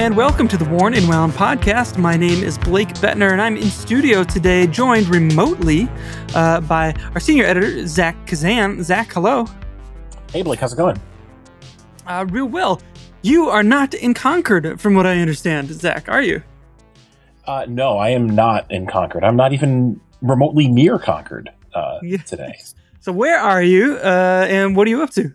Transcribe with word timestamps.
and 0.00 0.16
welcome 0.16 0.48
to 0.48 0.56
the 0.56 0.64
Worn 0.64 0.94
and 0.94 1.06
Wound 1.06 1.34
podcast. 1.34 1.98
My 1.98 2.16
name 2.16 2.42
is 2.42 2.56
Blake 2.56 2.88
Buettner, 2.88 3.32
and 3.32 3.42
I'm 3.42 3.58
in 3.58 3.66
studio 3.66 4.24
today, 4.24 4.66
joined 4.66 5.08
remotely 5.08 5.90
uh, 6.34 6.62
by 6.62 6.94
our 7.12 7.20
senior 7.20 7.44
editor, 7.44 7.86
Zach 7.86 8.16
Kazan. 8.26 8.82
Zach, 8.82 9.12
hello. 9.12 9.44
Hey, 10.32 10.40
Blake, 10.40 10.58
how's 10.58 10.72
it 10.72 10.76
going? 10.76 10.98
Uh, 12.06 12.24
real 12.30 12.46
well. 12.46 12.80
You 13.20 13.50
are 13.50 13.62
not 13.62 13.92
in 13.92 14.14
Concord, 14.14 14.80
from 14.80 14.94
what 14.94 15.06
I 15.06 15.18
understand, 15.18 15.68
Zach, 15.68 16.08
are 16.08 16.22
you? 16.22 16.42
Uh, 17.46 17.66
no, 17.68 17.98
I 17.98 18.08
am 18.08 18.26
not 18.26 18.70
in 18.70 18.86
Concord. 18.86 19.22
I'm 19.22 19.36
not 19.36 19.52
even 19.52 20.00
remotely 20.22 20.66
near 20.66 20.98
Concord 20.98 21.50
uh, 21.74 22.00
today. 22.26 22.58
So, 23.02 23.12
where 23.12 23.38
are 23.38 23.62
you, 23.62 23.96
uh, 23.96 24.46
and 24.48 24.76
what 24.76 24.86
are 24.86 24.90
you 24.90 25.02
up 25.02 25.08
to? 25.12 25.34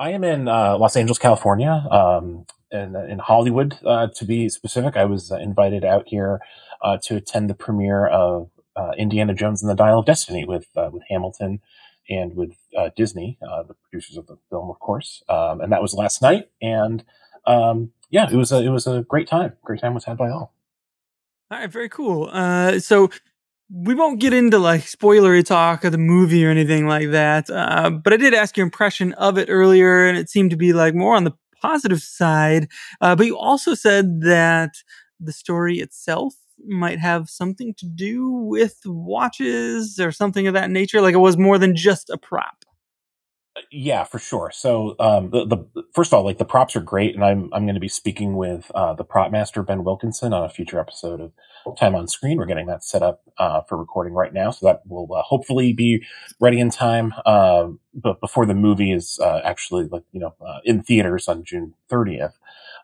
I 0.00 0.10
am 0.10 0.24
in 0.24 0.48
uh, 0.48 0.76
Los 0.76 0.96
Angeles, 0.96 1.18
California, 1.18 1.86
um, 1.88 2.46
in, 2.74 2.96
in 2.96 3.18
Hollywood, 3.18 3.78
uh, 3.84 4.08
to 4.16 4.24
be 4.24 4.48
specific. 4.48 4.96
I 4.96 5.04
was 5.04 5.30
invited 5.30 5.84
out 5.84 6.04
here 6.08 6.40
uh, 6.82 6.98
to 7.04 7.16
attend 7.16 7.48
the 7.48 7.54
premiere 7.54 8.06
of 8.06 8.50
uh, 8.76 8.90
Indiana 8.98 9.34
Jones 9.34 9.62
and 9.62 9.70
the 9.70 9.74
Dial 9.74 10.00
of 10.00 10.06
Destiny 10.06 10.44
with 10.44 10.66
uh, 10.76 10.90
with 10.92 11.02
Hamilton 11.08 11.60
and 12.10 12.34
with 12.34 12.52
uh, 12.76 12.90
Disney, 12.96 13.38
the 13.40 13.74
producers 13.88 14.18
of 14.18 14.26
the 14.26 14.36
film, 14.50 14.68
of 14.68 14.78
course. 14.78 15.22
Um, 15.28 15.60
and 15.60 15.72
that 15.72 15.80
was 15.80 15.94
last 15.94 16.20
night, 16.20 16.50
and 16.60 17.02
um, 17.46 17.92
yeah, 18.10 18.28
it 18.30 18.36
was 18.36 18.52
a 18.52 18.62
it 18.62 18.70
was 18.70 18.86
a 18.86 19.04
great 19.08 19.28
time. 19.28 19.54
Great 19.64 19.80
time 19.80 19.94
was 19.94 20.04
had 20.04 20.18
by 20.18 20.28
all. 20.28 20.52
All 21.50 21.58
right, 21.58 21.70
very 21.70 21.88
cool. 21.88 22.28
so 22.80 23.10
we 23.72 23.94
won't 23.94 24.20
get 24.20 24.32
into 24.32 24.58
like 24.58 24.82
spoilery 24.82 25.44
talk 25.44 25.84
of 25.84 25.92
the 25.92 25.98
movie 25.98 26.44
or 26.44 26.50
anything 26.50 26.86
like 26.86 27.10
that. 27.10 27.48
Uh, 27.48 27.90
but 27.90 28.12
I 28.12 28.16
did 28.16 28.34
ask 28.34 28.56
your 28.56 28.64
impression 28.64 29.12
of 29.14 29.38
it 29.38 29.48
earlier, 29.48 30.06
and 30.06 30.18
it 30.18 30.28
seemed 30.28 30.50
to 30.50 30.56
be 30.56 30.72
like 30.72 30.94
more 30.94 31.16
on 31.16 31.24
the 31.24 31.32
positive 31.64 32.00
side. 32.02 32.68
Uh, 33.00 33.14
but 33.16 33.26
you 33.26 33.36
also 33.38 33.74
said 33.74 34.20
that 34.22 34.72
the 35.20 35.32
story 35.32 35.78
itself 35.78 36.34
might 36.66 36.98
have 36.98 37.28
something 37.28 37.74
to 37.78 37.86
do 37.86 38.30
with 38.30 38.78
watches 38.86 39.98
or 39.98 40.12
something 40.12 40.46
of 40.46 40.54
that 40.54 40.70
nature. 40.70 41.00
Like 41.00 41.14
it 41.14 41.18
was 41.18 41.36
more 41.36 41.58
than 41.58 41.74
just 41.76 42.10
a 42.10 42.18
prop. 42.18 42.63
Yeah, 43.70 44.04
for 44.04 44.18
sure. 44.18 44.50
So, 44.52 44.96
um, 44.98 45.30
the, 45.30 45.46
the 45.46 45.84
first 45.92 46.12
of 46.12 46.18
all, 46.18 46.24
like 46.24 46.38
the 46.38 46.44
props 46.44 46.76
are 46.76 46.80
great, 46.80 47.14
and 47.14 47.24
I'm 47.24 47.50
I'm 47.52 47.64
going 47.64 47.74
to 47.74 47.80
be 47.80 47.88
speaking 47.88 48.36
with 48.36 48.70
uh, 48.74 48.94
the 48.94 49.04
prop 49.04 49.30
master 49.30 49.62
Ben 49.62 49.84
Wilkinson 49.84 50.32
on 50.32 50.44
a 50.44 50.48
future 50.48 50.78
episode 50.78 51.20
of 51.20 51.32
Time 51.76 51.94
on 51.94 52.08
Screen. 52.08 52.38
We're 52.38 52.46
getting 52.46 52.66
that 52.66 52.84
set 52.84 53.02
up 53.02 53.22
uh, 53.38 53.62
for 53.62 53.76
recording 53.76 54.14
right 54.14 54.32
now, 54.32 54.50
so 54.50 54.66
that 54.66 54.82
will 54.86 55.12
uh, 55.14 55.22
hopefully 55.22 55.72
be 55.72 56.04
ready 56.40 56.60
in 56.60 56.70
time, 56.70 57.14
uh, 57.26 57.68
but 57.94 58.20
before 58.20 58.46
the 58.46 58.54
movie 58.54 58.92
is 58.92 59.18
uh, 59.20 59.40
actually 59.44 59.86
like 59.86 60.04
you 60.12 60.20
know 60.20 60.34
uh, 60.44 60.58
in 60.64 60.82
theaters 60.82 61.28
on 61.28 61.44
June 61.44 61.74
30th. 61.90 62.32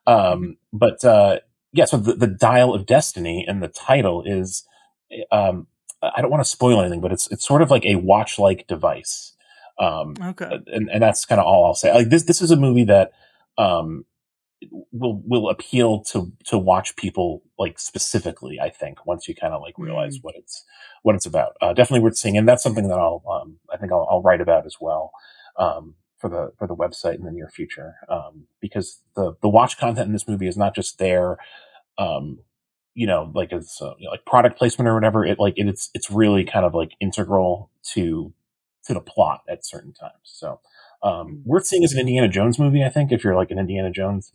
Um, 0.06 0.16
mm-hmm. 0.16 0.50
but 0.72 1.42
yeah, 1.72 1.84
so 1.84 1.98
the, 1.98 2.14
the 2.14 2.26
Dial 2.26 2.74
of 2.74 2.86
Destiny 2.86 3.44
and 3.46 3.62
the 3.62 3.68
title 3.68 4.22
is. 4.24 4.64
Um, 5.32 5.66
I 6.02 6.22
don't 6.22 6.30
want 6.30 6.42
to 6.42 6.48
spoil 6.48 6.80
anything, 6.80 7.02
but 7.02 7.12
it's 7.12 7.30
it's 7.30 7.46
sort 7.46 7.60
of 7.60 7.70
like 7.70 7.84
a 7.84 7.96
watch 7.96 8.38
like 8.38 8.66
device. 8.66 9.34
Um, 9.80 10.14
okay. 10.22 10.60
And, 10.66 10.90
and 10.90 11.02
that's 11.02 11.24
kind 11.24 11.40
of 11.40 11.46
all 11.46 11.64
I'll 11.64 11.74
say. 11.74 11.92
Like 11.92 12.10
this, 12.10 12.24
this 12.24 12.42
is 12.42 12.50
a 12.50 12.56
movie 12.56 12.84
that, 12.84 13.12
um, 13.58 14.04
will 14.92 15.22
will 15.24 15.48
appeal 15.48 16.02
to 16.02 16.32
to 16.44 16.58
watch 16.58 16.94
people 16.96 17.42
like 17.58 17.78
specifically 17.78 18.60
i 18.60 18.68
think 18.68 19.06
once 19.06 19.26
you 19.26 19.34
kind 19.34 19.54
of 19.54 19.62
like 19.62 19.74
realize 19.78 20.18
mm. 20.18 20.24
what 20.24 20.34
it's 20.36 20.64
what 21.02 21.14
it's 21.14 21.26
about 21.26 21.52
uh, 21.62 21.72
definitely 21.72 22.02
worth 22.02 22.16
seeing 22.16 22.36
and 22.36 22.46
that's 22.46 22.62
something 22.62 22.88
that 22.88 22.98
i'll 22.98 23.22
um, 23.30 23.56
i 23.72 23.76
think 23.76 23.90
I'll, 23.90 24.06
I'll, 24.10 24.22
write 24.22 24.40
about 24.40 24.66
as 24.66 24.76
well 24.80 25.12
um, 25.56 25.94
for 26.18 26.28
the 26.28 26.52
for 26.58 26.66
the 26.66 26.76
website 26.76 27.14
in 27.14 27.24
the 27.24 27.32
near 27.32 27.48
future 27.48 27.94
um, 28.08 28.44
because 28.60 29.00
the 29.16 29.34
the 29.40 29.48
watch 29.48 29.78
content 29.78 30.06
in 30.06 30.12
this 30.12 30.28
movie 30.28 30.46
is 30.46 30.58
not 30.58 30.74
just 30.74 30.98
there 30.98 31.38
um, 31.96 32.40
you 32.94 33.06
know 33.06 33.30
like 33.34 33.52
as 33.52 33.78
uh, 33.80 33.94
you 33.98 34.04
know, 34.04 34.10
like 34.10 34.26
product 34.26 34.58
placement 34.58 34.88
or 34.88 34.94
whatever 34.94 35.24
it 35.24 35.38
like 35.38 35.54
it, 35.56 35.68
it's 35.68 35.88
it's 35.94 36.10
really 36.10 36.44
kind 36.44 36.66
of 36.66 36.74
like 36.74 36.90
integral 37.00 37.70
to 37.94 38.32
to 38.86 38.94
the 38.94 39.00
plot 39.00 39.42
at 39.48 39.64
certain 39.64 39.92
times. 39.92 40.14
So 40.24 40.60
um, 41.02 41.12
mm. 41.12 41.42
worth 41.44 41.66
seeing 41.66 41.84
as 41.84 41.92
an 41.92 42.00
Indiana 42.00 42.28
Jones 42.28 42.58
movie. 42.58 42.84
I 42.84 42.88
think 42.88 43.12
if 43.12 43.24
you're 43.24 43.36
like 43.36 43.50
an 43.50 43.58
Indiana 43.58 43.90
Jones 43.90 44.32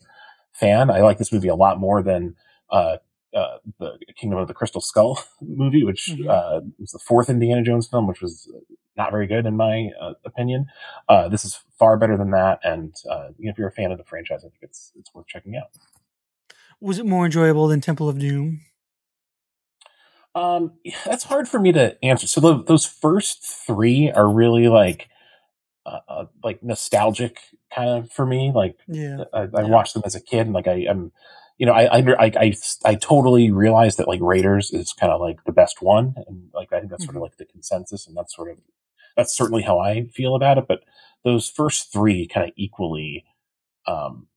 fan, 0.54 0.90
I 0.90 1.02
like 1.02 1.18
this 1.18 1.32
movie 1.32 1.48
a 1.48 1.56
lot 1.56 1.80
more 1.80 2.02
than 2.02 2.36
uh, 2.70 2.98
uh, 3.36 3.58
the 3.80 3.98
Kingdom 4.16 4.40
of 4.40 4.48
the 4.48 4.54
Crystal 4.54 4.82
Skull 4.82 5.22
movie, 5.42 5.84
which 5.84 6.10
mm-hmm. 6.12 6.30
uh, 6.30 6.62
was 6.80 6.92
the 6.92 7.00
fourth 7.00 7.30
Indiana 7.30 7.64
Jones 7.64 7.88
film, 7.88 8.08
which 8.08 8.22
was 8.22 8.50
not 8.98 9.12
very 9.12 9.28
good 9.28 9.46
in 9.46 9.58
my 9.58 9.90
uh, 10.00 10.14
opinion. 10.24 10.68
Uh, 11.10 11.28
this 11.28 11.44
is 11.44 11.60
far 11.78 11.98
better 11.98 12.18
than 12.18 12.32
that, 12.32 12.60
and 12.64 12.96
uh, 13.10 13.30
if 13.40 13.58
you're 13.58 13.68
a 13.68 13.74
fan 13.74 13.92
of 13.92 13.98
the 13.98 14.06
franchise, 14.06 14.40
I 14.40 14.50
think 14.50 14.62
it's 14.62 14.92
it's 14.98 15.14
worth 15.14 15.28
checking 15.28 15.56
out. 15.56 15.70
Was 16.80 17.00
it 17.00 17.06
more 17.06 17.26
enjoyable 17.26 17.68
than 17.68 17.82
Temple 17.82 18.08
of 18.08 18.20
Doom? 18.20 18.62
Um, 20.36 20.74
that's 21.06 21.24
hard 21.24 21.48
for 21.48 21.60
me 21.60 21.72
to 21.72 21.98
answer. 22.04 22.28
So 22.28 22.42
the, 22.42 22.62
those 22.62 22.86
first 22.86 23.42
three 23.42 24.12
are 24.12 24.30
really 24.30 24.68
like, 24.68 25.08
uh, 25.86 26.00
uh, 26.10 26.26
like 26.44 26.62
nostalgic 26.62 27.40
kind 27.74 27.90
of 27.90 28.12
for 28.12 28.26
me. 28.26 28.52
Like, 28.54 28.78
yeah, 28.88 29.24
I, 29.34 29.42
I 29.42 29.48
yeah. 29.54 29.64
watched 29.70 29.94
them 29.94 30.04
as 30.06 30.14
a 30.14 30.22
kid, 30.22 30.42
and 30.42 30.54
like 30.54 30.68
I 30.68 30.86
am, 30.90 31.12
you 31.58 31.66
know, 31.66 31.72
I, 31.72 32.00
I 32.00 32.00
I 32.00 32.32
I 32.36 32.54
I 32.84 32.96
totally 32.96 33.52
realized 33.52 33.98
that 33.98 34.08
like 34.08 34.20
Raiders 34.22 34.72
is 34.72 34.94
kind 34.94 35.14
of 35.14 35.22
like 35.22 35.44
the 35.46 35.54
best 35.54 35.82
one, 35.82 36.16
and 36.28 36.50
like 36.54 36.74
I 36.74 36.80
think 36.80 36.92
that's 36.92 37.04
mm-hmm. 37.04 37.14
sort 37.14 37.16
of 37.18 37.22
like 37.22 37.38
the 37.38 37.46
consensus, 37.46 38.08
and 38.08 38.18
that's 38.18 38.36
sort 38.36 38.52
of 38.52 38.58
that's 39.16 39.36
certainly 39.36 39.64
how 39.64 39.80
I 39.80 40.08
feel 40.08 40.36
about 40.36 40.58
it. 40.58 40.66
But 40.68 40.82
those 41.24 41.50
first 41.50 41.94
three 41.94 42.28
kind 42.28 42.50
of 42.50 42.54
equally, 42.58 43.24
um, 43.88 44.28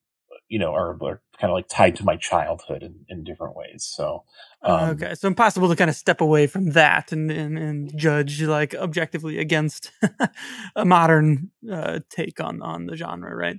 you 0.49 0.59
know, 0.59 0.73
are, 0.73 0.97
are 1.03 1.21
kind 1.39 1.51
of 1.51 1.55
like 1.55 1.69
tied 1.69 1.97
to 1.97 2.05
my 2.05 2.17
childhood 2.17 2.83
in, 2.83 3.05
in 3.09 3.25
different 3.25 3.55
ways. 3.55 3.85
So, 3.85 4.25
um, 4.63 4.91
okay, 4.91 5.15
so 5.15 5.29
impossible 5.29 5.69
to 5.69 5.77
kind 5.77 5.91
of 5.91 5.97
step 5.97 6.21
away 6.21 6.47
from 6.47 6.71
that 6.73 7.13
and 7.13 7.31
and, 7.31 7.59
and 7.59 7.97
judge 7.97 8.43
like 8.43 8.75
objectively 8.75 9.39
against 9.39 9.91
a 10.77 10.85
modern 10.85 11.51
uh, 11.71 12.01
take 12.11 12.41
on 12.41 12.63
on 12.63 12.87
the 12.87 12.97
genre, 12.97 13.35
right? 13.35 13.59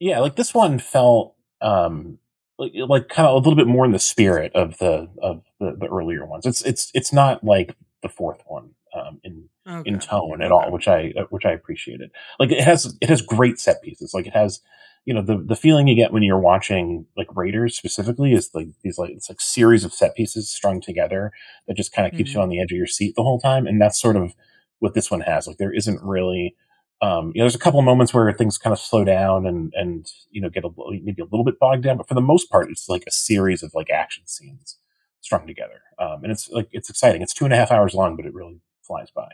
Yeah, 0.00 0.20
like 0.20 0.36
this 0.36 0.54
one 0.54 0.78
felt 0.78 1.36
um, 1.60 2.18
like 2.58 2.72
like 2.74 3.08
kind 3.08 3.28
of 3.28 3.34
a 3.34 3.38
little 3.38 3.56
bit 3.56 3.66
more 3.66 3.84
in 3.84 3.92
the 3.92 3.98
spirit 3.98 4.52
of 4.54 4.78
the 4.78 5.08
of 5.22 5.42
the, 5.60 5.76
the 5.78 5.86
earlier 5.86 6.26
ones. 6.26 6.46
It's 6.46 6.62
it's 6.62 6.90
it's 6.94 7.12
not 7.12 7.44
like 7.44 7.76
the 8.02 8.08
fourth 8.08 8.42
one 8.46 8.70
um, 8.94 9.20
in 9.22 9.48
okay. 9.68 9.88
in 9.88 9.98
tone 9.98 10.42
at 10.42 10.50
okay. 10.50 10.66
all, 10.66 10.72
which 10.72 10.88
I 10.88 11.12
which 11.30 11.44
I 11.44 11.52
appreciated. 11.52 12.10
Like 12.38 12.50
it 12.50 12.60
has 12.60 12.96
it 13.00 13.08
has 13.08 13.22
great 13.22 13.58
set 13.58 13.82
pieces. 13.82 14.12
Like 14.14 14.26
it 14.26 14.34
has 14.34 14.60
you 15.04 15.12
know 15.12 15.22
the 15.22 15.38
the 15.38 15.56
feeling 15.56 15.88
you 15.88 15.96
get 15.96 16.12
when 16.12 16.22
you're 16.22 16.38
watching 16.38 17.06
like 17.16 17.34
Raiders 17.34 17.76
specifically 17.76 18.32
is 18.32 18.50
like 18.54 18.68
these 18.82 18.98
like 18.98 19.10
it's 19.10 19.28
like 19.28 19.40
series 19.40 19.84
of 19.84 19.92
set 19.92 20.14
pieces 20.14 20.50
strung 20.50 20.80
together 20.80 21.32
that 21.66 21.76
just 21.76 21.92
kind 21.92 22.06
of 22.06 22.16
keeps 22.16 22.30
mm-hmm. 22.30 22.38
you 22.38 22.42
on 22.42 22.48
the 22.48 22.60
edge 22.60 22.72
of 22.72 22.76
your 22.78 22.86
seat 22.86 23.14
the 23.16 23.22
whole 23.22 23.40
time, 23.40 23.66
and 23.66 23.80
that's 23.80 24.00
sort 24.00 24.16
of 24.16 24.34
what 24.78 24.94
this 24.94 25.10
one 25.10 25.20
has. 25.20 25.46
Like 25.46 25.58
there 25.58 25.72
isn't 25.72 26.00
really. 26.02 26.54
Um, 27.00 27.32
you 27.34 27.40
know, 27.40 27.46
there's 27.46 27.56
a 27.56 27.58
couple 27.58 27.80
of 27.80 27.84
moments 27.84 28.14
where 28.14 28.32
things 28.32 28.58
kind 28.58 28.72
of 28.72 28.78
slow 28.78 29.02
down 29.02 29.44
and 29.44 29.72
and 29.74 30.06
you 30.30 30.40
know 30.40 30.48
get 30.48 30.64
a 30.64 30.70
maybe 31.02 31.20
a 31.20 31.24
little 31.24 31.44
bit 31.44 31.58
bogged 31.58 31.82
down, 31.82 31.96
but 31.96 32.06
for 32.06 32.14
the 32.14 32.20
most 32.20 32.48
part, 32.48 32.70
it's 32.70 32.88
like 32.88 33.02
a 33.08 33.10
series 33.10 33.64
of 33.64 33.72
like 33.74 33.90
action 33.90 34.24
scenes 34.26 34.76
strung 35.20 35.44
together, 35.48 35.82
um, 35.98 36.22
and 36.22 36.30
it's 36.30 36.48
like 36.50 36.68
it's 36.70 36.88
exciting. 36.88 37.20
It's 37.20 37.34
two 37.34 37.44
and 37.44 37.52
a 37.52 37.56
half 37.56 37.72
hours 37.72 37.94
long, 37.94 38.14
but 38.14 38.24
it 38.24 38.32
really 38.32 38.60
flies 38.82 39.10
by. 39.10 39.28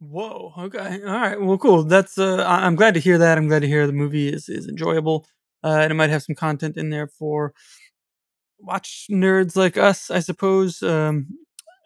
Whoa. 0.00 0.54
Okay. 0.56 1.02
All 1.04 1.12
right. 1.12 1.40
Well, 1.40 1.58
cool. 1.58 1.84
That's. 1.84 2.18
Uh, 2.18 2.42
I'm 2.46 2.74
glad 2.74 2.94
to 2.94 3.00
hear 3.00 3.18
that. 3.18 3.36
I'm 3.36 3.48
glad 3.48 3.60
to 3.60 3.68
hear 3.68 3.86
the 3.86 3.92
movie 3.92 4.28
is 4.32 4.48
is 4.48 4.66
enjoyable, 4.66 5.26
uh, 5.62 5.80
and 5.82 5.92
it 5.92 5.94
might 5.94 6.08
have 6.08 6.22
some 6.22 6.34
content 6.34 6.78
in 6.78 6.88
there 6.88 7.06
for 7.06 7.52
watch 8.58 9.06
nerds 9.10 9.56
like 9.56 9.76
us, 9.76 10.10
I 10.10 10.20
suppose. 10.20 10.82
Um, 10.82 11.28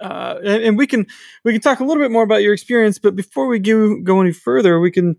uh, 0.01 0.37
and, 0.45 0.63
and, 0.63 0.79
we 0.79 0.87
can 0.87 1.07
we 1.45 1.53
can 1.53 1.61
talk 1.61 1.81
a 1.81 1.85
little 1.85 2.03
bit 2.03 2.11
more 2.11 2.23
about 2.23 2.43
your 2.43 2.53
experience, 2.53 2.99
but 2.99 3.17
before 3.17 3.49
we 3.49 3.59
go 3.59 4.01
go 4.01 4.21
any 4.21 4.33
further, 4.33 4.79
we 4.79 4.93
can 4.93 5.17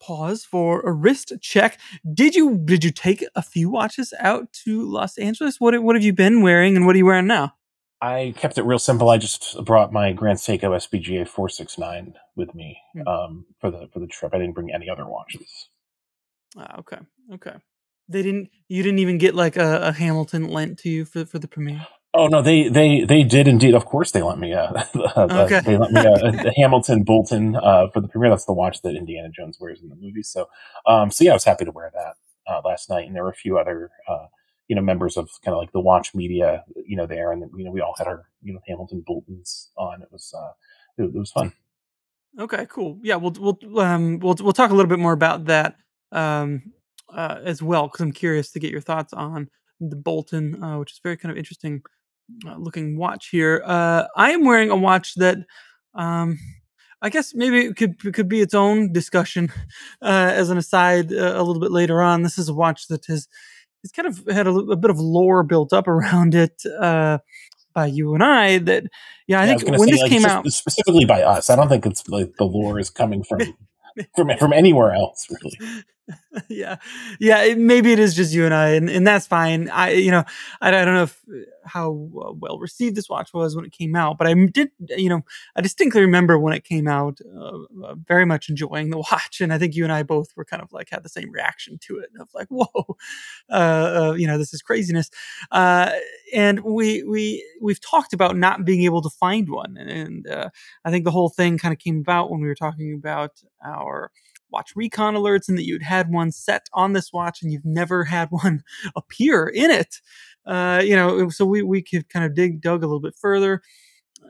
pause 0.00 0.44
for 0.44 0.80
a 0.82 0.92
wrist 0.92 1.32
check. 1.40 1.78
Did 2.12 2.34
you 2.34 2.58
did 2.58 2.84
you 2.84 2.90
take 2.90 3.24
a 3.34 3.42
few 3.42 3.70
watches 3.70 4.12
out 4.20 4.52
to 4.64 4.90
Los 4.90 5.16
Angeles? 5.16 5.58
What 5.58 5.82
what 5.82 5.96
have 5.96 6.04
you 6.04 6.12
been 6.12 6.42
wearing, 6.42 6.76
and 6.76 6.86
what 6.86 6.94
are 6.96 6.98
you 6.98 7.06
wearing 7.06 7.26
now? 7.26 7.54
I 8.00 8.34
kept 8.36 8.58
it 8.58 8.64
real 8.64 8.78
simple. 8.78 9.08
I 9.08 9.18
just 9.18 9.56
brought 9.64 9.92
my 9.92 10.12
Grand 10.12 10.38
Seiko 10.38 10.70
SBGA 10.76 11.26
469 11.26 12.14
with 12.36 12.54
me 12.54 12.78
mm. 12.96 13.06
um, 13.06 13.46
for 13.60 13.70
the 13.70 13.88
for 13.92 14.00
the 14.00 14.06
trip. 14.06 14.34
I 14.34 14.38
didn't 14.38 14.54
bring 14.54 14.72
any 14.72 14.90
other 14.90 15.06
watches. 15.06 15.68
Ah, 16.56 16.78
okay, 16.78 16.98
okay. 17.32 17.56
They 18.08 18.22
didn't. 18.22 18.50
You 18.68 18.82
didn't 18.82 18.98
even 18.98 19.18
get 19.18 19.34
like 19.34 19.56
a, 19.56 19.78
a, 19.88 19.92
Hamilton 19.92 20.48
lent 20.48 20.78
to 20.80 20.90
you 20.90 21.04
for 21.04 21.24
for 21.24 21.38
the 21.38 21.48
premiere. 21.48 21.86
Oh 22.12 22.26
no, 22.26 22.42
they 22.42 22.68
they 22.68 23.04
they 23.04 23.22
did 23.22 23.48
indeed. 23.48 23.74
Of 23.74 23.86
course, 23.86 24.10
they 24.10 24.22
lent 24.22 24.38
me 24.38 24.52
a. 24.52 24.86
okay. 25.16 25.60
they 25.60 25.78
lent 25.78 25.92
me 25.92 26.02
a, 26.02 26.48
a 26.48 26.52
Hamilton 26.56 27.02
Boulton 27.02 27.56
uh, 27.56 27.88
for 27.92 28.00
the 28.00 28.08
premiere. 28.08 28.30
That's 28.30 28.44
the 28.44 28.52
watch 28.52 28.82
that 28.82 28.94
Indiana 28.94 29.30
Jones 29.30 29.58
wears 29.58 29.80
in 29.80 29.88
the 29.88 29.96
movie. 29.96 30.22
So, 30.22 30.48
um, 30.86 31.10
so 31.10 31.24
yeah, 31.24 31.30
I 31.30 31.34
was 31.34 31.44
happy 31.44 31.64
to 31.64 31.70
wear 31.70 31.90
that 31.94 32.14
uh, 32.46 32.60
last 32.64 32.90
night, 32.90 33.06
and 33.06 33.16
there 33.16 33.24
were 33.24 33.30
a 33.30 33.34
few 33.34 33.58
other. 33.58 33.90
Uh, 34.08 34.26
you 34.68 34.76
know, 34.76 34.82
members 34.82 35.16
of 35.16 35.28
kind 35.44 35.54
of 35.54 35.60
like 35.60 35.72
the 35.72 35.80
watch 35.80 36.14
media, 36.14 36.64
you 36.86 36.96
know, 36.96 37.06
there. 37.06 37.32
And, 37.32 37.42
you 37.56 37.64
know, 37.64 37.70
we 37.70 37.80
all 37.80 37.94
had 37.98 38.06
our, 38.06 38.28
you 38.42 38.52
know, 38.52 38.60
Hamilton 38.66 39.04
Boultons 39.06 39.70
on. 39.76 40.02
It 40.02 40.08
was, 40.10 40.32
uh, 40.36 40.52
it, 41.02 41.14
it 41.14 41.18
was 41.18 41.32
fun. 41.32 41.52
Okay, 42.38 42.66
cool. 42.68 42.98
Yeah, 43.02 43.16
we'll, 43.16 43.34
we'll, 43.38 43.80
um, 43.80 44.18
we'll, 44.18 44.36
we'll 44.40 44.52
talk 44.52 44.70
a 44.70 44.74
little 44.74 44.88
bit 44.88 44.98
more 44.98 45.12
about 45.12 45.44
that, 45.44 45.76
um, 46.12 46.72
uh, 47.12 47.40
as 47.44 47.62
well, 47.62 47.86
because 47.86 48.00
I'm 48.00 48.12
curious 48.12 48.50
to 48.52 48.58
get 48.58 48.72
your 48.72 48.80
thoughts 48.80 49.12
on 49.12 49.48
the 49.80 49.96
Boulton, 49.96 50.62
uh, 50.62 50.78
which 50.78 50.92
is 50.92 51.00
very 51.02 51.16
kind 51.16 51.30
of 51.30 51.38
interesting 51.38 51.82
uh, 52.46 52.56
looking 52.56 52.96
watch 52.96 53.28
here. 53.28 53.62
Uh, 53.64 54.04
I 54.16 54.32
am 54.32 54.44
wearing 54.44 54.70
a 54.70 54.76
watch 54.76 55.14
that. 55.16 55.38
Um, 55.94 56.38
I 57.02 57.10
guess 57.10 57.34
maybe 57.34 57.66
it 57.66 57.76
could 57.76 57.98
could 58.14 58.28
be 58.28 58.40
its 58.40 58.54
own 58.54 58.90
discussion 58.90 59.52
uh, 60.02 60.32
as 60.34 60.48
an 60.48 60.56
aside 60.56 61.12
uh, 61.12 61.34
a 61.36 61.42
little 61.42 61.60
bit 61.60 61.70
later 61.70 62.00
on. 62.00 62.22
This 62.22 62.38
is 62.38 62.48
a 62.48 62.54
watch 62.54 62.88
that 62.88 63.04
has 63.06 63.28
it's 63.84 63.92
kind 63.92 64.08
of 64.08 64.24
had 64.34 64.48
a, 64.48 64.52
a 64.52 64.76
bit 64.76 64.90
of 64.90 65.00
lore 65.00 65.44
built 65.44 65.74
up 65.74 65.88
around 65.88 66.34
it 66.34 66.62
uh, 66.80 67.18
by 67.74 67.86
you 67.86 68.14
and 68.14 68.24
I. 68.24 68.58
That 68.58 68.84
yeah, 69.28 69.40
I 69.42 69.46
Yeah, 69.46 69.48
think 69.48 69.64
to 69.64 69.78
when 69.78 69.78
say 69.80 69.92
this 69.92 70.02
like 70.02 70.10
came 70.10 70.26
out, 70.26 70.48
specifically 70.48 71.06
by 71.06 71.22
us. 71.22 71.50
I 71.50 71.56
don't 71.56 71.68
think 71.68 71.86
it's 71.86 72.08
like 72.08 72.36
the 72.38 72.44
lore 72.44 72.78
is 72.80 72.90
coming 72.90 73.24
from 73.24 73.54
from 74.16 74.30
from 74.38 74.52
anywhere 74.52 74.92
else 74.94 75.26
really. 75.30 75.60
yeah, 76.48 76.76
yeah, 77.20 77.42
it, 77.42 77.58
maybe 77.58 77.92
it 77.92 77.98
is 77.98 78.14
just 78.14 78.32
you 78.32 78.44
and 78.44 78.52
I, 78.54 78.70
and, 78.70 78.90
and 78.90 79.06
that's 79.06 79.26
fine. 79.26 79.68
I, 79.70 79.92
you 79.92 80.10
know, 80.10 80.24
I, 80.60 80.68
I 80.68 80.84
don't 80.84 80.94
know 80.94 81.04
if 81.04 81.20
how 81.64 81.90
uh, 81.92 82.32
well 82.32 82.58
received 82.58 82.94
this 82.94 83.08
watch 83.08 83.32
was 83.32 83.56
when 83.56 83.64
it 83.64 83.72
came 83.72 83.96
out, 83.96 84.18
but 84.18 84.26
I 84.26 84.34
did, 84.34 84.70
you 84.90 85.08
know, 85.08 85.22
I 85.56 85.62
distinctly 85.62 86.02
remember 86.02 86.38
when 86.38 86.52
it 86.52 86.64
came 86.64 86.86
out, 86.88 87.20
uh, 87.34 87.58
uh, 87.86 87.94
very 88.06 88.26
much 88.26 88.48
enjoying 88.50 88.90
the 88.90 88.98
watch, 89.12 89.40
and 89.40 89.52
I 89.52 89.58
think 89.58 89.74
you 89.74 89.84
and 89.84 89.92
I 89.92 90.02
both 90.02 90.28
were 90.36 90.44
kind 90.44 90.62
of 90.62 90.72
like 90.72 90.90
had 90.90 91.02
the 91.04 91.08
same 91.08 91.30
reaction 91.30 91.78
to 91.86 91.98
it 91.98 92.10
of 92.20 92.28
like, 92.34 92.48
whoa, 92.50 92.96
uh, 93.50 93.52
uh, 94.10 94.14
you 94.16 94.26
know, 94.26 94.38
this 94.38 94.52
is 94.54 94.62
craziness, 94.62 95.10
uh, 95.50 95.90
and 96.32 96.60
we 96.60 97.02
we 97.04 97.46
we've 97.60 97.80
talked 97.80 98.12
about 98.12 98.36
not 98.36 98.64
being 98.64 98.82
able 98.84 99.02
to 99.02 99.10
find 99.10 99.48
one, 99.48 99.76
and 99.76 100.26
uh, 100.28 100.50
I 100.84 100.90
think 100.90 101.04
the 101.04 101.10
whole 101.10 101.28
thing 101.28 101.58
kind 101.58 101.72
of 101.72 101.78
came 101.78 101.98
about 101.98 102.30
when 102.30 102.40
we 102.40 102.48
were 102.48 102.54
talking 102.54 102.94
about 102.94 103.32
our 103.64 104.10
watch 104.54 104.72
recon 104.76 105.14
alerts 105.14 105.48
and 105.48 105.58
that 105.58 105.66
you'd 105.66 105.82
had 105.82 106.12
one 106.12 106.30
set 106.30 106.68
on 106.72 106.92
this 106.92 107.12
watch 107.12 107.42
and 107.42 107.50
you've 107.52 107.64
never 107.64 108.04
had 108.04 108.28
one 108.30 108.62
appear 108.96 109.48
in 109.48 109.68
it. 109.70 110.00
Uh, 110.46 110.80
you 110.84 110.94
know, 110.94 111.28
so 111.28 111.44
we, 111.44 111.62
we 111.62 111.82
could 111.82 112.08
kind 112.08 112.24
of 112.24 112.34
dig, 112.34 112.60
dug 112.60 112.84
a 112.84 112.86
little 112.86 113.00
bit 113.00 113.16
further, 113.20 113.62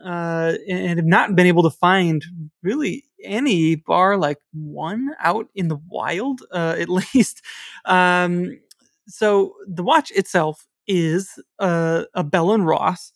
uh, 0.03 0.55
and, 0.67 0.97
have 0.97 1.05
not 1.05 1.35
been 1.35 1.45
able 1.45 1.61
to 1.63 1.69
find 1.69 2.25
really 2.63 3.03
any 3.23 3.75
bar 3.75 4.17
like 4.17 4.39
one 4.51 5.11
out 5.19 5.47
in 5.55 5.67
the 5.67 5.77
wild, 5.89 6.41
uh, 6.51 6.75
at 6.79 6.89
least. 6.89 7.43
Um, 7.85 8.59
so 9.07 9.53
the 9.67 9.83
watch 9.83 10.09
itself 10.11 10.65
is 10.87 11.39
uh, 11.59 12.05
a 12.13 12.23
Bell 12.23 12.53
and 12.53 12.65
Ross 12.65 13.11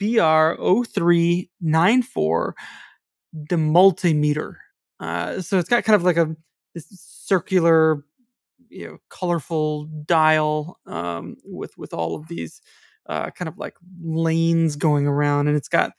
BR0394 0.00 2.52
the 3.32 3.56
multimeter. 3.56 4.56
Uh, 5.00 5.40
so 5.40 5.58
it's 5.58 5.68
got 5.68 5.84
kind 5.84 5.96
of 5.96 6.04
like 6.04 6.18
a 6.18 6.36
this 6.74 6.86
circular, 6.90 8.04
you 8.68 8.86
know, 8.86 8.98
colorful 9.08 9.86
dial 10.06 10.78
um, 10.86 11.36
with 11.44 11.76
with 11.76 11.92
all 11.94 12.14
of 12.14 12.28
these 12.28 12.60
uh, 13.06 13.30
kind 13.30 13.48
of 13.48 13.58
like 13.58 13.76
lanes 14.02 14.76
going 14.76 15.06
around, 15.06 15.48
and 15.48 15.56
it's 15.56 15.68
got 15.68 15.92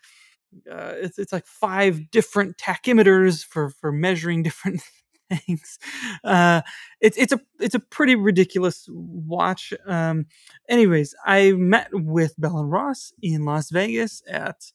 uh, 0.72 0.94
it's 0.98 1.18
it's 1.18 1.34
like 1.34 1.46
five 1.46 2.12
different 2.12 2.58
tachymeters 2.58 3.44
for 3.44 3.70
for 3.70 3.92
measuring 3.92 4.44
different 4.44 4.82
things. 5.30 5.80
Uh, 6.24 6.62
it's 7.00 7.18
it's 7.18 7.34
a 7.34 7.40
it's 7.60 7.76
a 7.76 7.80
pretty 7.80 8.16
ridiculous 8.16 8.88
watch. 8.92 9.74
Um, 9.86 10.28
anyways, 10.70 11.16
I 11.26 11.54
met 11.54 11.90
with 11.92 12.36
Bell 12.38 12.60
and 12.60 12.72
Ross 12.72 13.14
in 13.22 13.46
Las 13.46 13.72
Vegas 13.72 14.22
at 14.30 14.72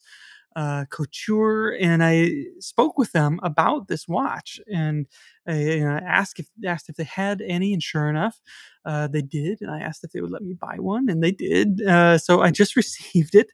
uh, 0.56 0.87
Couture, 0.91 1.76
and 1.81 2.03
I 2.03 2.31
spoke 2.61 2.99
with 2.99 3.12
them 3.12 3.38
about 3.44 3.88
this 3.88 4.08
watch, 4.08 4.58
and 4.73 5.06
I 5.47 5.55
you 5.61 5.85
know, 5.85 6.00
asked 6.05 6.41
if 6.41 6.49
asked 6.67 6.88
if 6.88 6.97
they 6.97 7.05
had 7.05 7.43
any, 7.43 7.73
and 7.75 7.82
sure 7.82 8.08
enough, 8.11 8.41
uh, 8.87 9.06
they 9.06 9.23
did. 9.23 9.61
And 9.61 9.70
I 9.70 9.81
asked 9.81 10.03
if 10.03 10.12
they 10.12 10.20
would 10.23 10.32
let 10.32 10.43
me 10.43 10.55
buy 10.55 10.76
one, 10.79 11.08
and 11.11 11.23
they 11.23 11.32
did. 11.32 11.82
Uh, 11.87 12.19
so 12.19 12.41
I 12.43 12.50
just 12.50 12.76
received 12.85 13.35
it 13.37 13.53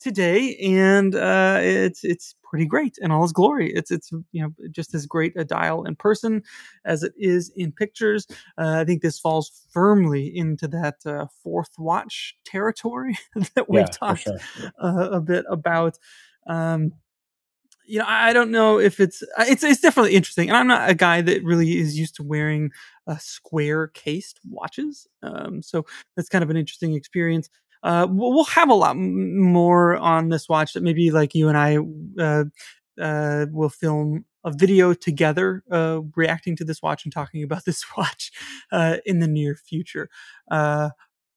today, 0.00 0.56
and 0.56 1.14
uh, 1.14 1.60
it's 1.62 2.04
it's 2.04 2.34
pretty 2.44 2.66
great 2.66 2.98
in 3.00 3.10
all 3.10 3.24
its 3.24 3.32
glory. 3.32 3.72
It's 3.72 3.90
it's 3.90 4.10
you 4.32 4.42
know 4.42 4.52
just 4.70 4.94
as 4.94 5.06
great 5.06 5.32
a 5.36 5.44
dial 5.44 5.84
in 5.84 5.96
person 5.96 6.42
as 6.84 7.02
it 7.02 7.12
is 7.16 7.52
in 7.56 7.72
pictures. 7.72 8.26
Uh, 8.58 8.80
I 8.80 8.84
think 8.84 9.02
this 9.02 9.18
falls 9.18 9.66
firmly 9.72 10.30
into 10.36 10.68
that 10.68 10.96
uh, 11.06 11.26
fourth 11.42 11.70
watch 11.78 12.36
territory 12.44 13.16
that 13.54 13.70
we've 13.70 13.86
Yeah, 13.86 13.90
talked 13.90 14.22
sure. 14.22 14.38
uh, 14.82 15.10
a 15.12 15.20
bit 15.20 15.44
about. 15.48 15.98
Um, 16.46 16.92
you 17.86 17.98
know, 17.98 18.06
I 18.08 18.32
don't 18.32 18.50
know 18.50 18.78
if 18.78 18.98
it's 18.98 19.22
uh, 19.22 19.44
it's 19.46 19.62
it's 19.62 19.80
definitely 19.80 20.14
interesting, 20.14 20.48
and 20.48 20.56
I'm 20.56 20.66
not 20.66 20.88
a 20.88 20.94
guy 20.94 21.20
that 21.20 21.44
really 21.44 21.78
is 21.78 21.98
used 21.98 22.16
to 22.16 22.22
wearing 22.22 22.70
uh, 23.06 23.18
square 23.18 23.88
cased 23.88 24.40
watches. 24.48 25.06
Um, 25.22 25.62
so 25.62 25.84
that's 26.16 26.28
kind 26.28 26.42
of 26.42 26.50
an 26.50 26.56
interesting 26.56 26.94
experience. 26.94 27.50
Uh, 27.82 28.06
we'll, 28.10 28.32
we'll 28.32 28.44
have 28.44 28.70
a 28.70 28.74
lot 28.74 28.92
m- 28.92 29.38
more 29.38 29.96
on 29.98 30.30
this 30.30 30.48
watch 30.48 30.72
that 30.72 30.82
maybe 30.82 31.10
like 31.10 31.34
you 31.34 31.48
and 31.48 31.58
I 31.58 31.76
uh, 32.22 32.44
uh, 33.00 33.46
will 33.52 33.68
film 33.68 34.24
a 34.44 34.50
video 34.50 34.94
together 34.94 35.62
uh, 35.70 36.00
reacting 36.16 36.56
to 36.56 36.64
this 36.64 36.82
watch 36.82 37.04
and 37.04 37.12
talking 37.12 37.42
about 37.42 37.64
this 37.66 37.84
watch 37.98 38.32
uh, 38.72 38.96
in 39.04 39.18
the 39.18 39.28
near 39.28 39.56
future. 39.56 40.08
Uh, 40.50 40.90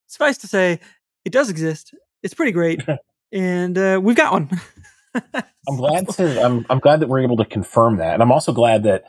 suffice 0.07 0.38
to 0.39 0.48
say, 0.48 0.80
it 1.25 1.33
does 1.33 1.50
exist. 1.50 1.94
It's 2.24 2.33
pretty 2.33 2.54
great, 2.54 2.81
and 3.33 3.77
uh, 3.77 4.00
we've 4.01 4.15
got 4.15 4.31
one. 4.31 4.50
I'm 5.67 5.75
glad 5.75 6.07
to. 6.09 6.41
I'm, 6.41 6.65
I'm 6.69 6.79
glad 6.79 6.99
that 7.01 7.09
we're 7.09 7.19
able 7.23 7.37
to 7.37 7.45
confirm 7.45 7.97
that, 7.97 8.13
and 8.13 8.21
I'm 8.23 8.31
also 8.31 8.53
glad 8.53 8.83
that 8.83 9.03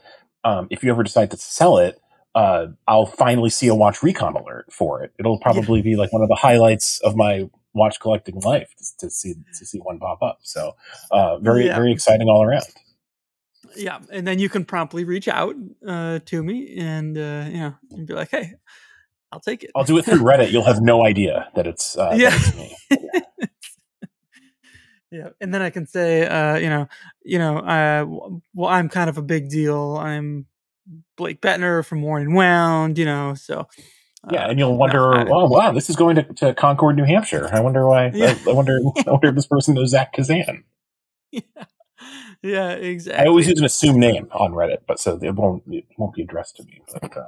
um, 0.44 0.66
if 0.70 0.82
you 0.82 0.90
ever 0.90 1.02
decide 1.02 1.31
to 1.31 1.37
sell 1.37 1.78
it, 1.78 2.00
uh, 2.34 2.66
I'll 2.87 3.06
finally 3.06 3.50
see 3.50 3.69
a 3.69 3.75
watch 3.75 4.02
recon 4.02 4.34
alert 4.37 4.72
for 4.72 5.02
it. 5.02 5.12
It'll 5.19 5.38
probably 5.40 5.82
be 5.82 5.96
like 5.96 6.12
one 6.12 6.22
of 6.22 6.28
the 6.28 6.34
highlights 6.37 7.00
of 7.00 7.16
my 7.16 7.49
watch 7.75 8.00
collecting 8.00 8.40
life 8.40 8.75
to, 8.78 9.06
to 9.06 9.10
see 9.10 9.34
to 9.58 9.64
see 9.66 9.78
one 9.78 9.99
pop 9.99 10.22
up. 10.22 10.38
So 10.43 10.75
uh, 11.10 11.38
very 11.38 11.66
Yeah. 11.66 11.76
very 11.76 11.93
exciting 11.93 12.28
all 12.28 12.43
around. 12.43 12.64
yeah, 13.76 13.99
and 14.11 14.26
then 14.26 14.38
you 14.38 14.49
can 14.49 14.64
promptly 14.64 15.04
reach 15.04 15.28
out 15.28 15.54
uh, 15.87 16.19
to 16.26 16.43
me 16.43 16.76
and 16.78 17.16
uh, 17.16 17.44
you 17.49 17.58
know 17.58 17.75
and 17.93 18.06
be 18.06 18.14
like, 18.14 18.31
"Hey, 18.31 18.52
I'll 19.32 19.40
take 19.40 19.62
it." 19.64 19.70
I'll 19.76 19.84
do 19.84 19.99
it 19.99 20.04
through 20.04 20.19
Reddit. 20.20 20.50
You'll 20.50 20.64
have 20.64 20.81
no 20.81 21.04
idea 21.04 21.49
that 21.54 21.66
it's 21.66 21.96
uh, 21.96 22.14
Yeah. 22.16 22.31
that 22.31 22.40
it's 22.40 22.56
me. 22.56 22.76
yeah, 25.10 25.28
and 25.40 25.52
then 25.55 25.62
I 25.62 25.70
can 25.70 25.87
say, 25.87 26.26
uh, 26.26 26.56
you 26.56 26.69
know, 26.69 26.88
you 27.25 27.38
know, 27.38 27.58
uh, 27.58 28.04
well, 28.54 28.71
I'm 28.71 28.88
kind 28.88 29.09
of 29.09 29.18
a 29.18 29.23
big 29.23 29.49
deal. 29.49 29.97
I'm 29.97 30.47
Blake 31.16 31.40
Buettner 31.40 31.85
from 31.85 32.02
Worn 32.02 32.23
and 32.23 32.35
Wound, 32.35 32.99
you 32.99 33.04
know, 33.04 33.35
so 33.35 33.61
uh, 34.25 34.30
Yeah, 34.33 34.49
and 34.49 34.59
you'll 34.59 34.76
wonder, 34.76 35.14
I- 35.14 35.26
oh 35.28 35.47
wow, 35.49 35.73
this 35.73 35.90
is 35.90 35.97
going 35.97 36.16
to, 36.16 36.23
to 36.23 36.54
Concord, 36.54 36.97
New 36.97 37.04
Hampshire. 37.04 37.49
I 37.52 37.61
wonder 37.61 37.87
why. 37.87 38.11
Yeah. 38.14 38.35
I, 38.47 38.50
I 38.50 38.52
wonder. 38.52 38.78
I 39.06 39.11
wonder 39.11 39.28
if 39.28 39.35
this 39.35 39.47
person 39.47 39.75
knows 39.75 39.90
Zach 39.90 40.12
Kazan. 40.12 40.64
yeah, 41.30 41.40
yeah, 42.42 42.71
exactly. 42.73 43.25
I 43.25 43.28
always 43.28 43.49
use 43.49 43.59
an 43.59 43.64
assumed 43.64 43.99
name 43.99 44.28
on 44.33 44.52
Reddit, 44.52 44.78
but 44.87 44.99
so 44.99 45.18
it 45.23 45.35
won't 45.35 45.62
it 45.68 45.85
won't 45.99 46.14
be 46.14 46.23
addressed 46.23 46.56
to 46.56 46.64
me. 46.64 46.80
But 46.92 47.16
uh, 47.16 47.25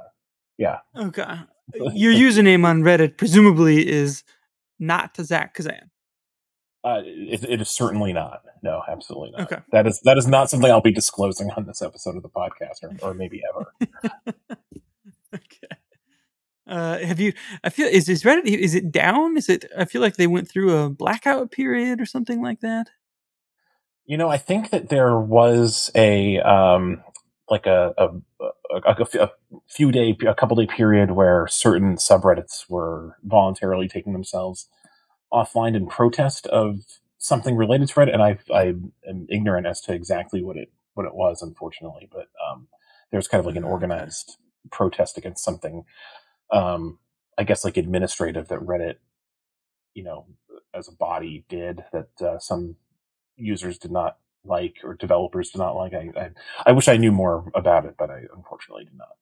yeah, 0.57 0.79
okay. 0.97 1.39
Your 1.93 2.13
username 2.13 2.65
on 2.65 2.81
Reddit 2.81 3.17
presumably 3.17 3.87
is 3.87 4.23
not 4.79 5.13
to 5.15 5.23
Zach 5.23 5.53
Kazan. 5.53 5.90
Uh, 6.83 7.01
it, 7.03 7.43
it 7.43 7.61
is 7.61 7.69
certainly 7.69 8.11
not. 8.11 8.41
No, 8.63 8.81
absolutely 8.87 9.31
not. 9.31 9.51
Okay. 9.51 9.61
That 9.71 9.87
is 9.87 10.01
that 10.01 10.17
is 10.17 10.27
not 10.27 10.49
something 10.49 10.69
I'll 10.71 10.81
be 10.81 10.91
disclosing 10.91 11.51
on 11.51 11.65
this 11.65 11.81
episode 11.81 12.15
of 12.15 12.23
the 12.23 12.29
podcast, 12.29 12.83
or, 12.83 13.09
or 13.09 13.13
maybe 13.13 13.41
ever. 13.49 13.73
okay. 15.35 15.67
Uh, 16.67 16.99
have 16.99 17.19
you? 17.19 17.33
I 17.63 17.69
feel 17.69 17.87
is 17.87 18.09
is 18.09 18.23
Reddit 18.23 18.45
is 18.45 18.73
it 18.73 18.91
down? 18.91 19.37
Is 19.37 19.47
it? 19.47 19.65
I 19.77 19.85
feel 19.85 20.01
like 20.01 20.15
they 20.15 20.27
went 20.27 20.49
through 20.49 20.75
a 20.75 20.89
blackout 20.89 21.51
period 21.51 22.01
or 22.01 22.05
something 22.05 22.41
like 22.41 22.61
that. 22.61 22.89
You 24.05 24.17
know, 24.17 24.29
I 24.29 24.37
think 24.37 24.71
that 24.71 24.89
there 24.89 25.19
was 25.19 25.91
a 25.93 26.39
um, 26.39 27.03
like 27.47 27.67
a 27.67 27.93
a, 27.97 28.07
a, 28.73 28.95
a, 28.97 29.23
a 29.25 29.31
few 29.67 29.91
day, 29.91 30.17
a 30.25 30.33
couple 30.33 30.57
day 30.57 30.65
period 30.65 31.11
where 31.11 31.45
certain 31.47 31.97
subreddits 31.97 32.67
were 32.67 33.17
voluntarily 33.23 33.87
taking 33.87 34.13
themselves 34.13 34.67
offline 35.33 35.75
in 35.75 35.87
protest 35.87 36.47
of 36.47 36.81
something 37.17 37.55
related 37.55 37.89
to 37.89 37.95
Reddit, 37.95 38.13
and 38.13 38.23
I 38.23 38.39
I 38.53 38.75
am 39.09 39.27
ignorant 39.29 39.67
as 39.67 39.81
to 39.81 39.93
exactly 39.93 40.43
what 40.43 40.57
it 40.57 40.71
what 40.93 41.05
it 41.05 41.15
was, 41.15 41.41
unfortunately. 41.41 42.09
But 42.11 42.27
um, 42.49 42.67
there's 43.11 43.27
kind 43.27 43.39
of 43.39 43.45
like 43.45 43.55
an 43.55 43.63
organized 43.63 44.37
protest 44.71 45.17
against 45.17 45.43
something, 45.43 45.85
um, 46.51 46.99
I 47.37 47.43
guess 47.43 47.65
like 47.65 47.77
administrative 47.77 48.49
that 48.49 48.59
Reddit, 48.61 48.95
you 49.93 50.03
know, 50.03 50.27
as 50.73 50.87
a 50.87 50.93
body 50.95 51.45
did 51.49 51.83
that 51.93 52.21
uh, 52.21 52.39
some 52.39 52.77
users 53.37 53.77
did 53.77 53.91
not 53.91 54.17
like 54.45 54.77
or 54.83 54.95
developers 54.95 55.51
did 55.51 55.59
not 55.59 55.75
like. 55.75 55.93
I, 55.93 56.09
I 56.17 56.31
I 56.67 56.71
wish 56.73 56.87
I 56.87 56.97
knew 56.97 57.11
more 57.11 57.51
about 57.55 57.85
it, 57.85 57.95
but 57.97 58.09
I 58.09 58.23
unfortunately 58.35 58.85
did 58.85 58.97
not. 58.97 59.17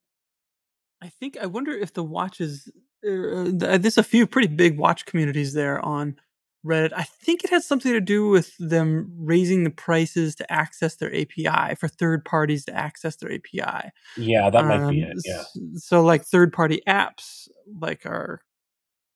I 1.01 1.09
think 1.09 1.37
I 1.41 1.45
wonder 1.45 1.71
if 1.71 1.93
the 1.93 2.03
watches. 2.03 2.69
Uh, 3.07 3.45
there's 3.77 3.97
a 3.97 4.03
few 4.03 4.27
pretty 4.27 4.49
big 4.49 4.77
watch 4.77 5.05
communities 5.05 5.53
there 5.53 5.83
on 5.85 6.17
Reddit. 6.65 6.91
I 6.93 7.03
think 7.03 7.45
it 7.45 7.49
has 7.49 7.65
something 7.65 7.93
to 7.93 8.01
do 8.01 8.27
with 8.27 8.51
them 8.59 9.09
raising 9.17 9.63
the 9.63 9.69
prices 9.69 10.35
to 10.35 10.51
access 10.51 10.95
their 10.95 11.09
API 11.15 11.75
for 11.75 11.87
third 11.87 12.25
parties 12.25 12.65
to 12.65 12.73
access 12.75 13.15
their 13.15 13.31
API. 13.31 13.91
Yeah, 14.17 14.49
that 14.49 14.65
might 14.65 14.89
be 14.89 15.03
Um, 15.03 15.11
it. 15.11 15.17
Yeah. 15.23 15.43
So 15.75 16.03
like 16.03 16.25
third 16.25 16.51
party 16.51 16.81
apps 16.85 17.47
like 17.79 18.05
are 18.05 18.41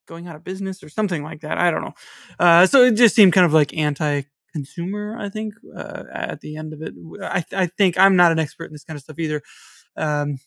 going 0.08 0.28
out 0.28 0.38
of 0.38 0.46
business 0.46 0.82
or 0.82 0.88
something 0.90 1.22
like 1.24 1.42
that. 1.42 1.58
I 1.58 1.70
don't 1.70 1.82
know. 1.82 1.94
Uh, 2.40 2.66
so 2.66 2.84
it 2.84 2.92
just 2.96 3.16
seemed 3.16 3.34
kind 3.34 3.46
of 3.46 3.52
like 3.54 3.76
anti-consumer. 3.76 5.18
I 5.20 5.28
think 5.30 5.56
uh, 5.76 6.04
at 6.14 6.40
the 6.40 6.56
end 6.56 6.72
of 6.72 6.82
it, 6.82 6.94
I, 7.22 7.44
I 7.54 7.66
think 7.68 7.98
I'm 7.98 8.16
not 8.16 8.32
an 8.32 8.40
expert 8.40 8.66
in 8.66 8.72
this 8.74 8.84
kind 8.86 8.96
of 8.96 9.04
stuff 9.04 9.20
either, 9.20 9.42
um, 9.98 10.38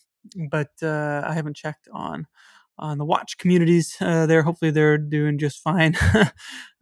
but 0.50 0.70
uh, 0.82 1.22
I 1.26 1.34
haven't 1.34 1.56
checked 1.56 1.88
on 1.92 2.26
on 2.78 2.98
the 2.98 3.04
watch 3.04 3.38
communities 3.38 3.96
uh, 4.00 4.26
there. 4.26 4.42
Hopefully, 4.42 4.70
they're 4.70 4.98
doing 4.98 5.38
just 5.38 5.62
fine. 5.62 5.96
yeah. 6.14 6.30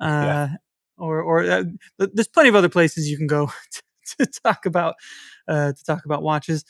Uh, 0.01 0.49
or 0.97 1.21
or 1.23 1.43
uh, 1.45 1.65
there's 1.99 2.29
plenty 2.29 2.49
of 2.49 2.55
other 2.55 2.69
places 2.69 3.11
you 3.11 3.17
can 3.17 3.27
go 3.27 3.47
to, 3.73 3.83
to 4.19 4.41
talk 4.45 4.67
about 4.67 4.95
to 5.49 5.75
talk 5.87 6.05
about 6.05 6.23
watches, 6.23 6.65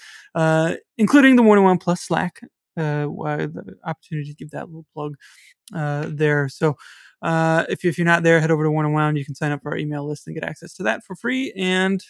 including 0.99 1.37
the 1.37 1.43
Worn 1.43 1.59
and 1.59 1.67
Wound 1.67 1.81
plus 1.81 2.01
Slack 2.01 2.41
uh, 2.77 3.07
the 3.07 3.77
opportunity 3.85 4.31
to 4.31 4.37
give 4.37 4.51
that 4.51 4.67
little 4.67 4.87
plug 4.93 5.15
uh, 5.75 6.07
there. 6.09 6.49
So 6.49 6.77
uh, 7.23 7.65
if, 7.69 7.85
you, 7.85 7.91
if 7.91 7.99
you're 7.99 8.05
not 8.05 8.23
there, 8.23 8.41
head 8.41 8.51
over 8.51 8.65
to 8.65 8.71
Worn 8.71 8.87
and 8.87 8.95
Wound. 8.95 9.19
You 9.19 9.25
can 9.25 9.35
sign 9.35 9.53
up 9.53 9.63
for 9.63 9.73
our 9.73 9.79
email 9.79 10.07
list 10.07 10.27
and 10.27 10.35
get 10.35 10.45
access 10.45 10.75
to 10.75 10.83
that 10.85 11.05
for 11.05 11.15
free 11.17 11.53
and 11.57 12.05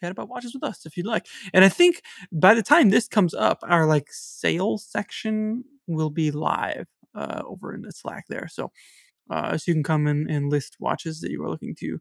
chat 0.00 0.10
about 0.10 0.28
watches 0.28 0.54
with 0.54 0.64
us 0.64 0.86
if 0.86 0.96
you'd 0.96 1.06
like. 1.06 1.26
And 1.52 1.64
I 1.64 1.68
think 1.68 2.02
by 2.32 2.54
the 2.54 2.62
time 2.62 2.88
this 2.88 3.08
comes 3.08 3.34
up, 3.34 3.58
our 3.62 3.86
like 3.86 4.08
sales 4.10 4.84
section 4.84 5.64
will 5.86 6.10
be 6.10 6.30
live 6.30 6.86
uh, 7.14 7.42
over 7.44 7.74
in 7.74 7.82
the 7.82 7.92
Slack 7.92 8.24
there. 8.28 8.48
So 8.48 8.70
uh, 9.30 9.56
so 9.56 9.70
you 9.70 9.74
can 9.74 9.82
come 9.82 10.06
in 10.06 10.28
and 10.28 10.50
list 10.50 10.76
watches 10.80 11.20
that 11.20 11.30
you 11.30 11.42
are 11.44 11.48
looking 11.48 11.74
to 11.76 12.00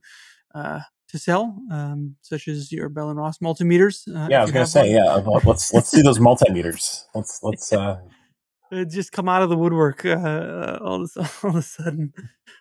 uh, 0.56 0.80
to 1.10 1.18
sell, 1.18 1.56
um, 1.72 2.16
such 2.22 2.48
as 2.48 2.72
your 2.72 2.90
Bell 2.90 3.10
and 3.10 3.18
Ross 3.18 3.40
multimeters. 3.40 4.08
Uh, 4.08 4.28
yeah, 4.30 4.40
I 4.40 4.42
was 4.44 4.52
to 4.52 4.66
say, 4.68 4.94
one. 4.94 5.24
yeah, 5.24 5.40
let's 5.46 5.74
let's 5.74 5.90
see 5.90 6.02
those 6.02 6.20
multimeters. 6.20 7.06
Let's 7.14 7.40
let's 7.44 7.72
uh... 7.72 8.00
It 8.72 8.92
just 8.92 9.12
come 9.12 9.28
out 9.28 9.42
of 9.42 9.50
the 9.50 9.58
woodwork 9.58 10.06
uh, 10.06 10.78
all, 10.82 11.04
of, 11.04 11.12
all 11.44 11.50
of 11.50 11.56
a 11.56 11.62
sudden. 11.64 12.14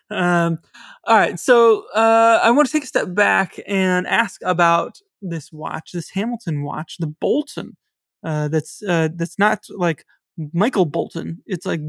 Um, 0.09 0.57
all 1.05 1.15
right, 1.15 1.39
so 1.39 1.85
uh, 1.93 2.39
I 2.41 2.49
want 2.51 2.67
to 2.67 2.71
take 2.71 2.83
a 2.83 2.87
step 2.87 3.13
back 3.13 3.59
and 3.67 4.07
ask 4.07 4.41
about 4.43 4.99
this 5.21 5.51
watch, 5.51 5.91
this 5.93 6.11
Hamilton 6.11 6.63
watch, 6.63 6.97
the 6.99 7.07
Boulton. 7.07 7.77
Uh, 8.23 8.47
that's 8.49 8.83
uh, 8.83 9.09
that's 9.15 9.39
not 9.39 9.65
like 9.69 10.05
Michael 10.53 10.85
Bolton. 10.85 11.41
It's 11.45 11.65
like 11.65 11.81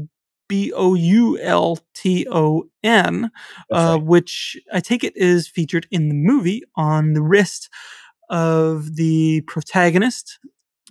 B 0.47 0.71
O 0.73 0.93
U 0.93 1.39
L 1.39 1.79
T 1.93 2.27
O 2.29 2.63
N, 2.83 3.31
uh, 3.71 3.97
which 3.97 4.57
I 4.73 4.79
take 4.79 5.03
it 5.03 5.15
is 5.15 5.47
featured 5.47 5.87
in 5.91 6.09
the 6.09 6.15
movie 6.15 6.63
on 6.75 7.13
the 7.13 7.21
wrist 7.21 7.69
of 8.29 8.95
the 8.95 9.41
protagonist, 9.41 10.39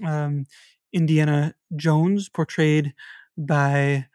um, 0.05 0.45
Indiana 0.93 1.55
Jones, 1.77 2.29
portrayed 2.29 2.95
by 3.37 4.07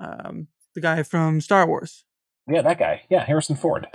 um, 0.00 0.46
the 0.74 0.80
guy 0.80 1.02
from 1.02 1.40
Star 1.40 1.66
Wars. 1.66 2.04
Yeah, 2.48 2.62
that 2.62 2.78
guy. 2.78 3.02
Yeah, 3.10 3.24
Harrison 3.24 3.56
Ford. 3.56 3.86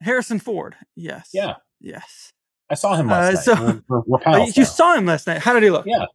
Harrison 0.00 0.38
Ford. 0.38 0.76
Yes. 0.96 1.30
Yeah. 1.32 1.56
Yes. 1.80 2.32
I 2.70 2.74
saw 2.74 2.94
him 2.94 3.08
last 3.08 3.48
uh, 3.48 3.54
night. 3.54 3.58
So, 3.66 3.82
we're, 3.88 4.00
we're, 4.06 4.20
we're 4.26 4.46
you 4.54 4.64
saw 4.64 4.94
him 4.94 5.06
last 5.06 5.26
night. 5.26 5.38
How 5.38 5.52
did 5.52 5.62
he 5.62 5.70
look? 5.70 5.86
Yeah, 5.86 6.06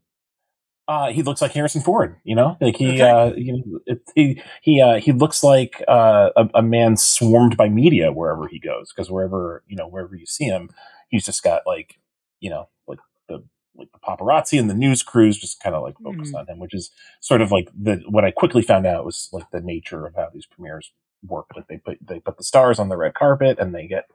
uh, 0.87 1.11
he 1.11 1.23
looks 1.23 1.41
like 1.41 1.51
Harrison 1.51 1.81
Ford, 1.81 2.15
you 2.23 2.35
know, 2.35 2.57
like 2.61 2.77
he, 2.77 3.01
okay. 3.01 3.01
uh, 3.01 3.33
you 3.35 3.53
know, 3.53 3.79
it, 3.87 4.01
he, 4.13 4.41
he, 4.61 4.81
uh, 4.81 4.99
he 4.99 5.11
looks 5.11 5.43
like, 5.43 5.83
uh, 5.87 6.29
a, 6.35 6.49
a, 6.55 6.61
man 6.61 6.95
swarmed 6.95 7.57
by 7.57 7.67
media 7.69 8.11
wherever 8.11 8.47
he 8.47 8.59
goes. 8.59 8.91
Cause 8.91 9.09
wherever, 9.09 9.63
you 9.67 9.75
know, 9.75 9.87
wherever 9.87 10.15
you 10.15 10.27
see 10.27 10.45
him, 10.45 10.69
he's 11.09 11.25
just 11.25 11.43
got 11.43 11.63
like, 11.65 11.99
you 12.39 12.51
know, 12.51 12.69
like 12.87 12.99
the, 13.27 13.43
like 13.75 13.91
the 13.93 13.99
paparazzi 13.99 14.59
and 14.59 14.69
the 14.69 14.75
news 14.75 15.01
crews 15.01 15.39
just 15.39 15.59
kind 15.59 15.75
of 15.75 15.81
like 15.81 15.97
focused 16.03 16.33
mm. 16.33 16.39
on 16.39 16.47
him, 16.47 16.59
which 16.59 16.75
is 16.75 16.91
sort 17.19 17.41
of 17.41 17.51
like 17.51 17.69
the, 17.75 18.03
what 18.07 18.23
I 18.23 18.29
quickly 18.29 18.61
found 18.61 18.85
out 18.85 19.05
was 19.05 19.29
like 19.31 19.49
the 19.49 19.61
nature 19.61 20.05
of 20.05 20.15
how 20.15 20.29
these 20.31 20.45
premieres 20.45 20.91
work. 21.25 21.47
Like 21.55 21.67
they 21.67 21.77
put, 21.77 21.97
they 21.99 22.19
put 22.19 22.37
the 22.37 22.43
stars 22.43 22.77
on 22.77 22.89
the 22.89 22.97
red 22.97 23.15
carpet 23.15 23.57
and 23.57 23.73
they 23.73 23.87
get, 23.87 24.05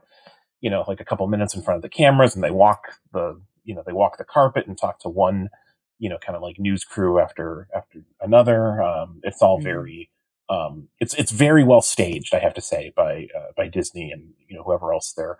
you 0.60 0.70
know, 0.70 0.84
like 0.86 1.00
a 1.00 1.04
couple 1.04 1.26
minutes 1.26 1.54
in 1.54 1.62
front 1.62 1.76
of 1.76 1.82
the 1.82 1.88
cameras 1.88 2.34
and 2.34 2.44
they 2.44 2.50
walk 2.50 2.98
the, 3.12 3.40
you 3.64 3.74
know, 3.74 3.82
they 3.86 3.92
walk 3.92 4.18
the 4.18 4.24
carpet 4.24 4.66
and 4.66 4.76
talk 4.78 5.00
to 5.00 5.08
one, 5.08 5.48
you 5.98 6.08
know, 6.08 6.18
kind 6.18 6.36
of 6.36 6.42
like 6.42 6.58
news 6.58 6.84
crew 6.84 7.18
after 7.18 7.68
after 7.74 8.02
another. 8.20 8.82
Um, 8.82 9.20
it's 9.22 9.42
all 9.42 9.58
mm-hmm. 9.58 9.64
very 9.64 10.10
um, 10.50 10.88
it's 10.98 11.14
it's 11.14 11.30
very 11.30 11.62
well 11.62 11.80
staged, 11.80 12.34
I 12.34 12.40
have 12.40 12.54
to 12.54 12.60
say, 12.60 12.92
by 12.96 13.28
uh, 13.36 13.52
by 13.56 13.68
Disney 13.68 14.10
and 14.10 14.34
you 14.48 14.56
know 14.56 14.64
whoever 14.64 14.92
else 14.92 15.12
they're 15.16 15.38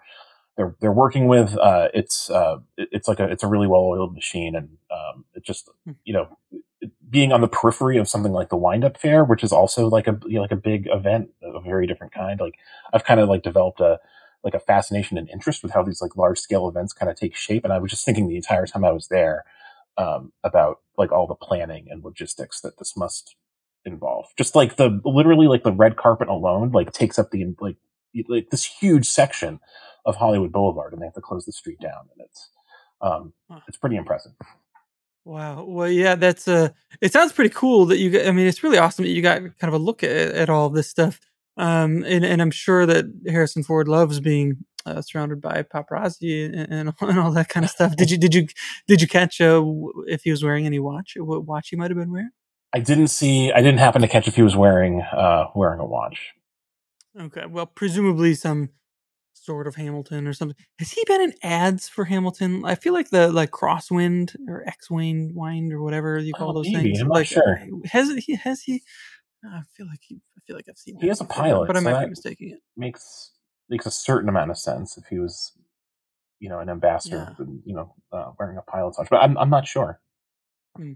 they're 0.57 0.77
they're 0.81 0.93
working 0.93 1.27
with. 1.27 1.57
Uh, 1.59 1.89
it's 1.93 2.31
uh, 2.31 2.59
it's 2.77 3.09
like 3.09 3.19
a 3.19 3.25
it's 3.25 3.43
a 3.43 3.49
really 3.49 3.67
well 3.67 3.83
oiled 3.83 4.15
machine, 4.15 4.55
and 4.55 4.69
um, 4.91 5.25
it 5.35 5.45
just 5.45 5.69
hmm. 5.85 5.93
you 6.05 6.15
know 6.15 6.37
being 7.11 7.33
on 7.33 7.41
the 7.41 7.49
periphery 7.49 7.99
of 7.99 8.09
something 8.09 8.33
like 8.33 8.51
the 8.51 8.57
Windup 8.57 8.97
fair, 8.97 9.25
which 9.25 9.43
is 9.43 9.53
also 9.53 9.89
like 9.89 10.07
a 10.07 10.17
you 10.27 10.37
know, 10.37 10.43
like 10.43 10.53
a 10.53 10.57
big 10.57 10.87
event 10.91 11.31
of 11.43 11.57
a 11.57 11.61
very 11.61 11.89
different 11.89 12.15
kind. 12.15 12.39
Like 12.39 12.55
I've 12.93 13.05
kind 13.05 13.19
of 13.19 13.29
like 13.29 13.43
developed 13.43 13.81
a 13.81 13.99
like 14.43 14.55
a 14.55 14.61
fascination 14.61 15.19
and 15.19 15.29
interest 15.29 15.63
with 15.63 15.73
how 15.73 15.83
these 15.83 16.01
like 16.01 16.17
large 16.17 16.39
scale 16.39 16.69
events 16.69 16.93
kind 16.93 17.11
of 17.11 17.17
take 17.17 17.37
shape. 17.37 17.65
And 17.65 17.73
I 17.73 17.79
was 17.79 17.91
just 17.91 18.05
thinking 18.05 18.29
the 18.29 18.37
entire 18.37 18.67
time 18.67 18.85
I 18.85 18.93
was 18.93 19.09
there, 19.09 19.45
um, 19.99 20.33
about 20.45 20.79
like 20.97 21.13
all 21.13 21.27
the 21.27 21.35
planning 21.35 21.87
and 21.91 22.05
logistics 22.05 22.61
that 22.61 22.79
this 22.79 22.97
must 22.97 23.37
involve. 23.85 24.27
Just 24.37 24.55
like 24.55 24.77
the 24.77 25.01
literally 25.05 25.47
like 25.47 25.63
the 25.63 25.73
red 25.73 25.97
carpet 25.97 26.29
alone, 26.29 26.71
like 26.73 26.93
takes 26.93 27.19
up 27.19 27.31
the 27.31 27.55
like 27.61 27.77
like 28.29 28.51
this 28.51 28.65
huge 28.65 29.09
section 29.09 29.61
of 30.05 30.17
Hollywood 30.17 30.53
Boulevard, 30.53 30.93
and 30.93 31.01
they 31.01 31.07
have 31.07 31.15
to 31.15 31.21
close 31.21 31.45
the 31.45 31.53
street 31.53 31.79
down, 31.81 32.09
and 32.13 32.27
it's 32.27 32.51
um, 33.01 33.33
it's 33.69 33.77
pretty 33.77 33.97
impressive. 33.97 34.33
Wow. 35.25 35.65
Well, 35.65 35.89
yeah, 35.89 36.15
that's 36.15 36.49
uh 36.49 36.71
it 37.01 37.13
sounds 37.13 37.33
pretty 37.33 37.51
cool 37.51 37.87
that 37.87 37.99
you 37.99 38.11
get, 38.11 38.27
I 38.27 38.33
mean, 38.33 38.47
it's 38.47 38.63
really 38.63 38.79
awesome 38.79 39.05
that 39.05 39.11
you 39.11 39.23
got 39.23 39.39
kind 39.39 39.55
of 39.63 39.75
a 39.75 39.79
look 39.79 40.03
at, 40.03 40.11
at 40.11 40.51
all 40.51 40.71
this 40.71 40.89
stuff. 40.89 41.21
Um, 41.61 42.05
and, 42.07 42.25
and 42.25 42.41
I'm 42.41 42.51
sure 42.51 42.87
that 42.87 43.05
Harrison 43.29 43.63
Ford 43.63 43.87
loves 43.87 44.19
being 44.19 44.65
uh, 44.87 45.03
surrounded 45.03 45.43
by 45.43 45.63
paparazzi 45.63 46.47
and, 46.47 46.73
and, 46.73 46.95
and, 47.01 47.19
all 47.19 47.31
that 47.33 47.51
kind 47.51 47.65
of 47.65 47.71
stuff. 47.71 47.97
Did 47.97 48.11
you 48.11 48.17
did 48.17 48.35
you 48.35 48.47
did 48.89 49.03
you 49.03 49.07
catch 49.07 49.43
uh, 49.43 49.63
if 50.07 50.23
he 50.23 50.31
was 50.31 50.43
wearing 50.43 50.65
any 50.65 50.79
watch? 50.79 51.19
What 51.19 51.45
watch 51.45 51.69
he 51.69 51.77
might 51.77 51.91
have 51.91 51.99
been 51.99 52.11
wearing? 52.13 52.31
I 52.73 52.79
didn't 52.79 53.09
see. 53.09 53.53
I 53.53 53.61
didn't 53.61 53.79
happen 53.79 54.01
to 54.01 54.09
catch 54.09 54.27
if 54.27 54.37
he 54.37 54.43
was 54.43 54.57
wearing 54.57 55.03
uh, 55.03 55.49
wearing 55.55 55.81
a 55.81 55.85
watch. 55.85 56.31
Okay, 57.21 57.45
well, 57.47 57.67
presumably 57.67 58.35
some 58.35 58.71
sort 59.35 59.67
of 59.67 59.75
Hamilton 59.75 60.27
or 60.27 60.33
something. 60.33 60.57
Has 60.79 60.93
he 60.93 61.05
been 61.07 61.21
in 61.21 61.35
ads 61.43 61.91
for 61.91 62.07
Hamilton? 62.07 62.65
I 62.65 62.75
feel 62.75 62.95
like 62.95 63.11
the 63.11 63.31
like 63.31 63.51
Crosswind 63.51 64.35
or 64.49 64.67
X-Wing 64.67 65.33
Wind 65.35 65.75
or 65.75 65.83
whatever 65.83 66.19
you 66.19 66.33
call 66.33 66.51
oh, 66.51 66.55
those 66.55 66.71
maybe. 66.71 66.85
things. 66.85 67.01
I'm 67.01 67.09
like, 67.09 67.27
sure. 67.27 67.61
Has 67.85 68.11
he? 68.25 68.37
Has 68.37 68.63
he? 68.63 68.83
I 69.45 69.63
feel 69.77 69.87
like 69.87 70.01
he. 70.03 70.21
I 70.37 70.41
feel 70.47 70.57
like 70.57 70.67
I've 70.69 70.77
seen. 70.77 70.99
He 71.01 71.09
has 71.09 71.21
a 71.21 71.25
pilot, 71.25 71.67
but 71.67 71.77
I 71.77 71.81
might 71.81 71.93
so 71.93 72.01
be 72.01 72.07
mistaking 72.11 72.51
it. 72.51 72.59
Makes 72.77 73.33
makes 73.69 73.87
a 73.87 73.91
certain 73.91 74.29
amount 74.29 74.51
of 74.51 74.59
sense 74.59 74.99
if 74.99 75.05
he 75.07 75.19
was, 75.19 75.53
you 76.41 76.49
know, 76.49 76.59
an 76.59 76.69
ambassador, 76.69 77.35
yeah. 77.39 77.47
you 77.65 77.75
know, 77.75 77.95
uh, 78.13 78.33
wearing 78.39 78.59
a 78.59 78.63
pilot's 78.63 78.99
watch. 78.99 79.09
But 79.11 79.23
I'm 79.23 79.39
I'm 79.39 79.51
not 79.51 79.67
sure. 79.67 80.01
Hmm. 80.77 80.93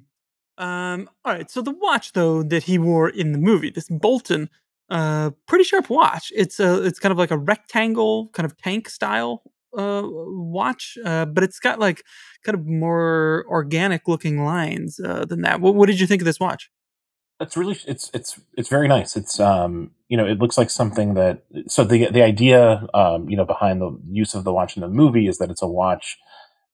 Um. 0.58 1.08
All 1.24 1.32
right. 1.32 1.50
So 1.50 1.62
the 1.62 1.70
watch 1.70 2.12
though 2.12 2.42
that 2.42 2.64
he 2.64 2.78
wore 2.78 3.08
in 3.08 3.32
the 3.32 3.38
movie, 3.38 3.70
this 3.70 3.88
Boulton, 3.88 4.50
uh, 4.90 5.30
pretty 5.48 5.64
sharp 5.64 5.88
watch. 5.88 6.32
It's 6.34 6.60
a 6.60 6.84
it's 6.84 6.98
kind 6.98 7.12
of 7.12 7.18
like 7.18 7.30
a 7.30 7.38
rectangle, 7.38 8.28
kind 8.28 8.44
of 8.44 8.56
tank 8.58 8.88
style 8.88 9.42
uh 9.76 10.02
watch, 10.04 10.96
uh, 11.04 11.24
but 11.24 11.42
it's 11.42 11.58
got 11.58 11.80
like 11.80 12.04
kind 12.44 12.56
of 12.56 12.66
more 12.66 13.44
organic 13.48 14.06
looking 14.06 14.44
lines 14.44 15.00
uh, 15.00 15.24
than 15.24 15.42
that. 15.42 15.60
What, 15.60 15.74
what 15.74 15.86
did 15.86 15.98
you 15.98 16.06
think 16.06 16.22
of 16.22 16.26
this 16.26 16.38
watch? 16.38 16.70
It's 17.41 17.57
really 17.57 17.79
it's 17.87 18.11
it's 18.14 18.41
it's 18.57 18.69
very 18.69 18.88
nice. 18.88 19.17
It's 19.17 19.41
um 19.41 19.91
you 20.09 20.17
know 20.17 20.26
it 20.26 20.38
looks 20.38 20.57
like 20.57 20.71
something 20.71 21.14
that 21.14 21.43
so 21.67 21.85
the 21.85 22.11
the 22.11 22.23
idea 22.23 22.87
um 22.95 23.29
you 23.29 23.37
know 23.37 23.45
behind 23.45 23.81
the 23.81 23.99
use 24.09 24.35
of 24.35 24.45
the 24.45 24.53
watch 24.53 24.76
in 24.76 24.83
the 24.83 24.88
movie 24.88 25.26
is 25.26 25.38
that 25.38 25.50
it's 25.50 25.62
a 25.62 25.67
watch 25.67 26.19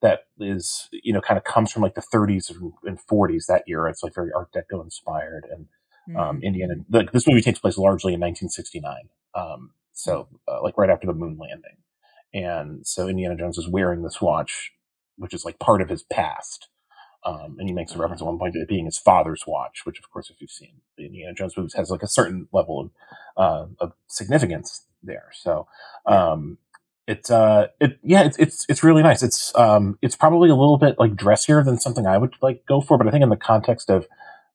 that 0.02 0.20
is 0.38 0.88
you 0.92 1.12
know 1.12 1.20
kind 1.20 1.38
of 1.38 1.44
comes 1.44 1.72
from 1.72 1.82
like 1.82 1.94
the 1.94 2.02
30s 2.02 2.50
and 2.84 2.98
40s 3.06 3.46
that 3.46 3.64
era. 3.66 3.90
It's 3.90 4.02
like 4.02 4.14
very 4.14 4.30
Art 4.32 4.52
Deco 4.52 4.82
inspired 4.82 5.46
and 5.50 5.66
um, 6.16 6.36
mm-hmm. 6.36 6.44
Indiana. 6.44 6.74
Like 6.90 7.12
this 7.12 7.26
movie 7.26 7.42
takes 7.42 7.58
place 7.58 7.78
largely 7.78 8.14
in 8.14 8.20
1969. 8.20 9.08
Um, 9.34 9.70
so 9.92 10.28
uh, 10.48 10.62
like 10.62 10.78
right 10.78 10.90
after 10.90 11.06
the 11.06 11.12
moon 11.12 11.38
landing, 11.38 11.76
and 12.32 12.86
so 12.86 13.08
Indiana 13.08 13.36
Jones 13.36 13.58
is 13.58 13.68
wearing 13.68 14.02
this 14.02 14.20
watch, 14.20 14.72
which 15.16 15.34
is 15.34 15.44
like 15.44 15.58
part 15.58 15.82
of 15.82 15.88
his 15.88 16.02
past. 16.02 16.68
Um, 17.24 17.56
and 17.58 17.68
he 17.68 17.74
makes 17.74 17.94
a 17.94 17.98
reference 17.98 18.22
at 18.22 18.26
one 18.26 18.38
point 18.38 18.54
to 18.54 18.60
it 18.60 18.68
being 18.68 18.86
his 18.86 18.98
father's 18.98 19.44
watch, 19.46 19.84
which, 19.84 19.98
of 19.98 20.10
course, 20.10 20.30
if 20.30 20.40
you've 20.40 20.50
seen 20.50 20.80
the 20.96 21.04
Indiana 21.04 21.34
Jones 21.34 21.56
movies, 21.56 21.74
has 21.74 21.90
like 21.90 22.02
a 22.02 22.08
certain 22.08 22.48
level 22.52 22.80
of 22.80 22.90
uh, 23.36 23.66
of 23.78 23.92
significance 24.06 24.86
there. 25.02 25.30
So, 25.32 25.66
um, 26.06 26.58
it's 27.06 27.30
uh, 27.30 27.68
it 27.80 27.98
yeah, 28.02 28.22
it's 28.22 28.38
it's 28.38 28.64
it's 28.68 28.82
really 28.82 29.02
nice. 29.02 29.22
It's 29.22 29.54
um, 29.56 29.98
it's 30.00 30.16
probably 30.16 30.48
a 30.48 30.54
little 30.54 30.78
bit 30.78 30.96
like 30.98 31.14
dressier 31.14 31.62
than 31.62 31.78
something 31.78 32.06
I 32.06 32.16
would 32.16 32.34
like 32.40 32.64
go 32.66 32.80
for, 32.80 32.96
but 32.96 33.06
I 33.06 33.10
think 33.10 33.22
in 33.22 33.28
the 33.28 33.36
context 33.36 33.90
of 33.90 34.06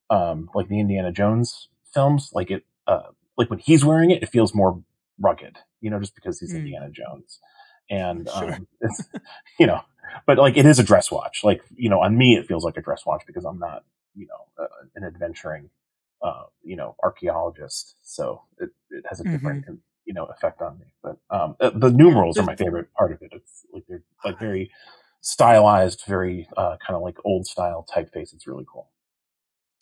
um, 0.09 0.49
like 0.55 0.67
the 0.67 0.79
Indiana 0.79 1.11
Jones 1.11 1.67
films, 1.93 2.31
like 2.33 2.51
it, 2.51 2.63
uh, 2.87 3.11
like 3.37 3.49
when 3.49 3.59
he's 3.59 3.83
wearing 3.83 4.11
it, 4.11 4.23
it 4.23 4.29
feels 4.29 4.53
more 4.53 4.81
rugged, 5.19 5.57
you 5.81 5.89
know, 5.89 5.99
just 5.99 6.15
because 6.15 6.39
he's 6.39 6.53
mm. 6.53 6.57
Indiana 6.57 6.89
Jones, 6.89 7.39
and 7.89 8.29
sure. 8.37 8.53
um, 8.53 8.67
you 9.59 9.67
know 9.67 9.81
but 10.25 10.37
like 10.37 10.57
it 10.57 10.65
is 10.65 10.79
a 10.79 10.83
dress 10.83 11.11
watch. 11.11 11.41
Like 11.43 11.61
you 11.75 11.89
know, 11.89 12.01
on 12.01 12.17
me 12.17 12.35
it 12.35 12.47
feels 12.47 12.63
like 12.63 12.77
a 12.77 12.81
dress 12.81 13.05
watch 13.05 13.23
because 13.25 13.45
I'm 13.45 13.59
not 13.59 13.83
you 14.15 14.27
know 14.27 14.63
uh, 14.63 14.67
an 14.95 15.03
adventuring 15.03 15.69
uh, 16.21 16.43
you 16.63 16.75
know 16.75 16.95
archaeologist, 17.03 17.95
so 18.03 18.41
it, 18.59 18.69
it 18.89 19.05
has 19.09 19.19
a 19.19 19.23
different 19.23 19.65
mm-hmm. 19.65 19.75
you 20.05 20.13
know 20.13 20.25
effect 20.25 20.61
on 20.61 20.79
me. 20.79 20.85
But 21.03 21.17
um, 21.29 21.55
uh, 21.59 21.71
the 21.71 21.89
numerals 21.89 22.37
are 22.37 22.43
my 22.43 22.55
favorite 22.55 22.93
part 22.93 23.11
of 23.11 23.21
it. 23.21 23.31
It's 23.33 23.65
like 23.73 23.83
they're 23.87 24.03
like 24.23 24.39
very 24.39 24.71
stylized, 25.21 26.03
very 26.07 26.47
uh, 26.55 26.77
kind 26.85 26.95
of 26.95 27.01
like 27.01 27.17
old 27.25 27.45
style 27.45 27.85
typeface. 27.93 28.33
It's 28.33 28.47
really 28.47 28.65
cool. 28.71 28.89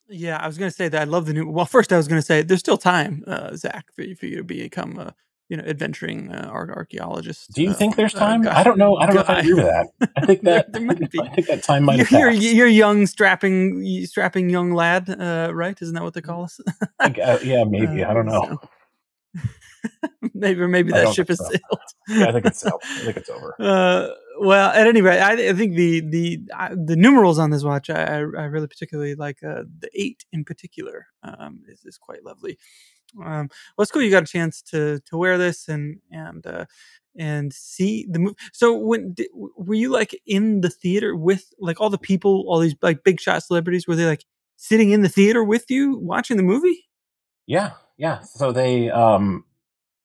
Yeah, 0.09 0.37
I 0.37 0.47
was 0.47 0.57
going 0.57 0.69
to 0.69 0.75
say 0.75 0.89
that 0.89 1.01
I 1.01 1.05
love 1.05 1.25
the 1.25 1.33
new. 1.33 1.47
Well, 1.47 1.65
first 1.65 1.93
I 1.93 1.97
was 1.97 2.07
going 2.09 2.19
to 2.19 2.25
say 2.25 2.41
there's 2.41 2.59
still 2.59 2.77
time, 2.77 3.23
uh, 3.25 3.55
Zach, 3.55 3.85
for 3.95 4.03
you, 4.03 4.15
for 4.15 4.25
you 4.25 4.37
to 4.37 4.43
become 4.43 4.99
a 4.99 5.15
you 5.49 5.57
know 5.57 5.63
adventuring 5.63 6.31
uh, 6.31 6.49
archaeologist. 6.49 7.51
Do 7.53 7.63
you 7.63 7.71
uh, 7.71 7.73
think 7.73 7.95
there's 7.95 8.15
uh, 8.15 8.19
time? 8.19 8.47
I 8.47 8.63
don't 8.63 8.77
know. 8.77 8.97
I 8.97 9.05
don't 9.05 9.15
know 9.15 9.21
if 9.21 9.29
I 9.29 9.39
agree 9.39 9.53
with 9.53 9.65
that. 9.65 9.87
I 10.15 10.25
think 10.25 10.41
that 10.43 10.73
there, 10.73 10.81
might 10.81 11.11
be. 11.11 11.19
I 11.19 11.29
think 11.29 11.47
that 11.47 11.63
time 11.63 11.83
might. 11.83 12.09
You're, 12.11 12.31
you're, 12.31 12.53
you're 12.53 12.67
young, 12.67 13.05
strapping, 13.05 14.05
strapping 14.05 14.49
young 14.49 14.71
lad, 14.73 15.09
uh, 15.09 15.51
right? 15.53 15.79
Isn't 15.81 15.95
that 15.95 16.03
what 16.03 16.13
they 16.13 16.21
call 16.21 16.43
us? 16.43 16.59
Uh, 16.99 17.39
yeah, 17.43 17.63
maybe. 17.63 18.03
I 18.03 18.13
don't 18.13 18.25
know. 18.27 18.59
So. 19.35 19.39
maybe, 20.33 20.65
maybe 20.67 20.91
that 20.91 21.13
ship 21.13 21.27
has 21.27 21.39
so. 21.39 21.45
sailed. 21.45 21.81
yeah, 22.07 22.27
I 22.27 22.31
think 22.31 22.45
it's. 22.45 22.59
sailed. 22.59 22.81
I 22.83 22.99
think 22.99 23.17
it's 23.17 23.29
over 23.29 23.55
well, 24.39 24.71
at 24.71 24.87
any 24.87 25.01
rate, 25.01 25.19
I, 25.19 25.49
I 25.49 25.53
think 25.53 25.75
the 25.75 26.01
the 26.01 26.39
uh, 26.57 26.75
the 26.75 26.95
numerals 26.95 27.39
on 27.39 27.49
this 27.51 27.63
watch 27.63 27.89
I, 27.89 28.03
I 28.03 28.19
really 28.19 28.67
particularly 28.67 29.15
like 29.15 29.43
uh, 29.43 29.63
the 29.79 29.89
eight 29.93 30.25
in 30.31 30.43
particular 30.43 31.07
um, 31.23 31.61
is 31.67 31.83
is 31.85 31.97
quite 31.97 32.23
lovely. 32.23 32.57
Um, 33.21 33.49
well, 33.77 33.83
it's 33.83 33.91
cool 33.91 34.01
you 34.01 34.11
got 34.11 34.23
a 34.23 34.27
chance 34.27 34.61
to 34.63 34.99
to 35.01 35.17
wear 35.17 35.37
this 35.37 35.67
and 35.67 35.99
and 36.11 36.45
uh, 36.45 36.65
and 37.15 37.53
see 37.53 38.07
the 38.09 38.19
movie. 38.19 38.35
So 38.51 38.75
when 38.75 39.13
did, 39.13 39.27
were 39.33 39.75
you 39.75 39.91
like 39.91 40.19
in 40.25 40.61
the 40.61 40.69
theater 40.69 41.15
with 41.15 41.53
like 41.59 41.79
all 41.79 41.89
the 41.89 41.97
people, 41.97 42.45
all 42.47 42.59
these 42.59 42.75
like 42.81 43.03
big 43.03 43.19
shot 43.19 43.43
celebrities? 43.43 43.87
Were 43.87 43.95
they 43.95 44.05
like 44.05 44.25
sitting 44.57 44.91
in 44.91 45.01
the 45.01 45.09
theater 45.09 45.43
with 45.43 45.69
you 45.69 45.97
watching 45.97 46.37
the 46.37 46.43
movie? 46.43 46.85
Yeah, 47.45 47.71
yeah. 47.97 48.19
So 48.21 48.51
they 48.51 48.89
um 48.89 49.45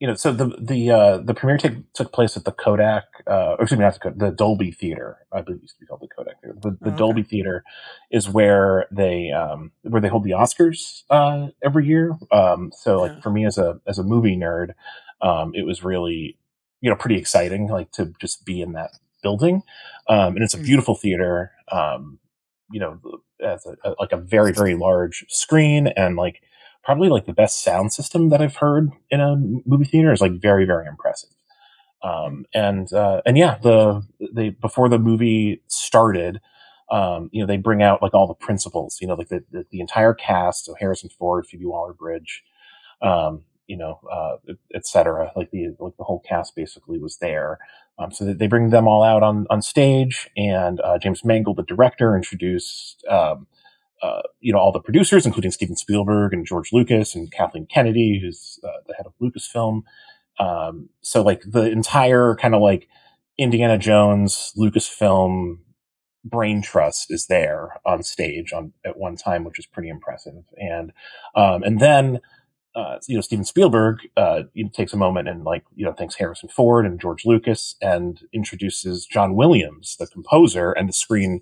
you 0.00 0.07
know, 0.07 0.14
so 0.14 0.31
the 0.33 0.55
the 0.61 0.90
uh, 0.90 1.19
the 1.19 1.35
premiere 1.35 1.59
t- 1.59 1.85
took 1.93 2.12
place 2.12 2.37
at 2.37 2.45
the 2.45 2.52
Kodak, 2.52 3.05
uh, 3.26 3.57
excuse 3.59 3.78
me, 3.78 3.85
not 3.85 3.99
the, 4.00 4.12
the 4.17 4.31
Dolby 4.31 4.71
Theater. 4.71 5.19
I 5.33 5.40
believe 5.40 5.59
it 5.59 5.62
used 5.62 5.75
to 5.75 5.81
be 5.81 5.87
called 5.87 6.02
the 6.02 6.09
Kodak 6.09 6.40
Theater. 6.40 6.57
The, 6.61 6.71
the 6.71 6.76
oh, 6.83 6.88
okay. 6.88 6.97
Dolby 6.97 7.23
Theater 7.25 7.64
is 8.12 8.28
where 8.28 8.87
they 8.93 9.33
um, 9.33 9.73
where 9.83 10.00
they 10.00 10.09
hold 10.09 10.23
the 10.23 10.31
Oscars 10.31 11.02
uh, 11.11 11.49
every 11.64 11.87
year. 11.87 12.17
Um, 12.31 12.71
so, 12.73 13.00
like 13.00 13.12
yeah. 13.12 13.21
for 13.21 13.31
me 13.31 13.45
as 13.45 13.59
a 13.59 13.81
as 13.88 13.99
a 13.99 14.05
movie 14.05 14.37
nerd, 14.37 14.75
um, 15.21 15.52
it 15.55 15.67
was 15.67 15.83
really 15.83 16.38
you 16.81 16.90
know 16.90 16.97
pretty 16.97 17.17
exciting, 17.17 17.67
like 17.67 17.90
to 17.93 18.12
just 18.21 18.45
be 18.45 18.62
in 18.62 18.73
that 18.73 18.93
building. 19.21 19.62
Um, 20.09 20.37
and 20.37 20.45
it's 20.45 20.55
a 20.55 20.59
mm. 20.59 20.64
beautiful 20.64 20.95
theater. 20.95 21.50
Um, 21.73 22.21
you 22.71 22.78
know, 22.78 23.00
as 23.45 23.67
a, 23.67 23.76
a, 23.83 23.95
like 23.99 24.12
a 24.12 24.17
very 24.17 24.52
very 24.52 24.76
large 24.76 25.25
screen 25.28 25.88
and 25.88 26.14
like 26.14 26.40
probably 26.88 27.11
like 27.11 27.26
the 27.26 27.35
best 27.35 27.62
sound 27.62 27.92
system 27.92 28.30
that 28.30 28.40
I've 28.40 28.57
heard 28.57 28.88
in 29.11 29.21
a 29.21 29.37
movie 29.37 29.85
theater 29.85 30.11
is 30.11 30.23
like 30.23 30.40
very 30.40 30.64
very 30.64 30.87
impressive. 30.87 31.28
Um, 32.02 32.47
and 32.54 32.90
uh, 32.95 33.21
and 33.26 33.37
yeah, 33.37 33.59
the 33.62 34.07
they 34.33 34.49
before 34.49 34.88
the 34.88 34.99
movie 34.99 35.61
started, 35.66 36.40
um, 36.90 37.28
you 37.30 37.42
know, 37.42 37.47
they 37.47 37.59
bring 37.59 37.83
out 37.83 38.00
like 38.00 38.14
all 38.14 38.26
the 38.26 38.33
principals, 38.33 38.97
you 39.02 39.07
know, 39.07 39.12
like 39.12 39.28
the 39.28 39.45
the, 39.52 39.66
the 39.71 39.80
entire 39.80 40.14
cast, 40.14 40.64
so 40.64 40.75
Harrison 40.80 41.11
Ford, 41.11 41.45
Phoebe 41.47 41.66
Waller 41.66 41.92
Bridge, 41.92 42.42
um, 43.02 43.42
you 43.66 43.76
know, 43.76 44.00
uh, 44.11 44.37
etc. 44.75 45.30
Like 45.37 45.50
the 45.50 45.76
like 45.78 45.99
the 45.99 46.04
whole 46.04 46.23
cast 46.26 46.57
basically 46.57 46.99
was 46.99 47.18
there. 47.18 47.59
Um, 47.99 48.12
so 48.12 48.33
they 48.33 48.47
bring 48.47 48.71
them 48.71 48.88
all 48.88 49.02
out 49.02 49.23
on 49.23 49.47
on 49.50 49.61
stage, 49.61 50.30
and 50.38 50.80
uh, 50.80 50.97
James 50.97 51.23
Mangold, 51.23 51.59
the 51.59 51.64
director, 51.64 52.16
introduced 52.16 53.04
um, 53.10 53.47
uh, 54.02 54.23
you 54.41 54.52
know, 54.52 54.58
all 54.58 54.73
the 54.73 54.80
producers, 54.80 55.26
including 55.26 55.50
Steven 55.50 55.76
Spielberg 55.76 56.32
and 56.32 56.47
George 56.47 56.73
Lucas 56.73 57.15
and 57.15 57.30
Kathleen 57.30 57.67
Kennedy, 57.67 58.21
who's 58.23 58.58
uh, 58.65 58.80
the 58.87 58.95
head 58.95 59.06
of 59.06 59.13
Lucasfilm. 59.21 59.82
Um, 60.39 60.89
so 61.00 61.23
like 61.23 61.43
the 61.47 61.71
entire 61.71 62.37
kind 62.37 62.54
of 62.54 62.63
like 62.63 62.89
Indiana 63.39 63.78
Jones, 63.78 64.52
Lucasfilm 64.56 65.58
brain 66.25 66.63
trust 66.63 67.11
is 67.11 67.26
there 67.26 67.80
on 67.87 68.02
stage 68.02 68.52
on 68.52 68.73
at 68.84 68.97
one 68.97 69.17
time, 69.17 69.45
which 69.45 69.58
is 69.58 69.67
pretty 69.67 69.89
impressive. 69.89 70.45
And 70.56 70.93
um, 71.34 71.63
and 71.63 71.80
then 71.80 72.21
uh, 72.75 72.99
you 73.08 73.17
know 73.17 73.21
Steven 73.21 73.45
Spielberg 73.45 73.99
uh, 74.17 74.43
takes 74.73 74.93
a 74.93 74.97
moment 74.97 75.28
and 75.28 75.45
like 75.45 75.65
you 75.75 75.84
know 75.84 75.93
thanks 75.93 76.17
Harrison 76.17 76.49
Ford 76.49 76.87
and 76.87 77.00
George 77.00 77.25
Lucas 77.25 77.76
and 77.80 78.21
introduces 78.32 79.06
John 79.06 79.34
Williams, 79.34 79.97
the 79.99 80.06
composer, 80.06 80.73
and 80.73 80.89
the 80.89 80.93
screen 80.93 81.41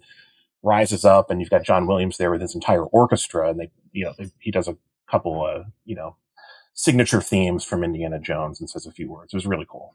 rises 0.66 1.04
up 1.04 1.30
and 1.30 1.40
you've 1.40 1.48
got 1.50 1.62
John 1.62 1.86
Williams 1.86 2.18
there 2.18 2.30
with 2.30 2.40
his 2.42 2.54
entire 2.54 2.84
orchestra 2.84 3.48
and 3.48 3.60
they, 3.60 3.70
you 3.92 4.04
know, 4.04 4.12
they, 4.18 4.30
he 4.40 4.50
does 4.50 4.66
a 4.66 4.76
couple 5.08 5.46
of, 5.46 5.66
you 5.84 5.94
know, 5.94 6.16
signature 6.74 7.22
themes 7.22 7.64
from 7.64 7.84
Indiana 7.84 8.18
Jones 8.18 8.60
and 8.60 8.68
says 8.68 8.84
a 8.84 8.90
few 8.92 9.08
words. 9.08 9.32
It 9.32 9.36
was 9.36 9.46
really 9.46 9.66
cool. 9.70 9.94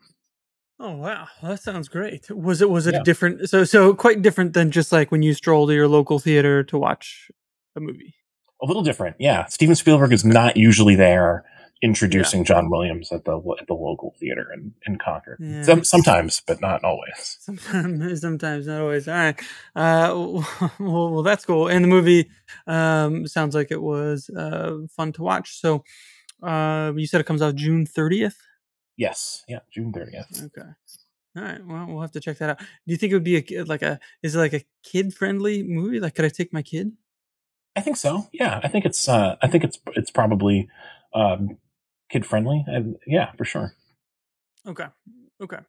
Oh 0.80 0.96
wow, 0.96 1.28
that 1.44 1.62
sounds 1.62 1.90
great. 1.90 2.32
Was 2.32 2.60
it 2.62 2.70
was 2.72 2.88
it 2.88 2.96
yeah. 2.96 3.02
a 3.02 3.04
different 3.04 3.48
so 3.48 3.64
so 3.64 3.94
quite 3.94 4.24
different 4.24 4.54
than 4.54 4.72
just 4.72 4.92
like 4.92 5.12
when 5.12 5.22
you 5.22 5.36
stroll 5.36 5.68
to 5.68 5.74
your 5.76 5.88
local 5.88 6.18
theater 6.18 6.64
to 6.64 6.78
watch 6.80 7.30
a 7.76 7.80
movie? 7.80 8.16
A 8.64 8.66
little 8.66 8.82
different, 8.82 9.16
yeah. 9.20 9.46
Steven 9.46 9.76
Spielberg 9.76 10.12
is 10.12 10.26
not 10.26 10.58
usually 10.58 10.96
there 10.96 11.44
introducing 11.82 12.42
yeah. 12.42 12.46
John 12.46 12.70
Williams 12.70 13.12
at 13.12 13.26
the 13.26 13.38
at 13.60 13.68
the 13.68 13.74
local 13.74 14.16
theater 14.20 14.52
in, 14.54 14.74
in 14.86 14.98
Concord. 14.98 15.38
Yeah. 15.40 15.64
Some, 15.64 15.84
sometimes, 15.84 16.42
but 16.46 16.62
not 16.62 16.84
always. 16.84 17.38
Sometimes, 17.40 18.22
sometimes, 18.22 18.68
not 18.68 18.82
always. 18.82 19.08
All 19.08 19.16
right. 19.16 19.40
Uh, 19.76 20.42
well, 20.80 21.12
well, 21.14 21.24
that's 21.24 21.46
cool. 21.46 21.68
And 21.68 21.84
the 21.84 21.90
movie 21.90 22.30
um, 22.68 23.28
sounds 23.28 23.56
like 23.56 23.72
it 23.72 23.82
was 23.82 24.30
uh, 24.30 24.78
fun 24.96 25.12
to 25.14 25.24
watch. 25.24 25.60
So 25.60 25.84
uh, 26.44 26.94
you 26.96 27.08
said 27.08 27.22
it 27.22 27.28
comes 27.28 27.42
out 27.42 27.56
June 27.56 27.86
30th? 27.86 28.36
Yes. 28.98 29.44
Yeah, 29.48 29.60
June 29.72 29.92
30th. 29.92 30.46
Okay. 30.46 30.70
All 31.38 31.44
right. 31.44 31.66
Well, 31.66 31.86
we'll 31.88 32.02
have 32.02 32.12
to 32.12 32.20
check 32.20 32.38
that 32.40 32.50
out. 32.52 32.60
Do 32.60 32.66
you 32.86 32.98
think 32.98 33.12
it 33.12 33.16
would 33.16 33.24
be 33.24 33.38
a 33.38 33.64
like 33.64 33.82
a 33.82 34.00
is 34.22 34.36
it 34.36 34.40
like 34.40 34.54
a 34.54 34.66
kid 34.84 35.14
friendly 35.14 35.64
movie? 35.64 36.00
Like, 36.00 36.16
could 36.16 36.26
I 36.26 36.30
take 36.30 36.52
my 36.52 36.62
kid? 36.62 36.92
I 37.76 37.82
think 37.82 37.96
so. 37.96 38.28
Yeah, 38.34 38.60
I 38.62 38.68
think 38.68 38.86
it's. 38.86 39.08
Uh, 39.08 39.38
I 39.42 39.48
think 39.48 39.64
it's. 39.64 39.80
It's 39.96 40.12
probably 40.12 40.68
um, 41.14 41.58
kid 42.12 42.26
friendly. 42.26 42.64
And 42.68 42.98
yeah, 43.08 43.32
for 43.38 43.46
sure. 43.46 43.74
Okay. 44.68 44.86
Okay. 45.42 45.60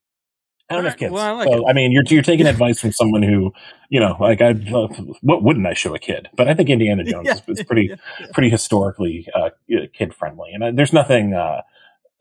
I 0.70 0.76
don't 0.76 0.84
have 0.84 0.96
kids. 0.96 1.12
Well, 1.12 1.22
I, 1.22 1.30
like 1.32 1.48
so, 1.48 1.68
I 1.68 1.72
mean, 1.72 1.92
you're 1.92 2.04
you're 2.06 2.22
taking 2.22 2.46
advice 2.46 2.80
from 2.80 2.92
someone 2.92 3.22
who, 3.22 3.52
you 3.90 4.00
know, 4.00 4.16
like 4.18 4.40
I, 4.40 4.50
uh, 4.50 4.88
what 5.20 5.42
wouldn't 5.42 5.66
I 5.66 5.74
show 5.74 5.94
a 5.94 5.98
kid? 5.98 6.28
But 6.34 6.48
I 6.48 6.54
think 6.54 6.70
Indiana 6.70 7.04
Jones 7.06 7.26
yeah, 7.26 7.34
is, 7.34 7.58
is, 7.58 7.64
pretty 7.64 7.88
yeah, 7.90 7.96
yeah. 8.20 8.26
pretty 8.32 8.48
historically 8.48 9.26
uh, 9.34 9.50
kid 9.92 10.14
friendly, 10.14 10.50
and 10.54 10.64
uh, 10.64 10.70
there's 10.74 10.92
nothing 10.92 11.34
uh, 11.34 11.60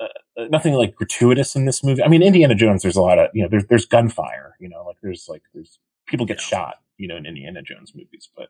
uh, 0.02 0.08
nothing 0.50 0.74
like 0.74 0.96
gratuitous 0.96 1.56
in 1.56 1.66
this 1.66 1.84
movie. 1.84 2.04
I 2.04 2.10
mean, 2.10 2.22
Indiana 2.22 2.56
Jones, 2.56 2.82
there's 2.82 2.98
a 2.98 3.02
lot 3.02 3.20
of 3.20 3.30
you 3.34 3.44
know, 3.44 3.48
there's 3.50 3.66
there's 3.68 3.86
gunfire, 3.86 4.56
you 4.60 4.68
know, 4.68 4.84
like 4.86 4.98
there's 5.02 5.28
like 5.30 5.44
there's 5.54 5.80
people 6.08 6.26
get 6.26 6.42
shot, 6.42 6.76
you 6.98 7.08
know, 7.08 7.16
in 7.16 7.26
Indiana 7.26 7.62
Jones 7.62 7.94
movies, 7.96 8.30
but 8.36 8.50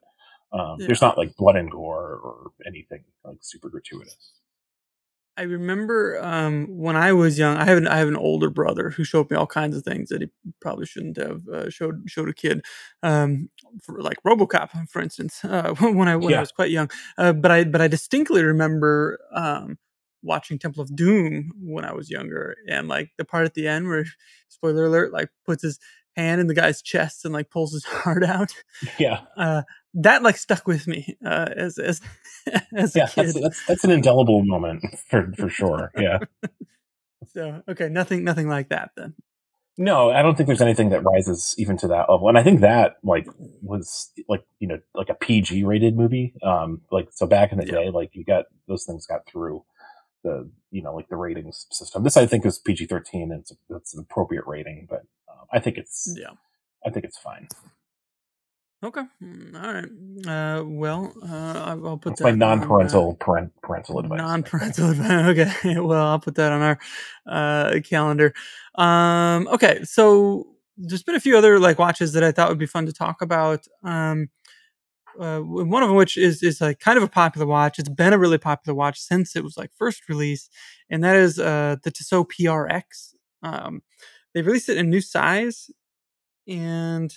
um, 0.57 0.77
there's 0.79 1.01
not 1.01 1.17
like 1.17 1.35
blood 1.35 1.57
and 1.57 1.69
gore 1.69 2.19
or 2.23 2.51
anything 2.65 3.03
like 3.23 3.37
super 3.41 3.69
gratuitous. 3.69 4.31
I 5.37 5.43
remember 5.43 6.19
um, 6.21 6.67
when 6.67 6.95
I 6.95 7.13
was 7.13 7.39
young. 7.39 7.57
I 7.57 7.65
have 7.65 7.77
an 7.77 7.87
I 7.87 7.97
have 7.97 8.07
an 8.07 8.17
older 8.17 8.49
brother 8.49 8.89
who 8.89 9.03
showed 9.03 9.31
me 9.31 9.37
all 9.37 9.47
kinds 9.47 9.77
of 9.77 9.83
things 9.83 10.09
that 10.09 10.21
he 10.21 10.29
probably 10.59 10.85
shouldn't 10.85 11.17
have 11.17 11.47
uh, 11.47 11.69
showed 11.69 12.03
showed 12.07 12.29
a 12.29 12.33
kid, 12.33 12.63
um, 13.01 13.49
for 13.81 14.01
like 14.01 14.17
RoboCop, 14.23 14.69
for 14.89 15.01
instance, 15.01 15.43
uh, 15.45 15.73
when 15.79 16.07
I 16.07 16.15
when 16.17 16.31
yeah. 16.31 16.37
I 16.37 16.41
was 16.41 16.51
quite 16.51 16.71
young. 16.71 16.89
Uh, 17.17 17.33
but 17.33 17.51
I 17.51 17.63
but 17.63 17.81
I 17.81 17.87
distinctly 17.87 18.43
remember 18.43 19.19
um, 19.33 19.77
watching 20.21 20.59
Temple 20.59 20.83
of 20.83 20.95
Doom 20.95 21.51
when 21.61 21.85
I 21.85 21.93
was 21.93 22.09
younger, 22.09 22.55
and 22.67 22.87
like 22.87 23.11
the 23.17 23.25
part 23.25 23.45
at 23.45 23.53
the 23.53 23.67
end 23.67 23.87
where, 23.87 24.05
spoiler 24.49 24.85
alert, 24.85 25.13
like 25.13 25.29
puts 25.45 25.63
his 25.63 25.79
hand 26.15 26.41
in 26.41 26.47
the 26.47 26.53
guy's 26.53 26.81
chest 26.81 27.23
and 27.23 27.33
like 27.33 27.49
pulls 27.49 27.73
his 27.73 27.85
heart 27.85 28.23
out. 28.23 28.53
Yeah. 28.99 29.21
Uh, 29.37 29.61
that 29.93 30.23
like 30.23 30.37
stuck 30.37 30.67
with 30.67 30.87
me 30.87 31.17
uh, 31.25 31.49
as 31.55 31.77
as 31.77 32.01
as 32.75 32.95
yeah, 32.95 33.05
a 33.05 33.07
kid. 33.07 33.25
That's, 33.25 33.41
that's, 33.41 33.65
that's 33.67 33.83
an 33.83 33.91
indelible 33.91 34.43
moment 34.43 34.83
for 35.07 35.31
for 35.37 35.49
sure. 35.49 35.91
Yeah. 35.97 36.19
so 37.33 37.61
okay, 37.67 37.89
nothing 37.89 38.23
nothing 38.23 38.47
like 38.47 38.69
that 38.69 38.91
then. 38.95 39.15
No, 39.77 40.11
I 40.11 40.21
don't 40.21 40.35
think 40.35 40.47
there's 40.47 40.61
anything 40.61 40.89
that 40.89 41.03
rises 41.03 41.55
even 41.57 41.77
to 41.77 41.87
that 41.87 42.09
level. 42.09 42.27
And 42.27 42.37
I 42.37 42.43
think 42.43 42.61
that 42.61 42.97
like 43.03 43.27
was 43.61 44.11
like 44.27 44.43
you 44.59 44.67
know 44.67 44.79
like 44.93 45.09
a 45.09 45.15
PG 45.15 45.63
rated 45.63 45.95
movie. 45.95 46.33
Um, 46.43 46.81
like 46.91 47.07
so 47.11 47.25
back 47.25 47.51
in 47.51 47.57
the 47.57 47.65
yeah. 47.65 47.73
day, 47.73 47.89
like 47.89 48.11
you 48.13 48.23
got 48.23 48.45
those 48.67 48.85
things 48.85 49.07
got 49.07 49.25
through 49.27 49.63
the 50.23 50.49
you 50.71 50.81
know 50.83 50.93
like 50.93 51.09
the 51.09 51.15
ratings 51.15 51.67
system. 51.71 52.03
This 52.03 52.17
I 52.17 52.25
think 52.25 52.45
is 52.45 52.59
PG 52.59 52.87
thirteen. 52.87 53.31
and 53.31 53.41
It's 53.41 53.53
it's 53.69 53.93
an 53.93 54.05
appropriate 54.09 54.45
rating, 54.45 54.87
but 54.89 55.01
um, 55.29 55.47
I 55.51 55.59
think 55.59 55.77
it's 55.77 56.13
yeah, 56.17 56.31
I 56.85 56.89
think 56.89 57.05
it's 57.05 57.17
fine. 57.17 57.47
Okay. 58.83 59.03
Mm, 59.23 59.63
all 59.63 59.73
right. 59.73 60.59
Uh, 60.59 60.63
well, 60.65 61.13
uh, 61.23 61.77
I'll 61.83 61.97
put 61.97 62.11
That's 62.11 62.21
that. 62.21 62.23
My 62.25 62.31
non-parental 62.31 63.15
parent, 63.15 63.53
parental 63.61 63.99
advice. 63.99 64.17
Non-parental 64.17 64.89
advice. 64.91 65.37
Okay. 65.61 65.79
Well, 65.79 66.07
I'll 66.07 66.19
put 66.19 66.35
that 66.35 66.51
on 66.51 66.61
our 66.61 66.79
uh, 67.27 67.79
calendar. 67.81 68.33
Um, 68.75 69.47
okay. 69.49 69.83
So 69.83 70.47
there's 70.77 71.03
been 71.03 71.15
a 71.15 71.19
few 71.19 71.37
other 71.37 71.59
like 71.59 71.77
watches 71.77 72.13
that 72.13 72.23
I 72.23 72.31
thought 72.31 72.49
would 72.49 72.57
be 72.57 72.65
fun 72.65 72.87
to 72.87 72.93
talk 72.93 73.21
about. 73.21 73.67
Um, 73.83 74.29
uh, 75.19 75.39
one 75.39 75.83
of 75.83 75.91
which 75.91 76.17
is 76.17 76.41
is 76.41 76.61
like 76.61 76.79
kind 76.79 76.97
of 76.97 77.03
a 77.03 77.07
popular 77.07 77.45
watch. 77.45 77.77
It's 77.77 77.89
been 77.89 78.13
a 78.13 78.17
really 78.17 78.37
popular 78.39 78.75
watch 78.75 78.99
since 78.99 79.35
it 79.35 79.43
was 79.43 79.57
like 79.57 79.71
first 79.77 80.09
released, 80.09 80.51
and 80.89 81.03
that 81.03 81.17
is 81.17 81.37
uh, 81.37 81.75
the 81.83 81.91
Tissot 81.91 82.29
PRX. 82.29 83.13
Um, 83.43 83.83
they 84.33 84.41
released 84.41 84.69
it 84.69 84.77
in 84.77 84.87
a 84.87 84.89
new 84.89 85.01
size, 85.01 85.69
and 86.47 87.13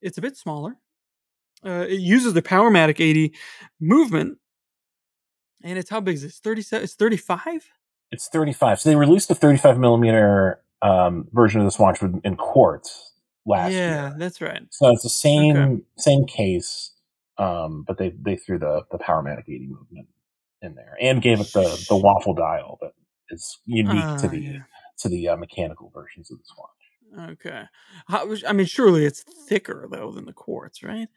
it's 0.00 0.16
a 0.16 0.22
bit 0.22 0.36
smaller. 0.36 0.76
Uh, 1.64 1.86
it 1.88 2.00
uses 2.00 2.34
the 2.34 2.42
Powermatic 2.42 3.00
80 3.00 3.32
movement, 3.80 4.38
and 5.62 5.78
it's 5.78 5.90
how 5.90 6.00
big 6.00 6.14
is 6.16 6.22
this? 6.22 6.38
37? 6.38 6.84
It's 6.84 6.94
35. 6.94 7.66
It's 8.12 8.28
35. 8.28 8.80
So 8.80 8.88
they 8.90 8.96
released 8.96 9.28
the 9.28 9.34
35 9.34 9.78
millimeter 9.78 10.60
um, 10.82 11.26
version 11.32 11.60
of 11.60 11.66
this 11.66 11.78
watch 11.78 12.00
in 12.02 12.36
quartz 12.36 13.12
last 13.46 13.72
year. 13.72 13.80
yeah, 13.80 14.08
year. 14.08 14.14
that's 14.18 14.40
right. 14.40 14.62
So 14.70 14.90
it's 14.90 15.02
the 15.02 15.08
same 15.08 15.56
Okay. 15.56 15.82
same 15.98 16.26
case, 16.26 16.92
um, 17.38 17.84
but 17.86 17.98
they 17.98 18.10
they 18.20 18.36
threw 18.36 18.58
the 18.58 18.82
the 18.92 18.98
Powermatic 18.98 19.44
80 19.48 19.66
movement 19.68 20.08
in 20.62 20.74
there 20.74 20.96
and 21.00 21.20
gave 21.20 21.40
it 21.40 21.52
the 21.52 21.84
the 21.88 21.96
waffle 21.96 22.34
dial 22.34 22.78
that 22.80 22.92
is 23.30 23.58
unique 23.64 24.04
to 24.18 24.26
Ah, 24.26 24.30
the 24.30 24.38
yeah. 24.40 24.58
to 24.98 25.08
the 25.08 25.28
uh, 25.30 25.36
mechanical 25.36 25.90
versions 25.94 26.30
of 26.30 26.38
this 26.38 26.52
watch. 26.56 27.30
Okay. 27.30 27.64
How, 28.08 28.28
I 28.46 28.52
mean, 28.52 28.66
surely 28.66 29.04
it's 29.04 29.22
thicker 29.22 29.88
though 29.90 30.12
than 30.12 30.26
the 30.26 30.32
quartz, 30.32 30.82
right? 30.82 31.08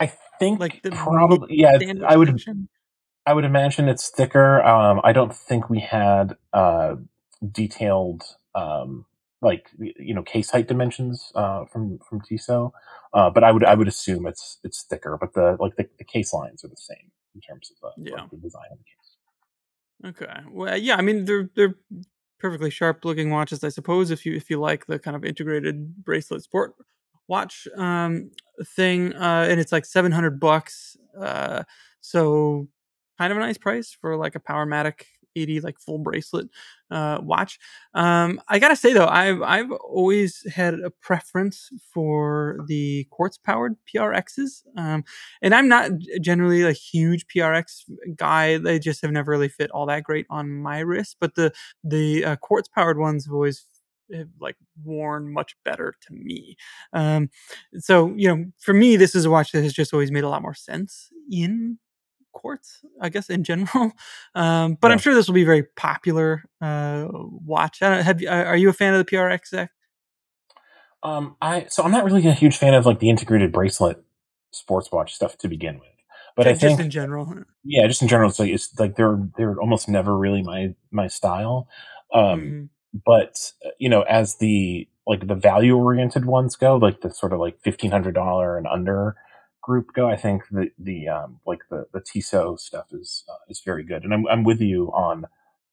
I 0.00 0.12
think 0.38 0.60
Like 0.60 0.82
the 0.82 0.90
probably 0.90 1.56
yeah. 1.56 1.78
I 2.06 2.16
would 2.16 2.28
section? 2.28 2.68
I 3.26 3.34
would 3.34 3.44
imagine 3.44 3.88
it's 3.88 4.08
thicker. 4.10 4.62
Um, 4.64 5.00
I 5.04 5.12
don't 5.12 5.34
think 5.34 5.68
we 5.68 5.80
had 5.80 6.36
uh, 6.52 6.96
detailed 7.52 8.22
um, 8.54 9.04
like 9.42 9.68
you 9.78 10.14
know 10.14 10.22
case 10.22 10.50
height 10.50 10.68
dimensions 10.68 11.30
uh, 11.34 11.64
from 11.66 11.98
from 12.08 12.20
Tissot, 12.20 12.72
uh, 13.12 13.30
but 13.30 13.44
I 13.44 13.52
would 13.52 13.64
I 13.64 13.74
would 13.74 13.88
assume 13.88 14.26
it's 14.26 14.58
it's 14.64 14.82
thicker. 14.82 15.18
But 15.20 15.34
the 15.34 15.56
like 15.60 15.76
the, 15.76 15.88
the 15.98 16.04
case 16.04 16.32
lines 16.32 16.64
are 16.64 16.68
the 16.68 16.76
same 16.76 17.10
in 17.34 17.40
terms 17.40 17.70
of 17.70 17.88
uh, 17.88 17.92
Yeah. 17.98 18.22
like 18.22 18.30
the 18.30 18.36
design 18.38 18.68
of 18.72 18.78
the 18.78 18.84
case. 18.84 20.22
Okay. 20.22 20.40
Well, 20.50 20.76
yeah. 20.76 20.96
I 20.96 21.02
mean, 21.02 21.24
they're 21.24 21.50
they're 21.54 21.74
perfectly 22.38 22.70
sharp 22.70 23.04
looking 23.04 23.30
watches, 23.30 23.62
I 23.64 23.68
suppose. 23.68 24.10
If 24.10 24.24
you 24.24 24.34
if 24.34 24.48
you 24.48 24.58
like 24.60 24.86
the 24.86 24.98
kind 24.98 25.16
of 25.16 25.24
integrated 25.24 26.04
bracelet 26.04 26.42
sport 26.42 26.74
watch 27.28 27.68
um 27.76 28.30
thing, 28.76 29.14
uh, 29.14 29.46
and 29.50 29.60
it's 29.60 29.72
like 29.72 29.84
seven 29.84 30.12
hundred 30.12 30.40
bucks. 30.40 30.96
Uh, 31.18 31.64
so 32.00 32.68
kind 33.18 33.32
of 33.32 33.36
a 33.36 33.40
nice 33.40 33.58
price 33.58 33.96
for 34.00 34.16
like 34.16 34.34
a 34.36 34.40
Powermatic 34.40 35.02
80 35.36 35.60
like 35.60 35.78
full 35.78 35.98
bracelet 35.98 36.48
uh 36.90 37.18
watch. 37.22 37.58
Um, 37.94 38.40
I 38.48 38.58
gotta 38.58 38.76
say 38.76 38.92
though, 38.92 39.06
I've 39.06 39.42
I've 39.42 39.70
always 39.70 40.44
had 40.52 40.74
a 40.74 40.90
preference 40.90 41.70
for 41.92 42.58
the 42.66 43.06
quartz 43.10 43.38
powered 43.38 43.76
PRXs. 43.92 44.62
Um, 44.76 45.04
and 45.42 45.54
I'm 45.54 45.68
not 45.68 45.90
generally 46.20 46.62
a 46.62 46.72
huge 46.72 47.26
PRX 47.26 47.82
guy. 48.16 48.58
They 48.58 48.78
just 48.78 49.02
have 49.02 49.10
never 49.12 49.30
really 49.30 49.48
fit 49.48 49.70
all 49.70 49.86
that 49.86 50.02
great 50.04 50.26
on 50.30 50.50
my 50.54 50.78
wrist. 50.80 51.16
But 51.20 51.34
the 51.34 51.52
the 51.84 52.24
uh, 52.24 52.36
quartz 52.36 52.68
powered 52.68 52.98
ones 52.98 53.26
have 53.26 53.34
always 53.34 53.64
have, 54.14 54.28
like 54.40 54.56
worn 54.84 55.32
much 55.32 55.56
better 55.64 55.94
to 56.02 56.12
me. 56.12 56.56
Um, 56.92 57.30
so 57.78 58.12
you 58.16 58.28
know, 58.28 58.44
for 58.58 58.74
me, 58.74 58.96
this 58.96 59.14
is 59.14 59.24
a 59.24 59.30
watch 59.30 59.52
that 59.52 59.62
has 59.62 59.72
just 59.72 59.92
always 59.92 60.10
made 60.10 60.24
a 60.24 60.28
lot 60.28 60.42
more 60.42 60.54
sense 60.54 61.10
in 61.30 61.78
quartz, 62.32 62.80
I 63.00 63.08
guess 63.08 63.30
in 63.30 63.44
general. 63.44 63.92
Um, 64.34 64.76
but 64.80 64.92
I'm 64.92 64.98
sure 64.98 65.14
this 65.14 65.26
will 65.26 65.34
be 65.34 65.42
a 65.42 65.46
very 65.46 65.64
popular 65.76 66.44
uh, 66.60 67.08
watch. 67.10 67.82
I 67.82 67.96
don't, 67.96 68.04
have 68.04 68.20
you, 68.20 68.28
are 68.28 68.56
you 68.56 68.68
a 68.68 68.72
fan 68.72 68.94
of 68.94 69.04
the 69.04 69.16
PRX? 69.16 69.68
Um, 71.02 71.36
I 71.40 71.66
so 71.68 71.82
I'm 71.82 71.90
not 71.90 72.04
really 72.04 72.26
a 72.26 72.32
huge 72.32 72.56
fan 72.56 72.74
of 72.74 72.86
like 72.86 72.98
the 72.98 73.08
integrated 73.08 73.52
bracelet 73.52 74.02
sports 74.52 74.90
watch 74.92 75.14
stuff 75.14 75.36
to 75.38 75.48
begin 75.48 75.78
with, 75.78 75.88
but 76.36 76.46
I 76.46 76.52
just 76.52 76.62
think 76.62 76.80
in 76.80 76.90
general. 76.90 77.32
yeah, 77.64 77.86
just 77.86 78.02
in 78.02 78.08
general, 78.08 78.28
it's 78.30 78.38
like 78.38 78.50
it's 78.50 78.78
like 78.78 78.96
they're 78.96 79.18
they're 79.36 79.60
almost 79.60 79.88
never 79.88 80.16
really 80.16 80.42
my 80.42 80.74
my 80.90 81.06
style. 81.06 81.68
Um, 82.12 82.40
Mhm. 82.40 82.68
But 83.04 83.52
uh, 83.64 83.70
you 83.78 83.88
know, 83.88 84.02
as 84.02 84.36
the 84.36 84.88
like 85.06 85.26
the 85.26 85.34
value 85.34 85.76
oriented 85.76 86.26
ones 86.26 86.56
go, 86.56 86.76
like 86.76 87.00
the 87.00 87.10
sort 87.12 87.32
of 87.32 87.40
like 87.40 87.60
fifteen 87.62 87.90
hundred 87.90 88.14
dollar 88.14 88.56
and 88.58 88.66
under 88.66 89.16
group 89.62 89.88
go, 89.94 90.08
I 90.08 90.16
think 90.16 90.42
the 90.50 90.70
the 90.78 91.08
um 91.08 91.40
like 91.46 91.60
the 91.70 91.86
the 91.92 92.00
Tissot 92.00 92.60
stuff 92.60 92.86
is 92.92 93.24
uh, 93.28 93.34
is 93.48 93.62
very 93.64 93.84
good, 93.84 94.04
and 94.04 94.14
I'm 94.14 94.26
I'm 94.28 94.44
with 94.44 94.60
you 94.60 94.88
on 94.94 95.26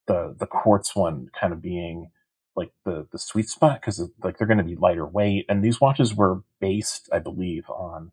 the 0.07 0.35
the 0.39 0.47
quartz 0.47 0.95
one 0.95 1.29
kind 1.39 1.53
of 1.53 1.61
being 1.61 2.11
like 2.55 2.71
the 2.85 3.07
the 3.11 3.19
sweet 3.19 3.49
spot 3.49 3.81
because 3.81 3.99
like 4.23 4.37
they're 4.37 4.47
going 4.47 4.57
to 4.59 4.63
be 4.63 4.75
lighter 4.75 5.05
weight, 5.07 5.45
and 5.49 5.63
these 5.63 5.81
watches 5.81 6.15
were 6.15 6.41
based, 6.61 7.09
I 7.13 7.19
believe, 7.19 7.69
on 7.69 8.11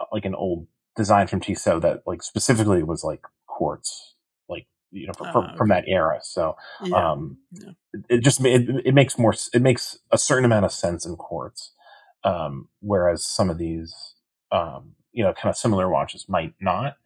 uh, 0.00 0.06
like 0.12 0.24
an 0.24 0.34
old 0.34 0.66
design 0.96 1.26
from 1.26 1.40
Tissot 1.40 1.82
that 1.82 2.02
like 2.06 2.22
specifically 2.22 2.82
was 2.82 3.04
like 3.04 3.22
quartz, 3.46 4.13
you 4.94 5.06
know 5.06 5.12
for, 5.12 5.30
for, 5.32 5.44
Ah, 5.44 5.54
from 5.56 5.68
that 5.68 5.84
era. 5.86 6.20
So 6.22 6.56
Yeah. 6.82 7.12
um, 7.12 7.38
yeah. 7.52 7.70
it, 7.92 8.04
it 8.08 8.24
just 8.24 8.44
it, 8.44 8.68
it 8.84 8.94
makes 8.94 9.18
more 9.18 9.34
it 9.52 9.62
makes 9.62 9.98
a 10.10 10.18
certain 10.18 10.44
amount 10.44 10.64
of 10.64 10.72
sense 10.72 11.04
in 11.04 11.16
quartz, 11.16 11.72
um, 12.22 12.68
whereas 12.80 13.24
some 13.24 13.50
of 13.50 13.58
these 13.58 14.14
um, 14.52 14.92
you 15.12 15.22
know 15.24 15.32
kind 15.34 15.50
of 15.50 15.56
similar 15.56 15.88
watches 15.90 16.26
might 16.28 16.54
not. 16.60 16.96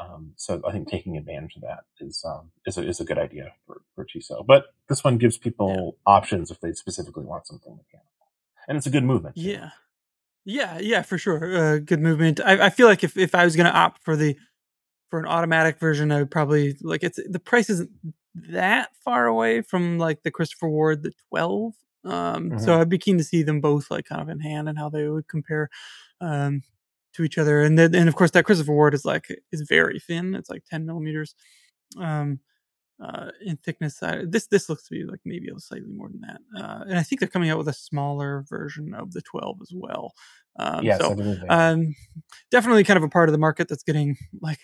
Um, 0.00 0.32
so 0.36 0.62
I 0.66 0.72
think 0.72 0.88
taking 0.88 1.16
advantage 1.18 1.56
of 1.56 1.62
that 1.62 1.80
is 1.98 2.24
um, 2.26 2.52
is 2.66 2.78
a, 2.78 2.86
is 2.86 3.00
a 3.00 3.04
good 3.04 3.18
idea 3.18 3.52
for 3.66 3.82
for 3.94 4.04
Tissot. 4.04 4.46
But 4.46 4.66
this 4.88 5.02
one 5.04 5.18
gives 5.18 5.36
people 5.38 5.96
options 6.06 6.50
if 6.50 6.60
they 6.60 6.72
specifically 6.72 7.24
want 7.24 7.46
something 7.46 7.72
mechanical, 7.76 8.28
and 8.68 8.78
it's 8.78 8.86
a 8.86 8.90
good 8.90 9.04
movement. 9.04 9.34
too. 9.36 9.42
Yeah. 9.42 9.70
Yeah, 10.46 10.78
yeah, 10.78 11.02
for 11.02 11.18
sure. 11.18 11.54
Uh, 11.54 11.78
good 11.78 12.00
movement. 12.00 12.40
I, 12.42 12.66
I 12.66 12.70
feel 12.70 12.86
like 12.86 13.04
if, 13.04 13.14
if 13.18 13.34
I 13.34 13.44
was 13.44 13.56
gonna 13.56 13.68
opt 13.68 14.02
for 14.02 14.16
the 14.16 14.36
for 15.10 15.18
an 15.18 15.26
automatic 15.26 15.78
version, 15.78 16.12
I 16.12 16.18
would 16.20 16.30
probably 16.30 16.76
like 16.82 17.02
it's 17.02 17.18
the 17.28 17.38
price 17.40 17.68
isn't 17.68 17.90
that 18.34 18.90
far 19.04 19.26
away 19.26 19.62
from 19.62 19.98
like 19.98 20.22
the 20.22 20.30
Christopher 20.30 20.68
Ward 20.68 21.02
the 21.02 21.12
twelve. 21.28 21.74
Um, 22.04 22.58
so 22.58 22.80
I'd 22.80 22.88
be 22.88 22.96
keen 22.96 23.18
to 23.18 23.24
see 23.24 23.42
them 23.42 23.60
both 23.60 23.90
like 23.90 24.06
kind 24.06 24.22
of 24.22 24.28
in 24.30 24.40
hand 24.40 24.68
and 24.68 24.78
how 24.78 24.88
they 24.88 25.08
would 25.08 25.28
compare 25.28 25.68
um 26.20 26.62
to 27.14 27.24
each 27.24 27.38
other. 27.38 27.60
And 27.60 27.78
then 27.78 27.94
and 27.94 28.08
of 28.08 28.14
course 28.14 28.30
that 28.32 28.44
Christopher 28.44 28.72
Ward 28.72 28.94
is 28.94 29.04
like 29.04 29.26
is 29.52 29.62
very 29.68 29.98
thin. 29.98 30.34
It's 30.34 30.48
like 30.48 30.64
ten 30.64 30.86
millimeters. 30.86 31.34
Um 31.98 32.40
uh, 33.02 33.30
in 33.40 33.56
thickness. 33.56 34.02
Uh, 34.02 34.24
this 34.26 34.46
this 34.46 34.68
looks 34.68 34.84
to 34.84 34.90
be 34.90 35.04
like 35.04 35.20
maybe 35.24 35.48
a 35.48 35.58
slightly 35.58 35.90
more 35.90 36.08
than 36.08 36.20
that, 36.20 36.40
uh, 36.56 36.84
and 36.86 36.98
I 36.98 37.02
think 37.02 37.20
they're 37.20 37.28
coming 37.28 37.50
out 37.50 37.58
with 37.58 37.68
a 37.68 37.72
smaller 37.72 38.44
version 38.48 38.94
of 38.94 39.12
the 39.12 39.22
12 39.22 39.58
as 39.62 39.70
well. 39.74 40.12
Um, 40.58 40.84
yes, 40.84 41.00
I 41.00 41.04
so 41.04 41.14
believe 41.14 41.40
they 41.40 41.46
are. 41.48 41.72
um, 41.72 41.94
definitely 42.50 42.84
kind 42.84 42.98
of 42.98 43.02
a 43.02 43.08
part 43.08 43.28
of 43.28 43.32
the 43.32 43.38
market 43.38 43.68
that's 43.68 43.82
getting 43.82 44.16
like 44.40 44.60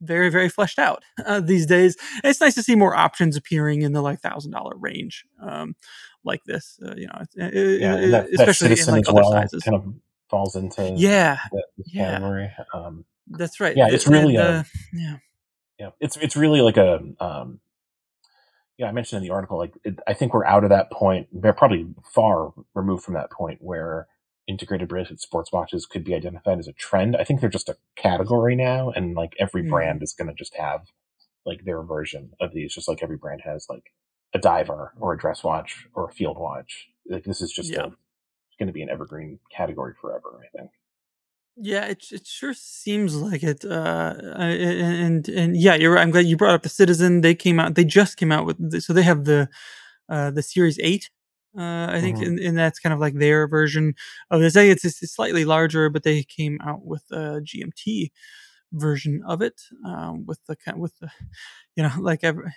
very 0.00 0.30
very 0.30 0.48
fleshed 0.48 0.78
out 0.78 1.02
uh, 1.26 1.40
these 1.40 1.66
days. 1.66 1.96
And 2.22 2.30
it's 2.30 2.40
nice 2.40 2.54
to 2.54 2.62
see 2.62 2.74
more 2.76 2.94
options 2.96 3.36
appearing 3.36 3.82
in 3.82 3.92
the 3.92 4.02
like 4.02 4.20
thousand 4.20 4.52
dollar 4.52 4.76
range, 4.76 5.24
um, 5.40 5.74
like 6.24 6.42
this. 6.44 6.78
Uh, 6.84 6.94
you 6.96 7.06
know, 7.06 7.18
it's, 7.20 7.36
uh, 7.36 7.50
yeah, 7.52 7.94
uh, 7.94 7.96
and 7.98 8.12
that, 8.14 8.30
that 8.30 8.48
especially 8.48 8.80
in 8.80 8.86
like 8.86 9.08
other 9.08 9.20
well 9.22 9.32
sizes. 9.32 9.62
kind 9.62 9.76
of 9.76 9.94
falls 10.28 10.54
into 10.56 10.92
Yeah, 10.96 11.38
that, 11.52 11.64
this 11.76 11.88
yeah. 11.92 12.12
category. 12.12 12.50
Um, 12.72 13.04
that's 13.28 13.60
right. 13.60 13.76
Yeah, 13.76 13.88
The- 13.88 13.94
it's 13.94 14.06
really, 14.06 14.36
the- 14.36 14.42
uh, 14.42 14.62
yeah. 14.92 15.16
yeah, 15.78 15.90
it's 16.00 16.16
it's 16.16 16.36
really 16.36 16.60
like 16.60 16.76
a 16.76 17.00
um, 17.20 17.60
yeah. 18.78 18.86
I 18.88 18.92
mentioned 18.92 19.18
in 19.22 19.28
the 19.28 19.34
article, 19.34 19.58
like 19.58 19.74
it, 19.84 19.98
I 20.06 20.14
think 20.14 20.32
we're 20.34 20.46
out 20.46 20.64
of 20.64 20.70
that 20.70 20.90
point. 20.90 21.28
We're 21.32 21.52
probably 21.52 21.86
far 22.14 22.52
removed 22.74 23.04
from 23.04 23.14
that 23.14 23.30
point 23.30 23.58
where 23.60 24.06
integrated 24.50 24.88
bracelet 24.88 25.20
sports 25.20 25.50
watches 25.52 25.86
could 25.86 26.04
be 26.04 26.14
identified 26.14 26.58
as 26.58 26.68
a 26.68 26.72
trend. 26.74 27.16
I 27.16 27.24
think 27.24 27.40
they're 27.40 27.48
just 27.48 27.68
a 27.70 27.76
category 27.96 28.56
now, 28.56 28.90
and 28.90 29.14
like 29.14 29.34
every 29.38 29.62
Mhm. 29.62 29.70
brand 29.70 30.02
is 30.02 30.12
going 30.12 30.28
to 30.28 30.34
just 30.34 30.54
have 30.56 30.82
like 31.46 31.64
their 31.64 31.82
version 31.82 32.32
of 32.40 32.52
these, 32.52 32.74
just 32.74 32.88
like 32.88 33.02
every 33.02 33.16
brand 33.16 33.40
has 33.44 33.66
like 33.70 33.92
a 34.34 34.38
diver 34.38 34.92
or 35.00 35.12
a 35.14 35.18
dress 35.18 35.42
watch 35.42 35.86
or 35.94 36.04
a 36.08 36.12
field 36.12 36.36
watch. 36.38 36.88
Like 37.08 37.24
this 37.24 37.40
is 37.40 37.50
just 37.52 37.70
Yeah. 37.70 37.86
going 38.58 38.66
to 38.66 38.72
be 38.72 38.82
an 38.82 38.90
evergreen 38.90 39.38
category 39.56 39.94
forever. 40.00 40.40
I 40.44 40.48
think. 40.58 40.70
Yeah, 41.56 41.86
it 41.86 42.04
it 42.12 42.26
sure 42.26 42.54
seems 42.54 43.16
like 43.16 43.42
it. 43.42 43.64
Uh, 43.64 44.14
and 44.36 45.28
and 45.28 45.56
yeah, 45.56 45.74
you're. 45.74 45.92
right. 45.94 46.02
I'm 46.02 46.10
glad 46.10 46.26
you 46.26 46.36
brought 46.36 46.54
up 46.54 46.62
the 46.62 46.68
Citizen. 46.68 47.20
They 47.22 47.34
came 47.34 47.58
out. 47.60 47.74
They 47.74 47.84
just 47.84 48.16
came 48.16 48.32
out 48.32 48.46
with. 48.46 48.80
So 48.82 48.92
they 48.92 49.02
have 49.02 49.24
the 49.24 49.48
uh, 50.08 50.30
the 50.30 50.42
Series 50.42 50.78
Eight. 50.80 51.10
Uh, 51.58 51.88
I 51.90 52.00
think, 52.00 52.18
Mhm. 52.18 52.26
and, 52.26 52.38
and 52.38 52.58
that's 52.58 52.78
kind 52.78 52.92
of 52.92 53.00
like 53.00 53.14
their 53.14 53.48
version 53.48 53.94
of 54.30 54.40
this. 54.40 54.56
I 54.56 54.62
think 54.62 54.72
it's, 54.84 55.02
it's 55.02 55.14
slightly 55.14 55.44
larger, 55.44 55.90
but 55.90 56.04
they 56.04 56.22
came 56.22 56.60
out 56.64 56.84
with 56.84 57.02
a 57.10 57.40
GMT 57.42 58.12
version 58.72 59.22
of 59.26 59.42
it. 59.42 59.60
Um, 59.84 60.26
with 60.26 60.38
the 60.46 60.56
kind 60.56 60.80
with 60.80 60.96
the, 61.00 61.10
you 61.76 61.82
know, 61.82 61.92
like 61.98 62.22
every, 62.24 62.52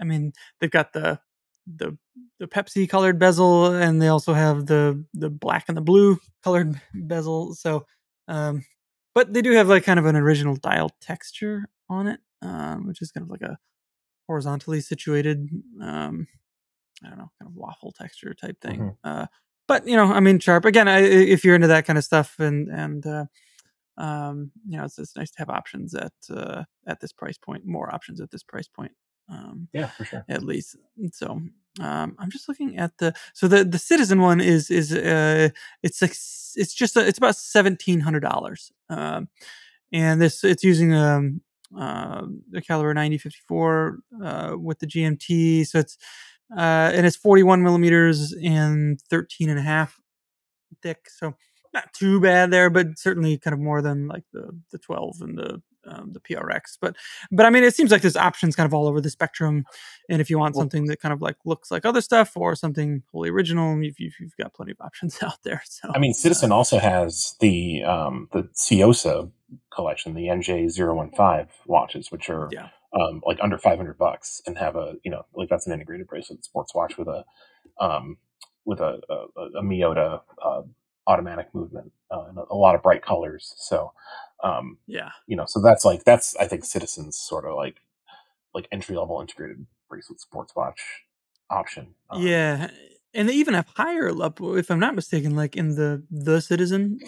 I 0.00 0.04
mean, 0.04 0.32
they've 0.60 0.70
got 0.70 0.92
the 0.92 1.20
the 1.66 1.96
the 2.38 2.46
Pepsi 2.46 2.88
colored 2.88 3.18
bezel, 3.18 3.66
and 3.74 4.00
they 4.00 4.08
also 4.08 4.32
have 4.34 4.66
the 4.66 5.04
the 5.14 5.30
black 5.30 5.64
and 5.68 5.76
the 5.76 5.80
blue 5.82 6.18
colored 6.44 6.80
bezel. 6.94 7.54
So 7.54 7.86
um, 8.28 8.64
but 9.14 9.32
they 9.32 9.42
do 9.42 9.52
have 9.52 9.68
like 9.68 9.84
kind 9.84 9.98
of 9.98 10.06
an 10.06 10.16
original 10.16 10.56
dial 10.56 10.90
texture 11.00 11.68
on 11.88 12.06
it, 12.08 12.20
um, 12.42 12.86
which 12.86 13.02
is 13.02 13.10
kind 13.10 13.24
of 13.24 13.30
like 13.30 13.42
a 13.42 13.58
horizontally 14.26 14.80
situated, 14.80 15.48
um, 15.80 16.26
I 17.04 17.08
don't 17.08 17.18
know, 17.18 17.30
kind 17.38 17.50
of 17.50 17.54
waffle 17.54 17.92
texture 17.92 18.34
type 18.34 18.60
thing. 18.60 18.80
Mhm. 18.80 18.96
Uh, 19.04 19.26
but 19.68 19.86
you 19.86 19.96
know, 19.96 20.06
I 20.12 20.20
mean, 20.20 20.38
sharp 20.38 20.64
again. 20.64 20.88
I, 20.88 21.00
if 21.00 21.44
you're 21.44 21.54
into 21.54 21.66
that 21.66 21.86
kind 21.86 21.98
of 21.98 22.04
stuff, 22.04 22.38
and 22.38 22.68
and 22.68 23.04
uh, 23.06 23.24
um, 23.98 24.52
you 24.68 24.76
know, 24.78 24.84
it's, 24.84 24.98
it's 24.98 25.16
nice 25.16 25.30
to 25.32 25.38
have 25.38 25.50
options 25.50 25.94
at 25.94 26.12
uh, 26.30 26.64
at 26.86 27.00
this 27.00 27.12
price 27.12 27.38
point, 27.38 27.66
more 27.66 27.92
options 27.94 28.20
at 28.20 28.30
this 28.30 28.42
price 28.42 28.68
point. 28.68 28.92
Um, 29.28 29.68
yeah, 29.72 29.88
for 29.88 30.04
sure. 30.04 30.24
At 30.28 30.44
least, 30.44 30.76
so 31.12 31.40
um, 31.80 32.16
I'm 32.18 32.30
just 32.30 32.48
looking 32.48 32.76
at 32.78 32.96
the 32.98 33.12
so 33.34 33.48
the 33.48 33.64
the 33.64 33.78
Citizen 33.78 34.20
one 34.20 34.40
is 34.40 34.70
is 34.70 34.92
uh, 34.92 35.48
it's 35.82 36.00
like 36.00 36.12
it's 36.12 36.74
just 36.74 36.96
a, 36.96 37.06
it's 37.06 37.18
about 37.18 37.36
seventeen 37.36 38.00
hundred 38.00 38.20
dollars, 38.20 38.70
um, 38.88 39.28
and 39.92 40.20
this 40.20 40.44
it's 40.44 40.62
using 40.62 40.94
um 40.94 41.40
uh, 41.76 42.24
the 42.50 42.62
caliber 42.62 42.94
9054 42.94 43.98
uh, 44.22 44.54
with 44.56 44.78
the 44.78 44.86
GMT, 44.86 45.66
so 45.66 45.80
it's 45.80 45.98
uh, 46.54 46.92
and 46.94 47.06
it's 47.06 47.16
41 47.16 47.62
millimeters 47.62 48.32
and 48.32 49.00
13 49.10 49.48
and 49.48 49.58
a 49.58 49.62
half 49.62 49.98
thick, 50.82 51.08
so 51.08 51.34
not 51.72 51.92
too 51.92 52.20
bad 52.20 52.50
there, 52.50 52.70
but 52.70 52.98
certainly 52.98 53.38
kind 53.38 53.54
of 53.54 53.60
more 53.60 53.82
than 53.82 54.08
like 54.08 54.24
the 54.32 54.50
the 54.72 54.78
12 54.78 55.16
and 55.20 55.38
the 55.38 55.62
um, 55.86 56.12
the 56.12 56.20
PRX. 56.20 56.78
But 56.80 56.96
but 57.30 57.46
I 57.46 57.50
mean, 57.50 57.64
it 57.64 57.74
seems 57.74 57.90
like 57.90 58.02
there's 58.02 58.16
options 58.16 58.56
kind 58.56 58.66
of 58.66 58.74
all 58.74 58.86
over 58.86 59.00
the 59.00 59.10
spectrum. 59.10 59.64
And 60.08 60.20
if 60.20 60.30
you 60.30 60.38
want 60.38 60.54
well, 60.54 60.62
something 60.62 60.86
that 60.86 61.00
kind 61.00 61.12
of 61.12 61.22
like 61.22 61.36
looks 61.44 61.70
like 61.70 61.84
other 61.84 62.00
stuff 62.00 62.36
or 62.36 62.54
something 62.54 63.02
wholly 63.12 63.30
original, 63.30 63.80
you've, 63.82 63.98
you've, 63.98 64.14
you've 64.18 64.36
got 64.36 64.54
plenty 64.54 64.72
of 64.72 64.80
options 64.80 65.18
out 65.22 65.38
there. 65.44 65.62
So 65.64 65.90
I 65.94 65.98
mean, 65.98 66.14
Citizen 66.14 66.52
uh, 66.52 66.56
also 66.56 66.78
has 66.78 67.34
the 67.40 67.84
um, 67.84 68.28
the 68.32 68.42
Tsuyosa 68.42 69.30
collection, 69.72 70.14
the 70.14 70.26
NJ015 70.26 71.48
watches, 71.66 72.10
which 72.10 72.30
are 72.30 72.48
yeah. 72.52 72.68
Um, 72.96 73.22
like 73.26 73.38
under 73.42 73.58
500 73.58 73.98
bucks 73.98 74.42
and 74.46 74.56
have 74.58 74.74
a 74.74 74.94
you 75.04 75.10
know 75.10 75.26
like 75.34 75.48
that's 75.48 75.66
an 75.66 75.72
integrated 75.72 76.06
bracelet 76.06 76.44
sports 76.44 76.74
watch 76.74 76.96
with 76.96 77.08
a 77.08 77.24
um, 77.80 78.16
with 78.64 78.80
a, 78.80 79.00
a, 79.08 79.40
a 79.58 79.62
Miyota 79.62 80.20
uh, 80.42 80.62
automatic 81.06 81.54
movement 81.54 81.92
uh, 82.10 82.24
and 82.28 82.38
a, 82.38 82.54
lot 82.54 82.74
of 82.74 82.82
bright 82.82 83.02
colors. 83.02 83.54
So, 83.58 83.92
um, 84.42 84.78
yeah, 84.86 85.10
you 85.26 85.36
know, 85.36 85.44
so 85.46 85.60
that's 85.60 85.84
like 85.84 86.04
that's 86.04 86.34
I 86.36 86.46
think 86.46 86.64
Citizens 86.64 87.18
sort 87.18 87.44
of 87.44 87.54
like 87.54 87.76
like 88.54 88.66
entry 88.72 88.96
level 88.96 89.20
integrated 89.20 89.66
bracelet 89.88 90.20
sports 90.20 90.54
watch 90.56 90.80
option. 91.50 91.94
Um, 92.10 92.22
yeah, 92.22 92.70
and 93.14 93.28
they 93.28 93.34
even 93.34 93.54
have 93.54 93.68
higher 93.76 94.12
level, 94.12 94.56
if 94.56 94.70
I'm 94.70 94.80
not 94.80 94.94
mistaken, 94.94 95.36
like 95.36 95.56
in 95.56 95.74
the 95.74 96.02
the 96.10 96.40
Citizen 96.40 96.98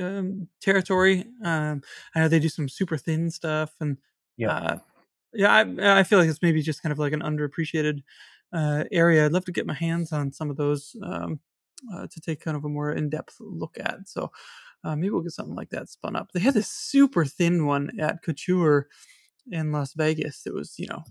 um, 0.00 0.48
territory. 0.60 1.24
Um, 1.42 1.82
I 2.14 2.20
know 2.20 2.28
they 2.28 2.38
do 2.38 2.48
some 2.48 2.68
super 2.68 2.96
thin 2.96 3.30
stuff, 3.30 3.72
and 3.80 3.98
yeah, 4.36 4.56
uh, 4.56 4.78
yeah, 5.34 5.52
I, 5.52 6.00
I 6.00 6.02
feel 6.02 6.18
like 6.18 6.28
it's 6.28 6.42
maybe 6.42 6.62
just 6.62 6.82
kind 6.82 6.92
of 6.92 6.98
like 6.98 7.12
an 7.12 7.22
underappreciated 7.22 8.02
uh, 8.52 8.84
area. 8.92 9.24
I'd 9.24 9.32
love 9.32 9.44
to 9.46 9.52
get 9.52 9.66
my 9.66 9.74
hands 9.74 10.12
on 10.12 10.32
some 10.32 10.50
of 10.50 10.56
those. 10.56 10.96
Um, 11.02 11.40
uh, 11.92 12.06
to 12.10 12.20
take 12.20 12.40
kind 12.40 12.56
of 12.56 12.64
a 12.64 12.68
more 12.68 12.92
in-depth 12.92 13.36
look 13.40 13.76
at. 13.78 14.08
So 14.08 14.30
uh, 14.84 14.96
maybe 14.96 15.10
we'll 15.10 15.22
get 15.22 15.32
something 15.32 15.54
like 15.54 15.70
that 15.70 15.88
spun 15.88 16.16
up. 16.16 16.32
They 16.32 16.40
had 16.40 16.54
this 16.54 16.68
super 16.68 17.24
thin 17.24 17.66
one 17.66 17.90
at 18.00 18.22
Couture 18.22 18.88
in 19.50 19.72
Las 19.72 19.94
Vegas. 19.94 20.46
It 20.46 20.54
was, 20.54 20.74
you 20.78 20.86
know, 20.86 21.02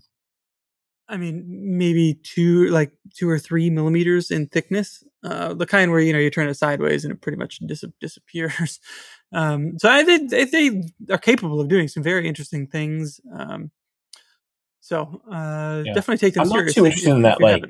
I 1.08 1.16
mean, 1.16 1.44
maybe 1.46 2.14
two, 2.22 2.68
like 2.70 2.92
two 3.14 3.28
or 3.28 3.38
three 3.38 3.68
millimeters 3.68 4.30
in 4.30 4.46
thickness. 4.46 5.04
Uh, 5.22 5.54
the 5.54 5.66
kind 5.66 5.90
where 5.90 6.00
you 6.00 6.12
know 6.12 6.18
you 6.18 6.30
turn 6.30 6.48
it 6.48 6.54
sideways 6.54 7.04
and 7.04 7.12
it 7.12 7.20
pretty 7.22 7.38
much 7.38 7.58
dis- 7.66 7.84
disappears. 8.00 8.80
Um, 9.32 9.80
so 9.80 9.90
I 9.90 10.04
think 10.04 10.30
they, 10.30 10.44
they, 10.44 10.84
are 11.10 11.18
capable 11.18 11.60
of 11.60 11.66
doing 11.66 11.88
some 11.88 12.04
very 12.04 12.28
interesting 12.28 12.68
things. 12.68 13.20
Um, 13.36 13.72
so 14.84 15.22
uh, 15.32 15.82
yeah. 15.82 15.94
definitely 15.94 16.18
take 16.18 16.34
them 16.34 16.42
I'm 16.42 16.48
seriously. 16.48 16.66
not 16.68 16.74
too 16.74 16.84
interested 16.84 17.10
in 17.12 17.22
that, 17.22 17.40
like 17.40 17.64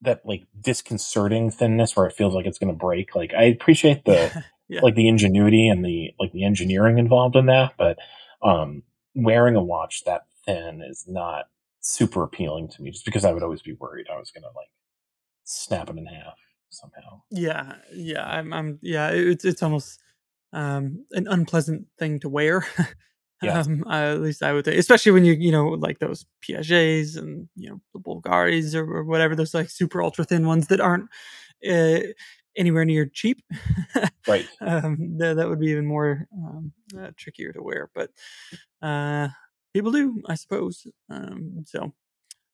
that 0.00 0.22
like 0.26 0.42
disconcerting 0.60 1.52
thinness 1.52 1.94
where 1.94 2.04
it 2.04 2.14
feels 2.14 2.34
like 2.34 2.46
it's 2.46 2.58
going 2.58 2.72
to 2.72 2.76
break. 2.76 3.14
Like 3.14 3.32
I 3.32 3.44
appreciate 3.44 4.04
the 4.04 4.44
yeah. 4.68 4.80
like 4.80 4.96
the 4.96 5.06
ingenuity 5.06 5.68
and 5.68 5.84
the 5.84 6.10
like 6.18 6.32
the 6.32 6.44
engineering 6.44 6.98
involved 6.98 7.36
in 7.36 7.46
that, 7.46 7.74
but 7.78 7.96
um, 8.42 8.82
wearing 9.14 9.54
a 9.54 9.62
watch 9.62 10.02
that 10.04 10.22
thin 10.44 10.82
is 10.84 11.04
not 11.06 11.44
super 11.78 12.24
appealing 12.24 12.70
to 12.70 12.82
me. 12.82 12.90
Just 12.90 13.04
because 13.04 13.24
I 13.24 13.30
would 13.30 13.44
always 13.44 13.62
be 13.62 13.74
worried 13.74 14.06
I 14.12 14.18
was 14.18 14.32
going 14.32 14.42
to 14.42 14.48
like 14.48 14.70
snap 15.44 15.90
it 15.90 15.96
in 15.96 16.06
half 16.06 16.38
somehow. 16.70 17.22
Yeah, 17.30 17.76
yeah, 17.94 18.26
I'm, 18.26 18.52
I'm 18.52 18.80
yeah. 18.82 19.10
It's 19.10 19.44
it's 19.44 19.62
almost 19.62 20.00
um, 20.52 21.06
an 21.12 21.28
unpleasant 21.28 21.86
thing 22.00 22.18
to 22.18 22.28
wear. 22.28 22.66
Yeah. 23.42 23.60
Um, 23.60 23.84
at 23.90 24.20
least 24.20 24.42
I 24.42 24.52
would 24.52 24.64
think, 24.64 24.78
especially 24.78 25.12
when 25.12 25.24
you, 25.24 25.32
you 25.34 25.52
know, 25.52 25.68
like 25.68 25.98
those 25.98 26.24
Piagets 26.42 27.16
and, 27.16 27.48
you 27.56 27.70
know, 27.70 27.80
the 27.92 28.00
Bulgaris 28.00 28.74
or, 28.74 28.84
or 28.84 29.04
whatever, 29.04 29.34
those 29.34 29.54
like 29.54 29.70
super 29.70 30.02
ultra 30.02 30.24
thin 30.24 30.46
ones 30.46 30.68
that 30.68 30.80
aren't 30.80 31.08
uh, 31.68 32.00
anywhere 32.56 32.84
near 32.84 33.06
cheap. 33.06 33.42
right. 34.28 34.46
Um, 34.60 35.18
that, 35.18 35.36
that 35.36 35.48
would 35.48 35.60
be 35.60 35.70
even 35.70 35.86
more 35.86 36.28
um, 36.34 36.72
uh, 36.98 37.10
trickier 37.16 37.52
to 37.52 37.62
wear, 37.62 37.90
but 37.94 38.10
uh, 38.80 39.28
people 39.74 39.90
do, 39.90 40.22
I 40.28 40.34
suppose. 40.36 40.86
Um, 41.10 41.64
so, 41.66 41.92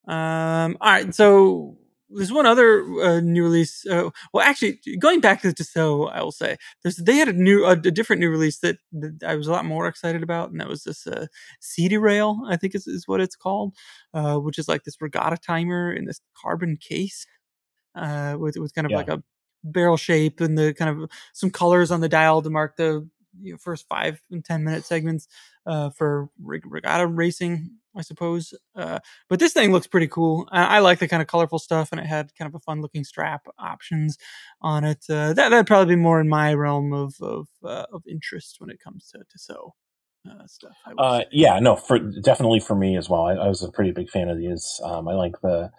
um, 0.06 0.78
all 0.80 0.90
right. 0.90 1.14
So 1.14 1.76
there's 2.10 2.32
one 2.32 2.46
other 2.46 2.82
uh, 3.02 3.20
new 3.20 3.42
release. 3.42 3.86
Uh, 3.86 4.10
well, 4.32 4.44
actually, 4.44 4.80
going 4.98 5.20
back 5.20 5.42
to 5.42 5.64
so 5.64 6.08
I 6.08 6.22
will 6.22 6.32
say 6.32 6.56
there's 6.82 6.96
they 6.96 7.16
had 7.16 7.28
a 7.28 7.32
new, 7.32 7.64
a, 7.64 7.72
a 7.72 7.76
different 7.76 8.20
new 8.20 8.30
release 8.30 8.58
that, 8.60 8.78
that, 8.92 9.22
I 9.24 9.34
was 9.34 9.46
a 9.46 9.52
lot 9.52 9.64
more 9.64 9.86
excited 9.86 10.22
about, 10.22 10.50
and 10.50 10.60
that 10.60 10.68
was 10.68 10.84
this 10.84 11.06
uh, 11.06 11.26
Sideral, 11.60 12.40
I 12.48 12.56
think 12.56 12.74
is, 12.74 12.86
is 12.86 13.06
what 13.06 13.20
it's 13.20 13.36
called, 13.36 13.74
uh, 14.14 14.36
which 14.36 14.58
is 14.58 14.68
like 14.68 14.84
this 14.84 15.00
regatta 15.00 15.36
timer 15.36 15.92
in 15.92 16.06
this 16.06 16.20
carbon 16.34 16.76
case, 16.76 17.26
uh, 17.94 18.36
with 18.38 18.56
with 18.56 18.74
kind 18.74 18.86
of 18.86 18.90
yeah. 18.92 18.96
like 18.96 19.08
a 19.08 19.22
barrel 19.64 19.96
shape 19.96 20.40
and 20.40 20.56
the 20.56 20.72
kind 20.74 20.90
of 20.90 21.10
some 21.34 21.50
colors 21.50 21.90
on 21.90 22.00
the 22.00 22.08
dial 22.08 22.40
to 22.42 22.50
mark 22.50 22.76
the 22.76 23.08
you 23.40 23.52
know, 23.52 23.58
first 23.58 23.86
five 23.88 24.20
and 24.30 24.44
ten 24.44 24.64
minute 24.64 24.84
segments 24.84 25.28
uh, 25.66 25.90
for 25.90 26.30
regatta 26.42 27.06
racing, 27.06 27.70
I 27.98 28.02
suppose. 28.02 28.54
Uh, 28.74 29.00
but 29.28 29.38
this 29.40 29.52
thing 29.52 29.72
looks 29.72 29.86
pretty 29.86 30.08
cool. 30.08 30.48
I, 30.50 30.76
I, 30.76 30.78
like 30.78 30.98
the 30.98 31.08
kind 31.08 31.20
of 31.20 31.28
colorful 31.28 31.58
stuff, 31.58 31.90
and 31.90 32.00
it 32.00 32.06
had 32.06 32.34
kind 32.36 32.48
of 32.48 32.54
a 32.54 32.60
fun 32.60 32.80
looking 32.80 33.04
strap 33.04 33.46
options 33.58 34.16
on 34.60 34.84
it. 34.84 35.04
Uh, 35.08 35.32
that 35.34 35.50
that'd 35.50 35.66
probably 35.66 35.96
be 35.96 36.00
more 36.00 36.20
in 36.20 36.28
my 36.28 36.54
realm 36.54 36.92
of 36.92 37.16
of, 37.20 37.48
uh, 37.64 37.86
of 37.92 38.02
interest 38.08 38.56
when 38.60 38.70
it 38.70 38.80
comes 38.80 39.08
to 39.08 39.18
to 39.18 39.38
sew. 39.38 39.74
Uh, 40.28 40.46
stuff. 40.46 40.76
Uh, 40.98 41.22
yeah, 41.30 41.58
no, 41.58 41.76
for 41.76 41.98
definitely 41.98 42.60
for 42.60 42.74
me 42.74 42.96
as 42.96 43.08
well. 43.08 43.22
I, 43.22 43.34
I 43.34 43.48
was 43.48 43.62
a 43.62 43.70
pretty 43.70 43.92
big 43.92 44.10
fan 44.10 44.28
of 44.28 44.36
these. 44.36 44.80
Um, 44.84 45.08
I 45.08 45.14
like 45.14 45.40
the 45.40 45.70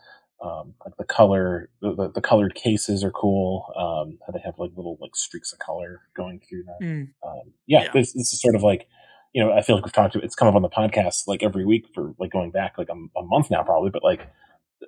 um, 0.42 0.74
like 0.86 0.96
the 0.98 1.04
color, 1.04 1.70
the, 1.82 2.12
the, 2.14 2.22
colored 2.22 2.56
cases 2.56 3.04
are 3.04 3.12
cool. 3.12 3.66
Um, 3.76 4.18
they 4.34 4.40
have 4.46 4.58
like 4.58 4.72
little 4.76 4.98
like 5.02 5.16
streaks 5.16 5.52
of 5.52 5.60
color 5.60 6.02
going 6.16 6.40
through 6.48 6.64
them. 6.64 6.78
Mm. 6.82 7.28
Um, 7.28 7.52
yeah, 7.68 7.84
yeah. 7.84 7.92
This, 7.94 8.14
this, 8.14 8.32
is 8.32 8.42
sort 8.42 8.56
of 8.56 8.64
like, 8.64 8.88
you 9.34 9.44
know, 9.44 9.52
I 9.52 9.62
feel 9.62 9.76
like 9.76 9.86
we've 9.86 9.94
talked 9.94 10.14
to, 10.14 10.20
it's 10.20 10.36
come 10.36 10.48
up 10.48 10.56
on 10.56 10.62
the 10.62 10.70
podcast 10.70 11.28
like 11.28 11.44
every 11.44 11.66
week 11.66 11.88
for 11.94 12.14
like 12.20 12.32
going 12.32 12.52
back 12.52 12.78
like 12.78 12.90
a, 12.90 13.20
a 13.20 13.24
month 13.24 13.52
now 13.52 13.64
probably, 13.64 13.90
but 13.90 14.04
like, 14.04 14.22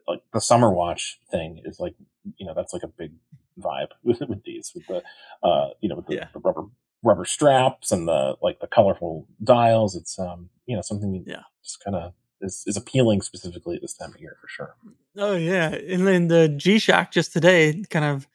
like 0.07 0.21
the 0.33 0.41
summer 0.41 0.71
watch 0.71 1.19
thing 1.29 1.61
is 1.65 1.79
like, 1.79 1.93
you 2.37 2.45
know, 2.45 2.53
that's 2.55 2.73
like 2.73 2.83
a 2.83 2.87
big 2.87 3.11
vibe 3.59 3.89
with, 4.03 4.21
with 4.21 4.43
these, 4.43 4.71
with 4.73 4.85
the, 4.87 5.03
uh, 5.47 5.69
you 5.81 5.89
know, 5.89 5.95
with 5.95 6.07
the, 6.07 6.15
yeah. 6.15 6.27
the 6.33 6.39
rubber, 6.39 6.63
rubber 7.03 7.25
straps 7.25 7.91
and 7.91 8.07
the, 8.07 8.35
like 8.41 8.59
the 8.59 8.67
colorful 8.67 9.27
dials. 9.43 9.95
It's, 9.95 10.17
um, 10.17 10.49
you 10.65 10.75
know, 10.75 10.81
something 10.81 11.23
yeah. 11.27 11.41
just 11.63 11.83
kind 11.83 11.95
of, 11.95 12.13
is, 12.41 12.63
is 12.65 12.77
appealing 12.77 13.21
specifically 13.21 13.75
at 13.75 13.81
this 13.81 13.93
time 13.93 14.13
of 14.13 14.19
year 14.19 14.35
for 14.41 14.47
sure. 14.47 14.75
Oh 15.15 15.35
yeah, 15.35 15.69
and 15.69 16.07
then 16.07 16.27
the 16.27 16.49
G 16.49 16.79
Shock 16.79 17.11
just 17.11 17.33
today, 17.33 17.83
kind 17.89 18.05
of 18.05 18.27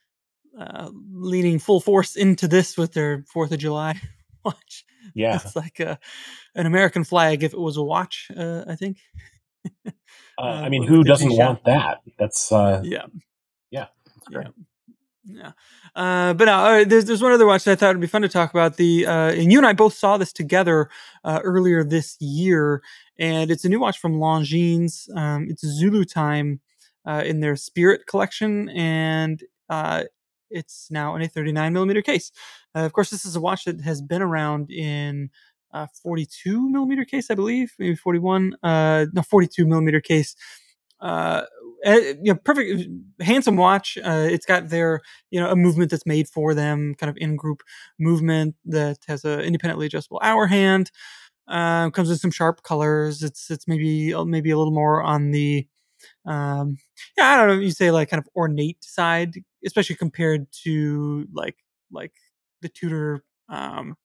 uh, 0.57 0.89
leading 1.11 1.59
full 1.59 1.79
force 1.79 2.15
into 2.15 2.47
this 2.47 2.77
with 2.77 2.93
their 2.93 3.23
Fourth 3.27 3.51
of 3.51 3.59
July 3.59 3.99
watch. 4.45 4.85
Yeah, 5.15 5.35
it's 5.35 5.55
like 5.55 5.79
a, 5.79 5.99
an 6.55 6.65
American 6.65 7.03
flag 7.03 7.43
if 7.43 7.53
it 7.53 7.59
was 7.59 7.77
a 7.77 7.83
watch. 7.83 8.29
Uh, 8.35 8.63
I 8.67 8.75
think. 8.75 8.97
uh, 9.85 9.91
I 10.41 10.69
mean, 10.69 10.83
who 10.83 11.03
doesn't 11.03 11.35
want 11.35 11.63
that? 11.65 12.01
That's 12.17 12.51
uh, 12.51 12.81
yeah, 12.83 13.05
yeah, 13.71 13.87
that's. 14.31 14.53
Yeah. 15.29 15.51
Uh, 15.93 16.33
but 16.33 16.47
uh, 16.47 16.85
there's 16.85 17.05
there's 17.05 17.21
one 17.21 17.33
other 17.33 17.45
watch 17.45 17.65
that 17.65 17.73
I 17.73 17.75
thought 17.75 17.95
would 17.95 18.01
be 18.01 18.07
fun 18.07 18.21
to 18.21 18.29
talk 18.29 18.51
about. 18.51 18.77
The 18.77 19.05
uh, 19.05 19.31
and 19.31 19.51
you 19.51 19.57
and 19.57 19.67
I 19.67 19.73
both 19.73 19.93
saw 19.93 20.17
this 20.17 20.31
together 20.31 20.89
uh, 21.23 21.41
earlier 21.43 21.83
this 21.83 22.15
year, 22.21 22.81
and 23.19 23.51
it's 23.51 23.65
a 23.65 23.69
new 23.69 23.79
watch 23.79 23.97
from 23.99 24.19
Longines. 24.19 25.13
Um, 25.15 25.47
it's 25.49 25.65
Zulu 25.65 26.05
Time 26.05 26.61
uh, 27.05 27.23
in 27.25 27.41
their 27.41 27.57
Spirit 27.57 28.07
collection, 28.07 28.69
and 28.69 29.43
uh, 29.69 30.03
it's 30.49 30.89
now 30.91 31.15
in 31.15 31.21
a 31.21 31.27
39 31.27 31.73
millimeter 31.73 32.01
case. 32.01 32.31
of 32.75 32.93
course, 32.93 33.09
this 33.09 33.25
is 33.25 33.35
a 33.35 33.41
watch 33.41 33.65
that 33.65 33.81
has 33.81 34.01
been 34.01 34.21
around 34.21 34.71
in 34.71 35.29
a 35.71 35.87
42 36.01 36.69
millimeter 36.69 37.05
case, 37.05 37.29
I 37.29 37.35
believe, 37.35 37.73
maybe 37.79 37.95
41. 37.95 38.55
Uh, 38.63 39.05
no, 39.13 39.21
42 39.21 39.65
millimeter 39.65 40.01
case 40.01 40.35
uh, 40.99 41.43
eh, 41.83 42.13
you 42.21 42.33
know, 42.33 42.35
perfect, 42.35 42.87
handsome 43.21 43.57
watch. 43.57 43.97
Uh, 43.97 44.27
it's 44.29 44.45
got 44.45 44.69
their, 44.69 45.01
you 45.31 45.39
know, 45.39 45.49
a 45.49 45.55
movement 45.55 45.91
that's 45.91 46.05
made 46.05 46.27
for 46.27 46.53
them, 46.53 46.95
kind 46.95 47.09
of 47.09 47.17
in 47.17 47.35
group 47.35 47.61
movement 47.99 48.55
that 48.65 48.97
has 49.07 49.25
a 49.25 49.41
independently 49.41 49.85
adjustable 49.85 50.19
hour 50.23 50.47
hand. 50.47 50.91
Uh, 51.47 51.89
comes 51.91 52.09
in 52.09 52.17
some 52.17 52.31
sharp 52.31 52.63
colors. 52.63 53.23
It's 53.23 53.49
it's 53.49 53.67
maybe 53.67 54.13
uh, 54.13 54.25
maybe 54.25 54.51
a 54.51 54.57
little 54.57 54.73
more 54.73 55.01
on 55.01 55.31
the, 55.31 55.67
um, 56.25 56.77
yeah, 57.17 57.29
I 57.29 57.37
don't 57.37 57.47
know. 57.47 57.61
You 57.61 57.71
say 57.71 57.91
like 57.91 58.09
kind 58.09 58.21
of 58.21 58.29
ornate 58.35 58.83
side, 58.83 59.35
especially 59.67 59.97
compared 59.97 60.51
to 60.63 61.27
like 61.33 61.57
like 61.91 62.13
the 62.63 62.69
Tudor 62.69 63.23
um, 63.49 63.95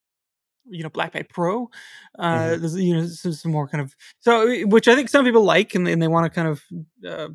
you 0.67 0.83
know 0.83 0.91
Black 0.91 1.13
Bay 1.13 1.23
Pro. 1.25 1.71
Uh, 2.19 2.57
hmm 2.57 2.57
there's 2.57 2.77
you 2.77 2.95
know 2.97 3.07
some, 3.07 3.33
some 3.33 3.53
more 3.53 3.69
kind 3.69 3.83
of 3.83 3.95
so 4.21 4.65
which 4.67 4.89
I 4.89 4.95
think 4.95 5.09
some 5.09 5.25
people 5.25 5.45
like 5.45 5.75
and, 5.75 5.89
and 5.89 6.03
they 6.03 6.09
want 6.09 6.27
to 6.27 6.31
kind 6.31 6.49
of 6.49 6.63
uh, 7.09 7.29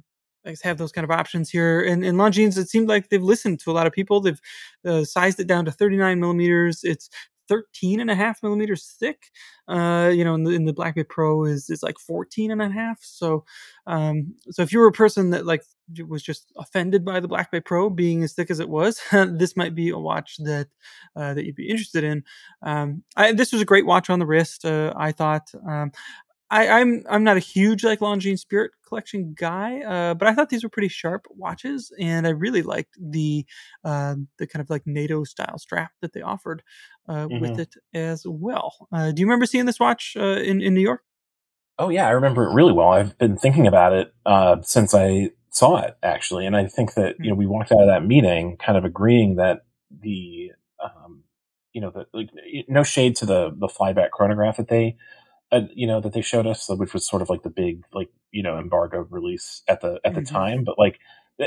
I 0.46 0.52
guess 0.52 0.62
have 0.62 0.78
those 0.78 0.92
kind 0.92 1.04
of 1.06 1.12
options 1.12 1.50
here. 1.50 1.82
And 1.84 2.06
in 2.06 2.16
Longines, 2.16 2.58
it 2.58 2.70
seemed 2.70 2.88
like 2.88 3.10
they've 3.10 3.22
listened 3.24 3.60
to 3.62 3.72
a 3.72 3.74
lot 3.74 3.88
of 3.88 3.94
people. 3.94 4.22
They've 4.22 4.40
uh, 4.86 5.04
sized 5.04 5.40
it 5.40 5.48
down 5.48 5.66
to 5.66 5.72
39 5.72 6.20
millimeters. 6.20 6.84
It's 6.84 7.10
13 7.48 8.00
and 8.00 8.12
a 8.12 8.16
half 8.16 8.42
millimeters 8.44 8.96
thick. 9.00 9.32
Uh, 9.68 10.12
you 10.14 10.24
know, 10.24 10.36
in 10.36 10.44
the, 10.44 10.52
in 10.52 10.66
the 10.66 10.74
Black 10.74 10.96
Bay 10.96 11.04
Pro 11.04 11.46
is 11.46 11.70
is 11.70 11.84
like 11.84 12.00
14 12.00 12.52
and 12.52 12.62
a 12.62 12.70
half. 12.70 13.00
So, 13.02 13.46
um, 13.86 14.36
so 14.52 14.62
if 14.62 14.72
you 14.72 14.80
were 14.80 14.88
a 14.88 14.92
person 14.94 15.32
that 15.32 15.46
like 15.46 15.64
was 16.08 16.22
just 16.22 16.52
offended 16.58 17.06
by 17.06 17.20
the 17.20 17.28
Black 17.28 17.52
Bay 17.52 17.62
Pro 17.62 17.90
being 17.90 18.24
as 18.24 18.34
thick 18.34 18.52
as 18.52 18.60
it 18.60 18.70
was, 18.70 19.02
this 19.12 19.56
might 19.56 19.76
be 19.76 19.90
a 19.90 19.98
watch 19.98 20.38
that 20.40 20.68
uh, 21.16 21.34
that 21.34 21.46
you'd 21.46 21.56
be 21.56 21.70
interested 21.70 22.04
in. 22.04 22.24
Um, 22.62 23.04
I, 23.16 23.32
this 23.34 23.52
was 23.52 23.62
a 23.62 23.66
great 23.66 23.86
watch 23.86 24.10
on 24.10 24.20
the 24.20 24.26
wrist. 24.26 24.66
Uh, 24.66 24.94
I 24.96 25.12
thought. 25.12 25.50
Um, 25.68 25.92
I, 26.50 26.68
I'm 26.70 27.04
I'm 27.10 27.24
not 27.24 27.38
a 27.38 27.42
huge 27.42 27.84
like 27.84 28.00
Longines 28.00 28.40
Spirit 28.40 28.72
collection 28.88 29.34
guy, 29.38 29.82
uh, 29.82 30.14
but 30.14 30.28
I 30.28 30.34
thought 30.34 30.50
these 30.50 30.64
were 30.64 30.70
pretty 30.70 30.88
sharp 30.88 31.26
watches, 31.30 31.92
and 32.00 32.26
I 32.26 32.30
really 32.32 32.62
liked 32.62 32.96
the 33.00 33.46
uh, 33.84 34.16
the 34.38 34.48
kind 34.48 34.62
of 34.62 34.70
like 34.70 34.84
NATO 34.86 35.24
style 35.26 35.58
strap 35.60 35.92
that 36.02 36.14
they 36.14 36.22
offered 36.22 36.64
uh, 37.10 37.28
with 37.38 37.58
hmm 37.58 37.60
it 37.60 37.76
as 37.94 38.24
well. 38.26 38.88
Uh, 38.94 39.12
do 39.12 39.20
you 39.22 39.26
remember 39.26 39.46
seeing 39.46 39.66
this 39.66 39.80
watch 39.80 40.16
uh, 40.18 40.40
in 40.42 40.62
in 40.62 40.74
New 40.74 40.82
York? 40.82 41.02
Oh 41.80 41.90
yeah, 41.90 42.08
I 42.08 42.12
remember 42.12 42.46
it 42.46 42.54
really 42.54 42.74
well. 42.74 42.90
I've 42.90 43.18
been 43.18 43.38
thinking 43.38 43.68
about 43.68 43.94
it 43.94 44.14
uh, 44.26 44.58
since 44.64 44.94
I 44.96 45.32
saw 45.52 45.78
it 45.78 45.98
actually, 46.02 46.46
and 46.46 46.56
I 46.56 46.66
think 46.66 46.96
that 46.96 47.18
you 47.22 47.30
know 47.30 47.36
Mm, 47.36 47.38
we 47.38 47.46
walked 47.46 47.72
out 47.72 47.82
of 47.82 47.88
that 47.88 48.06
meeting 48.06 48.58
kind 48.58 48.78
of 48.78 48.86
agreeing 48.86 49.36
that 49.36 49.66
the 50.02 50.52
um, 50.84 51.24
you 51.74 51.82
know 51.82 51.92
the 51.92 52.08
like 52.14 52.30
no 52.68 52.84
shade 52.84 53.16
to 53.18 53.26
the 53.26 53.52
the 53.56 53.68
flyback 53.68 54.10
chronograph 54.12 54.58
that 54.58 54.70
they 54.70 54.98
uh, 55.52 55.62
you 55.74 55.88
know 55.88 56.02
that 56.02 56.14
they 56.14 56.22
showed 56.22 56.48
us, 56.48 56.70
which 56.70 56.94
was 56.94 57.08
sort 57.08 57.22
of 57.22 57.30
like 57.30 57.44
the 57.44 57.50
big 57.50 57.84
like 57.94 58.10
you 58.32 58.44
know 58.44 58.58
embargo 58.58 59.08
release 59.10 59.64
at 59.68 59.82
the 59.82 60.00
at 60.04 60.16
the 60.16 60.22
Mm-hmm. 60.22 60.24
time. 60.24 60.64
But 60.64 60.80
like 60.80 61.00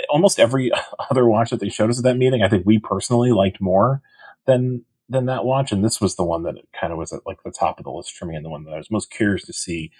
almost 0.08 0.40
every 0.40 0.70
other 1.10 1.26
watch 1.26 1.50
that 1.50 1.60
they 1.60 1.68
showed 1.68 1.90
us 1.90 1.98
at 1.98 2.04
that 2.04 2.16
meeting, 2.16 2.42
I 2.42 2.48
think 2.48 2.66
we 2.66 2.78
personally 2.78 3.32
liked 3.32 3.60
more 3.60 4.02
than 4.46 4.84
than 5.08 5.26
that 5.26 5.44
watch, 5.44 5.72
and 5.72 5.84
this 5.84 6.00
was 6.00 6.16
the 6.16 6.24
one 6.24 6.44
that 6.44 6.54
kind 6.78 6.92
of 6.92 6.98
was 6.98 7.12
at 7.12 7.26
like 7.26 7.42
the 7.44 7.50
top 7.52 7.78
of 7.78 7.84
the 7.84 7.90
list 7.90 8.16
for 8.16 8.26
me, 8.26 8.36
and 8.36 8.44
the 8.44 8.50
one 8.50 8.64
that 8.64 8.74
I 8.74 8.78
was 8.78 8.90
most 8.90 9.10
curious 9.10 9.44
to 9.46 9.52
see. 9.52 9.90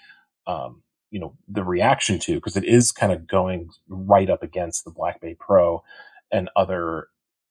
Um, 0.47 0.83
you 1.11 1.19
know 1.19 1.35
the 1.47 1.63
reaction 1.63 2.19
to 2.19 2.35
because 2.35 2.55
it 2.57 2.63
is 2.65 2.91
kind 2.91 3.11
of 3.11 3.27
going 3.27 3.69
right 3.89 4.29
up 4.29 4.43
against 4.43 4.85
the 4.85 4.91
Black 4.91 5.21
Bay 5.21 5.35
Pro 5.39 5.83
and 6.31 6.49
other 6.55 7.07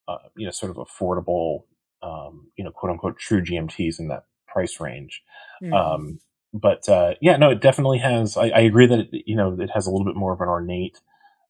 uh, 0.09 0.17
you 0.37 0.47
know 0.47 0.51
sort 0.51 0.71
of 0.71 0.79
affordable 0.79 1.65
um, 2.03 2.51
you 2.57 2.65
know 2.65 2.71
quote 2.71 2.93
unquote 2.93 3.19
true 3.19 3.43
GMTs 3.43 3.99
in 4.01 4.09
that 4.09 4.25
price 4.49 4.81
range 4.81 5.23
hmm 5.61 5.73
um, 5.73 6.21
but 6.53 6.89
uh, 6.89 7.15
yeah, 7.21 7.37
no, 7.37 7.51
it 7.51 7.61
definitely 7.61 7.99
has. 7.99 8.37
I, 8.37 8.49
I 8.49 8.61
agree 8.61 8.87
that 8.87 9.01
it, 9.01 9.25
you 9.27 9.37
know 9.37 9.57
it 9.61 9.71
has 9.75 9.87
a 9.87 9.91
little 9.91 10.05
bit 10.07 10.17
more 10.17 10.33
of 10.33 10.41
an 10.41 10.49
ornate 10.49 11.01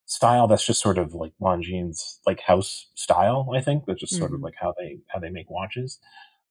style. 0.06 0.46
That's 0.48 0.66
just 0.66 0.82
sort 0.82 0.98
of 0.98 1.14
like 1.14 1.32
Longines 1.40 2.18
like 2.26 2.40
house 2.40 2.88
style. 2.94 3.50
I 3.56 3.60
think 3.62 3.86
that's 3.86 4.00
just 4.00 4.16
sort 4.18 4.34
of 4.34 4.40
hmm 4.40 4.44
like 4.44 4.54
how 4.60 4.74
they 4.78 4.98
how 5.08 5.20
they 5.20 5.30
make 5.30 5.50
watches. 5.50 6.00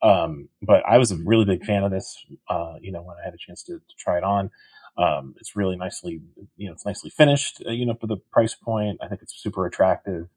Um, 0.02 0.50
but 0.62 0.84
I 0.88 0.98
was 0.98 1.12
a 1.12 1.18
really 1.18 1.46
big 1.46 1.66
fan 1.66 1.84
of 1.84 1.92
this. 1.92 2.18
Uh, 2.50 2.76
you 2.82 2.92
know, 2.92 3.02
when 3.02 3.18
I 3.22 3.26
had 3.26 3.34
a 3.34 3.38
chance 3.38 3.64
to, 3.64 3.74
to 3.76 3.96
try 3.98 4.18
it 4.18 4.24
on, 4.24 4.50
um, 4.98 5.36
it's 5.40 5.56
really 5.56 5.76
nicely 5.78 6.22
you 6.58 6.68
know 6.68 6.74
it's 6.74 6.86
nicely 6.86 7.10
finished. 7.10 7.62
Uh, 7.68 7.72
you 7.72 7.86
know, 7.86 7.96
for 7.96 8.08
the 8.08 8.18
price 8.32 8.56
point, 8.56 9.00
I 9.02 9.08
think 9.08 9.22
it's 9.22 9.36
super 9.42 9.66
attractive. 9.66 10.28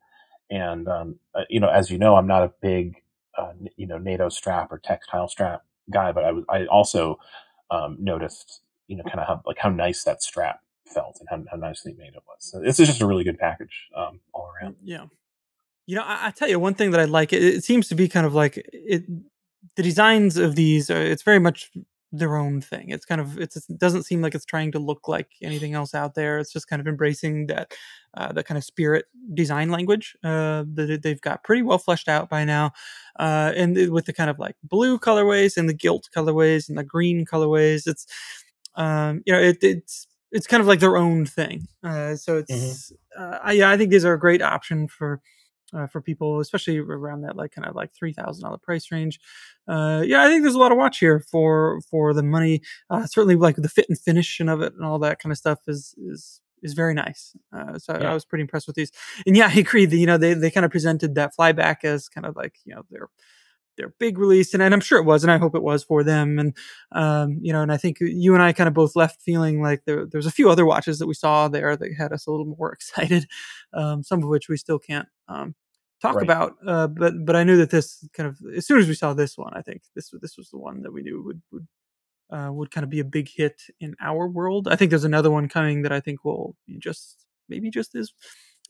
And 0.51 0.89
um, 0.89 1.17
uh, 1.35 1.43
you 1.49 1.61
know, 1.61 1.69
as 1.69 1.91
you 1.91 1.99
know, 1.99 2.17
I'm 2.17 2.27
not 2.27 2.43
a 2.43 2.53
big 2.61 2.97
uh, 3.39 3.53
you 3.77 3.87
know 3.87 3.99
NATO 3.99 4.29
strap 4.29 4.71
or 4.71 4.79
textile 4.79 5.29
strap 5.29 5.63
guy, 5.91 6.13
but 6.13 6.25
I 6.25 6.33
was 6.33 6.45
I 6.49 6.67
also 6.67 7.19
um, 7.73 7.97
noticed 7.99 8.61
you 8.87 8.97
know 8.97 9.05
kind 9.05 9.21
of 9.21 9.27
how 9.27 9.43
like 9.47 9.59
how 9.59 9.71
nice 9.71 10.05
that 10.05 10.23
strap 10.23 10.61
felt 10.93 11.19
and 11.21 11.29
how, 11.29 11.43
how 11.51 11.57
nicely 11.57 11.95
made 11.95 12.15
it 12.15 12.23
was. 12.29 12.37
So 12.39 12.61
this 12.61 12.79
is 12.79 12.89
just 12.89 13.01
a 13.01 13.07
really 13.07 13.25
good 13.25 13.39
package 13.39 13.89
um, 13.97 14.21
all 14.33 14.51
around. 14.55 14.77
Yeah. 14.83 15.07
You 15.87 15.97
know, 15.97 16.03
I, 16.03 16.29
I 16.29 16.31
tell 16.31 16.49
you 16.49 16.59
one 16.61 16.75
thing 16.75 16.91
that 16.93 17.01
I 17.01 17.05
like. 17.05 17.33
It, 17.33 17.43
it 17.43 17.65
seems 17.65 17.89
to 17.89 17.95
be 17.95 18.09
kind 18.09 18.27
of 18.27 18.35
like 18.35 18.57
it. 18.73 19.05
The 19.75 19.83
designs 19.83 20.37
of 20.37 20.55
these, 20.55 20.91
are, 20.91 21.01
it's 21.01 21.23
very 21.23 21.39
much 21.39 21.71
their 22.13 22.37
own 22.37 22.61
thing. 22.61 22.91
It's 22.91 23.07
kind 23.07 23.21
of 23.21 23.39
it's, 23.39 23.57
it 23.57 23.79
doesn't 23.79 24.05
seem 24.05 24.23
like 24.23 24.35
it's 24.35 24.45
trying 24.45 24.73
to 24.73 24.79
look 24.79 25.09
like 25.09 25.31
anything 25.43 25.75
else 25.75 25.95
out 25.95 26.15
there. 26.15 26.39
It's 26.39 26.53
just 26.53 26.69
kind 26.69 26.81
of 26.81 26.87
embracing 26.87 27.47
that 27.49 27.73
uh, 28.15 28.33
that 28.33 28.45
kind 28.47 28.59
of 28.59 28.65
spirit 28.65 29.07
design 29.35 29.71
language 29.71 30.17
uh, 30.23 30.65
that 30.75 31.01
they've 31.03 31.21
got 31.21 31.45
pretty 31.45 31.63
well 31.63 31.79
fleshed 31.79 32.09
out 32.09 32.29
by 32.29 32.45
now, 32.45 32.73
uh, 33.19 33.53
and 33.57 33.77
with 33.91 34.07
the 34.07 34.13
kind 34.13 34.31
of 34.31 34.39
like 34.39 34.57
blue 34.63 34.99
colorways 34.99 35.57
and 35.57 35.69
the 35.69 35.75
gilt 35.75 36.09
colorways 36.15 36.69
and 36.69 36.79
the 36.79 36.85
green 36.85 37.25
colorways. 37.25 37.87
It's 37.87 38.07
um, 38.75 39.23
you 39.27 39.33
know 39.33 39.41
it, 39.41 39.59
it's 39.63 40.07
it's 40.31 40.47
kind 40.47 40.61
of 40.61 40.67
like 40.67 40.81
their 40.81 40.97
own 40.97 41.27
thing. 41.27 41.69
Uh, 41.83 42.17
so 42.17 42.39
hmm 42.49 42.77
it's 42.79 42.93
uh, 43.19 43.39
I, 43.43 43.53
yeah, 43.53 43.71
I 43.71 43.77
think 43.77 43.91
these 43.91 44.05
are 44.05 44.15
a 44.15 44.19
great 44.19 44.43
option 44.43 44.89
for 44.89 45.21
uh, 45.73 45.87
for 45.87 46.01
people, 46.01 46.41
especially 46.41 46.79
around 46.79 47.23
that 47.23 47.37
like 47.37 47.53
kind 47.53 47.67
of 47.67 47.75
like 47.75 47.93
three 47.93 48.13
thousand 48.13 48.45
dollar 48.45 48.59
price 48.59 48.91
range. 48.91 49.21
Uh, 49.69 50.03
yeah, 50.05 50.25
I 50.25 50.29
think 50.29 50.43
there's 50.43 50.55
a 50.55 50.59
lot 50.59 50.73
of 50.73 50.79
watch 50.79 50.99
here 50.99 51.21
for 51.21 51.81
for 51.91 52.13
the 52.15 52.23
money. 52.23 52.63
Uh, 52.91 53.07
certainly, 53.07 53.37
like 53.37 53.57
the 53.57 53.69
fit 53.69 53.87
and 53.89 53.99
finish 53.99 54.41
and 54.41 54.51
of 54.51 54.61
it 54.63 54.75
and 54.75 54.85
all 54.85 54.99
that 55.01 55.19
kind 55.21 55.33
of 55.33 55.39
stuff 55.39 55.61
is 55.69 55.95
is 55.99 56.41
is 56.63 56.75
very 56.75 56.95
nice. 56.95 57.35
Uh, 57.53 57.79
so 57.79 57.95
I 57.95 57.99
Yeah. 58.01 58.15
was 58.15 58.25
pretty 58.25 58.43
impressed 58.43 58.67
with 58.67 58.77
these. 58.77 58.91
And 59.27 59.37
yeah, 59.37 59.49
I 59.53 59.59
agree. 59.59 59.87
That, 59.87 59.97
you 59.97 60.07
know, 60.07 60.19
they 60.19 60.35
they 60.35 60.51
kind 60.51 60.65
of 60.65 60.71
presented 60.73 61.15
that 61.15 61.33
flyback 61.39 61.85
as 61.85 62.09
kind 62.09 62.27
of 62.27 62.37
like 62.37 62.57
you 62.65 62.75
know 62.75 62.83
their 62.91 63.09
their 63.79 63.89
big 63.99 64.19
release, 64.19 64.53
and, 64.53 64.63
and 64.63 64.75
I'm 64.75 64.81
sure 64.81 64.99
it 64.99 65.05
was, 65.07 65.25
and 65.25 65.33
I 65.33 65.39
hope 65.39 65.55
it 65.55 65.63
was 65.63 65.83
for 65.83 66.05
them. 66.05 66.39
And 66.39 66.57
um, 66.93 67.39
you 67.41 67.53
know, 67.53 67.63
and 67.63 67.73
I 67.73 67.79
think 67.79 67.99
you 68.01 68.35
and 68.35 68.43
I 68.43 68.53
kind 68.53 68.69
of 68.69 68.75
both 68.75 68.95
left 68.95 69.23
feeling 69.23 69.63
like 69.63 69.85
there, 69.87 70.05
there's 70.07 70.27
a 70.27 70.31
few 70.31 70.51
other 70.51 70.67
watches 70.67 70.99
that 70.99 71.07
we 71.07 71.15
saw 71.15 71.49
there 71.49 71.75
that 71.77 71.91
had 71.97 72.13
us 72.13 72.27
a 72.27 72.31
little 72.31 72.47
more 72.59 72.73
excited. 72.75 73.27
Um, 73.73 74.03
some 74.03 74.23
of 74.23 74.29
which 74.29 74.49
we 74.49 74.59
still 74.59 74.79
can't 74.79 75.09
um, 75.29 75.55
talk 76.03 76.17
Right. 76.17 76.25
about. 76.25 76.57
Uh, 76.67 76.89
but 76.89 77.25
but 77.25 77.37
I 77.37 77.45
knew 77.45 77.57
that 77.59 77.71
this 77.71 78.07
kind 78.15 78.29
of 78.29 78.39
as 78.57 78.67
soon 78.67 78.79
as 78.81 78.89
we 78.89 78.95
saw 78.95 79.15
this 79.15 79.39
one, 79.39 79.55
I 79.55 79.63
think 79.63 79.83
this 79.95 80.13
this 80.21 80.37
was 80.37 80.51
the 80.51 80.59
one 80.59 80.83
that 80.83 80.93
we 80.93 81.03
knew 81.03 81.23
would 81.23 81.43
would 81.53 81.69
uh, 82.31 82.51
would 82.53 82.71
kind 82.71 82.85
of 82.85 82.91
be 82.91 83.01
a 83.01 83.05
big 83.05 83.29
hit 83.29 83.63
in 83.81 83.95
our 84.01 84.29
world. 84.29 84.69
I 84.69 84.77
think 84.77 84.91
there's 84.91 85.05
another 85.05 85.31
one 85.31 85.49
coming 85.49 85.83
that 85.83 85.93
I 85.93 86.01
think 86.01 86.25
will 86.25 86.57
be 86.67 86.79
just 86.79 87.27
maybe 87.49 87.71
just 87.71 87.95
as 87.95 88.13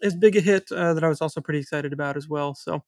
as 0.02 0.16
big 0.16 0.36
a 0.36 0.40
hit 0.40 0.70
uh, 0.72 0.94
that 0.94 1.04
I 1.04 1.08
was 1.08 1.20
also 1.22 1.40
pretty 1.40 1.60
excited 1.60 1.92
about 1.92 2.16
as 2.16 2.28
well. 2.28 2.54
So 2.54 2.82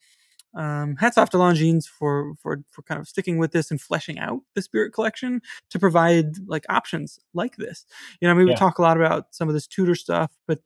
um, 0.54 0.96
hats 0.96 1.18
off 1.18 1.30
to 1.30 1.36
Longines 1.38 1.86
for 1.86 2.34
for 2.42 2.60
for 2.70 2.82
kind 2.82 3.00
of 3.00 3.08
sticking 3.08 3.38
with 3.38 3.52
this 3.52 3.70
and 3.72 3.80
fleshing 3.80 4.18
out 4.20 4.40
the 4.54 4.62
Spirit 4.62 4.92
Collection 4.92 5.42
to 5.70 5.78
provide 5.80 6.38
like 6.46 6.64
options 6.68 7.18
like 7.34 7.56
this. 7.56 7.86
You 8.20 8.28
know, 8.28 8.34
I 8.34 8.36
mean, 8.38 8.46
we 8.46 8.52
Yeah. 8.52 8.58
talk 8.58 8.78
a 8.78 8.82
lot 8.82 8.96
about 8.96 9.34
some 9.34 9.48
of 9.48 9.54
this 9.54 9.66
Tudor 9.66 9.96
stuff, 9.96 10.30
but 10.46 10.60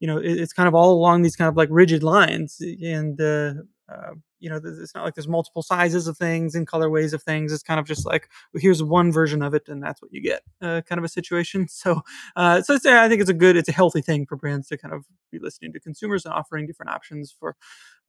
you 0.00 0.06
know, 0.06 0.18
it, 0.18 0.38
it's 0.40 0.52
kind 0.52 0.68
of 0.68 0.74
all 0.74 0.92
along 0.92 1.22
these 1.22 1.36
kind 1.36 1.48
of 1.48 1.56
like 1.56 1.68
rigid 1.70 2.02
lines, 2.02 2.60
and 2.60 3.20
uh, 3.20 3.54
uh, 3.88 4.14
you 4.38 4.50
know, 4.50 4.60
it's 4.62 4.94
not 4.94 5.04
like 5.04 5.14
there's 5.14 5.28
multiple 5.28 5.62
sizes 5.62 6.06
of 6.06 6.16
things 6.18 6.54
and 6.54 6.66
colorways 6.66 7.12
of 7.12 7.22
things. 7.22 7.52
It's 7.52 7.62
kind 7.62 7.80
of 7.80 7.86
just 7.86 8.04
like 8.06 8.28
well, 8.52 8.60
here's 8.60 8.82
one 8.82 9.12
version 9.12 9.42
of 9.42 9.54
it, 9.54 9.68
and 9.68 9.82
that's 9.82 10.02
what 10.02 10.12
you 10.12 10.20
get, 10.22 10.42
uh, 10.62 10.80
kind 10.82 10.98
of 10.98 11.04
a 11.04 11.08
situation. 11.08 11.66
So, 11.76 12.02
uh, 12.36 12.62
so 12.62 12.74
it's, 12.74 12.86
I 12.86 13.08
think 13.08 13.20
it's 13.20 13.30
a 13.30 13.34
good, 13.34 13.56
it's 13.56 13.68
a 13.68 13.72
healthy 13.72 14.00
thing 14.00 14.26
for 14.26 14.36
brands 14.36 14.68
to 14.68 14.78
kind 14.78 14.94
of 14.94 15.04
be 15.30 15.38
listening 15.38 15.72
to 15.74 15.80
consumers 15.80 16.24
and 16.24 16.32
offering 16.34 16.66
different 16.66 16.90
options 16.92 17.34
for 17.38 17.56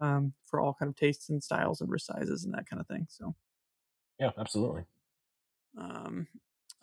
um, 0.01 0.33
for 0.45 0.59
all 0.59 0.73
kind 0.73 0.89
of 0.89 0.95
tastes 0.95 1.29
and 1.29 1.43
styles 1.43 1.81
and 1.81 1.89
wrist 1.89 2.07
sizes 2.07 2.45
and 2.45 2.53
that 2.53 2.67
kind 2.69 2.79
of 2.79 2.87
thing. 2.87 3.07
So, 3.09 3.35
Yeah. 4.19 4.31
Absolutely. 4.37 4.83
um, 5.77 6.27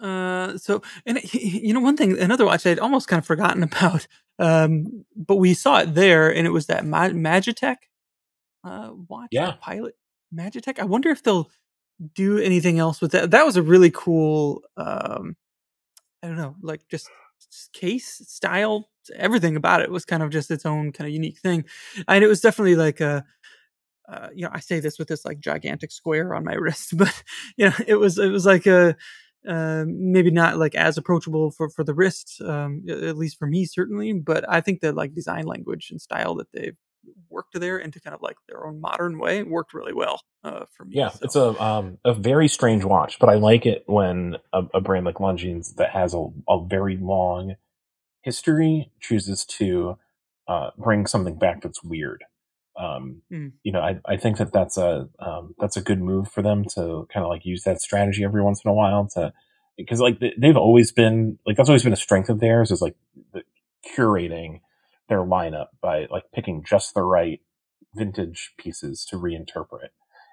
uh, 0.00 0.58
so 0.58 0.82
and 1.06 1.20
you 1.34 1.72
know 1.72 1.80
one 1.80 1.96
thing, 1.96 2.18
another 2.18 2.44
watch 2.44 2.66
I'd 2.66 2.78
almost 2.78 3.08
kind 3.08 3.18
of 3.18 3.26
forgotten 3.26 3.62
about, 3.70 4.06
um, 4.38 5.04
but 5.16 5.36
we 5.36 5.54
saw 5.54 5.80
it 5.80 5.94
there, 5.94 6.32
and 6.34 6.46
it 6.46 6.50
was 6.50 6.66
that 6.66 6.84
Ma- 6.84 7.08
Majetek 7.08 7.76
uh, 8.64 8.90
watch, 9.08 9.28
Yeah. 9.32 9.54
Pilot 9.60 9.96
Majetek. 10.34 10.78
I 10.78 10.84
wonder 10.84 11.10
if 11.10 11.22
they'll 11.22 11.50
do 12.14 12.38
anything 12.38 12.78
else 12.78 13.00
with 13.00 13.12
that. 13.12 13.30
That 13.30 13.46
was 13.46 13.56
a 13.56 13.62
really 13.62 13.90
cool. 13.90 14.62
Um, 14.76 15.36
I 16.22 16.28
don't 16.28 16.36
know, 16.36 16.56
like 16.62 16.86
just 16.88 17.08
case 17.72 18.22
style, 18.28 18.88
everything 19.16 19.56
about 19.56 19.82
it 19.82 19.90
was 19.90 20.04
kind 20.04 20.22
of 20.22 20.30
just 20.30 20.50
its 20.50 20.64
own 20.66 20.92
kind 20.92 21.08
of 21.08 21.14
unique 21.14 21.38
thing, 21.40 21.64
and 22.08 22.24
it 22.24 22.28
was 22.28 22.40
definitely 22.40 22.76
like 22.76 23.00
a 23.00 23.24
uh, 24.08 24.28
you 24.34 24.44
know, 24.44 24.50
I 24.52 24.60
say 24.60 24.80
this 24.80 24.98
with 24.98 25.08
this 25.08 25.24
like 25.24 25.40
gigantic 25.40 25.92
square 25.92 26.34
on 26.34 26.44
my 26.44 26.54
wrist, 26.56 26.96
but 26.96 27.22
you 27.56 27.66
know, 27.66 27.74
it 27.86 27.96
was 27.96 28.18
it 28.18 28.30
was 28.30 28.46
like 28.46 28.66
a 28.66 28.96
uh, 29.46 29.84
maybe 29.86 30.30
not 30.30 30.58
like 30.58 30.74
as 30.74 30.96
approachable 30.96 31.50
for 31.50 31.68
for 31.70 31.84
the 31.84 31.94
wrist, 31.94 32.40
um, 32.42 32.82
at 32.88 33.16
least 33.16 33.38
for 33.38 33.46
me 33.46 33.64
certainly. 33.64 34.12
But 34.12 34.44
I 34.48 34.60
think 34.60 34.80
that 34.80 34.94
like 34.94 35.14
design 35.14 35.46
language 35.46 35.88
and 35.90 36.00
style 36.00 36.34
that 36.36 36.52
they've 36.52 36.76
worked 37.28 37.58
there 37.58 37.78
into 37.78 38.00
kind 38.00 38.14
of 38.14 38.22
like 38.22 38.36
their 38.48 38.66
own 38.66 38.80
modern 38.80 39.18
way 39.18 39.42
worked 39.42 39.74
really 39.74 39.92
well 39.92 40.20
uh, 40.44 40.64
for 40.76 40.84
me. 40.84 40.96
Yeah. 40.96 41.10
It's 41.22 41.36
a 41.36 41.60
um, 41.62 41.98
a 42.04 42.14
very 42.14 42.48
strange 42.48 42.84
watch, 42.84 43.18
but 43.18 43.28
I 43.28 43.34
like 43.34 43.66
it 43.66 43.84
when 43.86 44.36
a, 44.52 44.64
a 44.74 44.80
brand 44.80 45.06
like 45.06 45.16
Longines 45.16 45.74
that 45.76 45.90
has 45.90 46.14
a, 46.14 46.26
a 46.48 46.64
very 46.64 46.96
long 46.96 47.56
history 48.22 48.90
chooses 49.00 49.44
to 49.44 49.98
uh, 50.46 50.70
bring 50.78 51.06
something 51.06 51.36
back 51.36 51.62
that's 51.62 51.82
weird 51.82 52.24
Um, 52.76 53.22
Mm. 53.30 53.52
You 53.62 53.72
know, 53.72 53.80
I, 53.80 53.98
I 54.06 54.16
think 54.16 54.38
that 54.38 54.52
that's 54.52 54.76
a 54.78 55.08
um, 55.18 55.54
that's 55.58 55.76
a 55.76 55.82
good 55.82 56.00
move 56.00 56.30
for 56.30 56.42
them 56.42 56.64
to 56.74 57.06
kind 57.12 57.24
of 57.24 57.28
like 57.28 57.44
use 57.44 57.62
that 57.64 57.80
strategy 57.80 58.24
every 58.24 58.42
once 58.42 58.62
in 58.64 58.70
a 58.70 58.74
while 58.74 59.06
to 59.14 59.32
because 59.76 60.00
like 60.00 60.20
they- 60.20 60.34
they've 60.38 60.56
always 60.56 60.92
been 60.92 61.38
like 61.46 61.56
that's 61.56 61.68
always 61.68 61.84
been 61.84 61.92
a 61.92 61.96
strength 61.96 62.28
of 62.30 62.40
theirs 62.40 62.70
is 62.70 62.80
like 62.82 62.96
the, 63.32 63.42
curating 63.96 64.60
their 65.08 65.20
lineup 65.20 65.66
by 65.80 66.06
like 66.10 66.24
picking 66.32 66.64
just 66.64 66.94
the 66.94 67.02
right 67.02 67.40
vintage 67.94 68.52
pieces 68.56 69.04
to 69.06 69.16
reinterpret. 69.16 69.88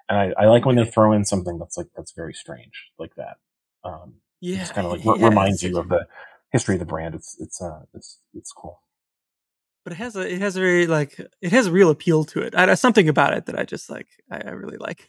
And 0.08 0.18
I, 0.18 0.42
I 0.42 0.46
like 0.46 0.64
when 0.64 0.76
they 0.76 0.84
throw 0.86 1.12
in 1.12 1.24
something 1.24 1.58
that's 1.58 1.76
like 1.76 1.88
that's 1.96 2.12
very 2.12 2.32
strange 2.34 2.90
like 2.98 3.14
that. 3.16 3.36
Um, 3.84 4.14
Yeah, 4.40 4.58
just 4.60 4.74
kind 4.74 4.86
of 4.86 4.92
like 4.92 5.04
yeah, 5.04 5.26
reminds 5.28 5.62
you 5.62 5.78
of 5.78 5.88
the 5.88 6.06
history 6.52 6.74
of 6.76 6.80
the 6.80 6.86
brand. 6.86 7.14
It's 7.14 7.36
it's 7.38 7.60
uh 7.62 7.82
it's 7.94 8.18
it's 8.34 8.52
cool. 8.52 8.80
But 9.84 9.92
it 9.92 9.96
has 9.96 10.16
a 10.16 10.20
it 10.20 10.40
has 10.40 10.56
a 10.56 10.60
very 10.60 10.86
like 10.86 11.18
it 11.40 11.52
has 11.52 11.66
a 11.66 11.72
real 11.72 11.90
appeal 11.90 12.24
to 12.24 12.40
it. 12.40 12.54
I, 12.54 12.66
there's 12.66 12.80
something 12.80 13.08
about 13.08 13.34
it 13.34 13.46
that 13.46 13.58
I 13.58 13.64
just 13.64 13.90
like. 13.90 14.08
I, 14.30 14.38
I 14.38 14.50
really 14.50 14.78
like. 14.78 15.08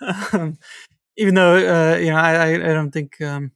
um, 0.32 0.58
even 1.16 1.34
though 1.34 1.54
uh, 1.56 1.96
you 1.96 2.10
know, 2.10 2.16
I 2.16 2.34
I, 2.34 2.54
I 2.54 2.74
don't 2.74 2.90
think 2.90 3.20
um, 3.20 3.52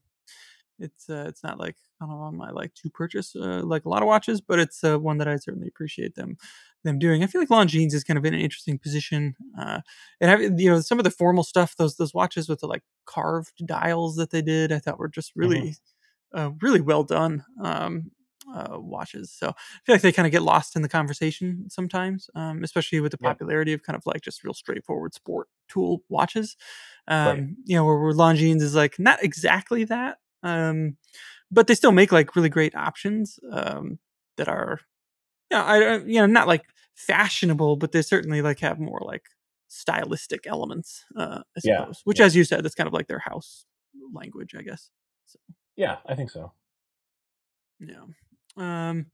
it's 0.78 1.08
uh, 1.08 1.24
it's 1.28 1.42
not 1.42 1.58
like 1.58 1.76
I 2.00 2.06
don't 2.06 2.14
on 2.14 2.36
my 2.36 2.50
like 2.50 2.74
to 2.74 2.90
purchase 2.90 3.36
uh, 3.36 3.62
like 3.64 3.84
a 3.84 3.88
lot 3.88 4.02
of 4.02 4.08
watches, 4.08 4.40
but 4.40 4.58
it's 4.58 4.82
uh, 4.82 4.98
one 4.98 5.18
that 5.18 5.28
I 5.28 5.36
certainly 5.36 5.68
appreciate 5.68 6.14
them 6.14 6.36
them 6.84 6.98
doing. 6.98 7.22
I 7.22 7.26
feel 7.26 7.40
like 7.40 7.48
Longines 7.48 7.94
is 7.94 8.04
kind 8.04 8.18
of 8.18 8.24
in 8.24 8.34
an 8.34 8.40
interesting 8.40 8.78
position. 8.78 9.36
Uh, 9.58 9.80
and 10.20 10.30
have, 10.30 10.60
you 10.60 10.70
know 10.70 10.80
some 10.80 10.98
of 10.98 11.04
the 11.04 11.10
formal 11.10 11.44
stuff, 11.44 11.76
those 11.76 11.96
those 11.96 12.14
watches 12.14 12.48
with 12.48 12.60
the 12.60 12.66
like 12.66 12.82
carved 13.06 13.66
dials 13.66 14.16
that 14.16 14.30
they 14.30 14.42
did, 14.42 14.72
I 14.72 14.78
thought 14.78 14.98
were 14.98 15.08
just 15.08 15.32
really 15.36 15.76
uh, 16.34 16.50
really 16.60 16.80
well 16.80 17.04
done 17.04 17.44
um, 17.62 18.10
uh, 18.54 18.78
watches. 18.80 19.30
So 19.32 19.48
I 19.50 19.52
feel 19.84 19.94
like 19.94 20.02
they 20.02 20.12
kind 20.12 20.26
of 20.26 20.32
get 20.32 20.42
lost 20.42 20.76
in 20.76 20.82
the 20.82 20.88
conversation 20.88 21.66
sometimes, 21.70 22.28
um, 22.34 22.64
especially 22.64 23.00
with 23.00 23.12
the 23.12 23.18
Yeah. 23.20 23.30
popularity 23.30 23.72
of 23.72 23.82
kind 23.82 23.96
of 23.96 24.04
like 24.06 24.22
just 24.22 24.44
real 24.44 24.54
straightforward 24.54 25.14
sport 25.14 25.48
tool 25.68 26.02
watches. 26.08 26.56
Um, 27.08 27.26
Right. 27.26 27.44
You 27.66 27.76
know, 27.76 27.84
where, 27.84 27.98
where 27.98 28.12
Longines 28.14 28.62
is 28.62 28.74
like 28.74 28.98
not 28.98 29.22
exactly 29.22 29.84
that, 29.84 30.18
um, 30.42 30.96
but 31.50 31.66
they 31.68 31.74
still 31.76 31.92
make 31.92 32.12
like 32.12 32.36
really 32.36 32.48
great 32.50 32.74
options 32.76 33.38
um, 33.52 33.98
that 34.36 34.48
are, 34.48 34.80
you 35.50 35.56
know, 35.58 35.64
I 35.64 35.98
you 35.98 36.20
know 36.20 36.26
not 36.26 36.48
like 36.48 36.64
fashionable, 36.94 37.76
but 37.76 37.92
they 37.92 38.02
certainly 38.02 38.42
like 38.42 38.60
have 38.60 38.78
more 38.80 39.02
like 39.04 39.24
stylistic 39.68 40.46
elements, 40.46 41.04
uh, 41.16 41.42
I 41.56 41.60
Yeah. 41.62 41.86
Which, 42.04 42.20
yeah. 42.20 42.26
as 42.26 42.36
you 42.36 42.44
said, 42.44 42.64
that's 42.64 42.74
kind 42.74 42.86
of 42.88 42.92
like 42.94 43.08
their 43.08 43.20
house 43.20 43.66
language, 44.14 44.54
I 44.58 44.62
guess. 44.62 44.90
So. 45.26 45.38
Yeah, 45.76 45.98
I 46.06 46.14
think 46.14 46.30
so. 46.30 46.52
Yeah. 47.80 48.04
Um. 48.56 49.06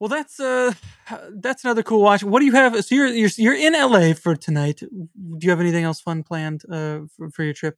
Well, 0.00 0.08
that's 0.08 0.38
uh, 0.40 0.72
that's 1.42 1.64
another 1.64 1.82
cool 1.82 2.02
watch. 2.02 2.22
What 2.24 2.40
do 2.40 2.46
you 2.46 2.52
have? 2.52 2.84
So 2.84 2.94
you're 2.94 3.08
you're 3.08 3.30
you're 3.36 3.54
in 3.54 3.72
LA 3.74 4.14
for 4.14 4.36
tonight. 4.36 4.80
Do 4.80 5.38
you 5.40 5.50
have 5.50 5.60
anything 5.60 5.84
else 5.84 6.00
fun 6.00 6.22
planned 6.22 6.62
uh 6.70 7.00
for, 7.16 7.30
for 7.30 7.44
your 7.44 7.54
trip? 7.54 7.76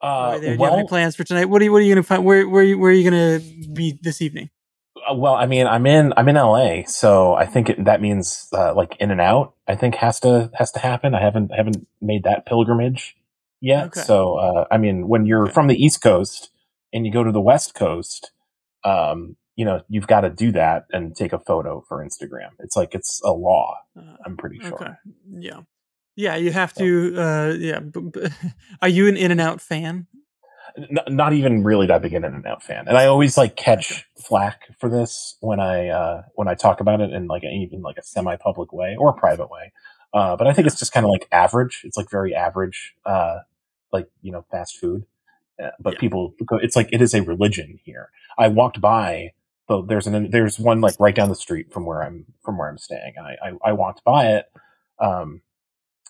Uh, 0.00 0.38
you're? 0.42 0.56
Do 0.56 0.62
you 0.62 0.64
have 0.64 0.74
any 0.74 0.84
plans 0.88 1.16
for 1.16 1.24
tonight? 1.24 1.46
What 1.46 1.62
are 1.62 1.64
you 1.64 1.72
What 1.72 1.78
are 1.78 1.82
you 1.82 1.94
gonna 1.94 2.02
find? 2.04 2.24
Where 2.24 2.48
where 2.48 2.62
are 2.62 2.66
you, 2.66 2.78
where 2.78 2.90
are 2.90 2.94
you 2.94 3.04
gonna 3.10 3.40
be 3.72 3.98
this 4.02 4.22
evening? 4.22 4.50
Uh, 5.10 5.14
well, 5.14 5.34
I 5.34 5.46
mean, 5.46 5.66
I'm 5.66 5.86
in 5.86 6.12
I'm 6.16 6.28
in 6.28 6.36
LA, 6.36 6.82
so 6.86 7.34
I 7.34 7.46
think 7.46 7.70
it, 7.70 7.84
that 7.84 8.00
means 8.00 8.48
uh, 8.52 8.74
like 8.74 8.96
in 9.00 9.10
and 9.10 9.20
out. 9.20 9.54
I 9.68 9.76
think 9.76 9.96
has 9.96 10.20
to 10.20 10.50
has 10.54 10.70
to 10.72 10.78
happen. 10.78 11.14
I 11.14 11.20
haven't 11.20 11.52
haven't 11.54 11.86
made 12.00 12.24
that 12.24 12.46
pilgrimage 12.46 13.16
yet. 13.60 13.86
Okay. 13.88 14.00
So 14.02 14.36
uh, 14.36 14.64
I 14.70 14.78
mean, 14.78 15.08
when 15.08 15.26
you're 15.26 15.44
Okay. 15.44 15.52
from 15.52 15.66
the 15.68 15.76
East 15.82 16.02
Coast 16.02 16.50
and 16.92 17.06
you 17.06 17.12
go 17.12 17.24
to 17.24 17.32
the 17.32 17.40
West 17.40 17.74
Coast, 17.74 18.32
um, 18.84 19.36
you 19.56 19.64
know, 19.64 19.82
you've 19.88 20.06
got 20.06 20.22
to 20.22 20.30
do 20.30 20.52
that 20.52 20.86
and 20.92 21.14
take 21.14 21.32
a 21.32 21.38
photo 21.38 21.84
for 21.88 22.04
Instagram. 22.04 22.50
It's 22.58 22.76
like 22.76 22.94
it's 22.94 23.20
a 23.24 23.32
law. 23.32 23.76
Uh, 23.96 24.16
I'm 24.26 24.36
pretty 24.36 24.58
sure. 24.60 24.74
okay. 24.74 24.92
Yeah. 25.38 25.60
Yeah. 26.16 26.36
You 26.36 26.52
have 26.52 26.72
to. 26.74 27.14
Uh. 27.16 27.54
Yeah. 27.58 27.80
Are 28.82 28.88
you 28.88 29.08
an 29.08 29.16
In 29.16 29.30
and 29.30 29.40
Out 29.40 29.60
fan? 29.60 30.06
N- 30.76 30.98
not 31.08 31.32
even 31.32 31.62
really 31.62 31.86
that 31.86 32.02
big 32.02 32.14
an 32.14 32.24
in 32.24 32.34
and 32.34 32.46
out 32.46 32.60
fan 32.60 32.88
and 32.88 32.96
i 32.98 33.06
always 33.06 33.36
like 33.36 33.54
catch 33.54 34.06
flack 34.18 34.62
for 34.80 34.88
this 34.88 35.36
when 35.40 35.60
i 35.60 35.86
uh 35.86 36.22
when 36.34 36.48
i 36.48 36.54
talk 36.54 36.80
about 36.80 37.00
it 37.00 37.12
in 37.12 37.28
like 37.28 37.44
a, 37.44 37.46
even 37.46 37.80
like 37.80 37.96
a 37.96 38.02
semi-public 38.02 38.72
way 38.72 38.96
or 38.98 39.10
a 39.10 39.12
private 39.12 39.48
way 39.48 39.72
uh 40.14 40.34
but 40.34 40.48
i 40.48 40.52
think 40.52 40.66
it's 40.66 40.76
just 40.76 40.92
kind 40.92 41.06
of 41.06 41.10
like 41.10 41.28
average 41.30 41.82
it's 41.84 41.96
like 41.96 42.10
very 42.10 42.34
average 42.34 42.94
uh 43.06 43.38
like 43.92 44.08
you 44.20 44.32
know 44.32 44.44
fast 44.50 44.76
food 44.78 45.04
but 45.80 45.94
Yeah. 45.94 46.00
people 46.00 46.34
it's 46.62 46.76
like 46.76 46.88
it 46.92 47.02
is 47.02 47.14
a 47.14 47.22
religion 47.22 47.78
here 47.84 48.10
i 48.38 48.48
walked 48.48 48.80
by 48.80 49.32
so 49.68 49.82
there's 49.82 50.06
an 50.06 50.30
there's 50.30 50.58
one 50.58 50.80
like 50.80 50.94
right 50.98 51.14
down 51.14 51.28
the 51.28 51.34
street 51.34 51.72
from 51.72 51.86
where 51.86 52.02
i'm 52.02 52.26
from 52.44 52.58
where 52.58 52.68
i'm 52.68 52.78
staying 52.78 53.14
and 53.16 53.26
i 53.26 53.36
i, 53.48 53.70
I 53.70 53.72
walked 53.72 54.04
by 54.04 54.26
it 54.28 54.46
um 55.00 55.42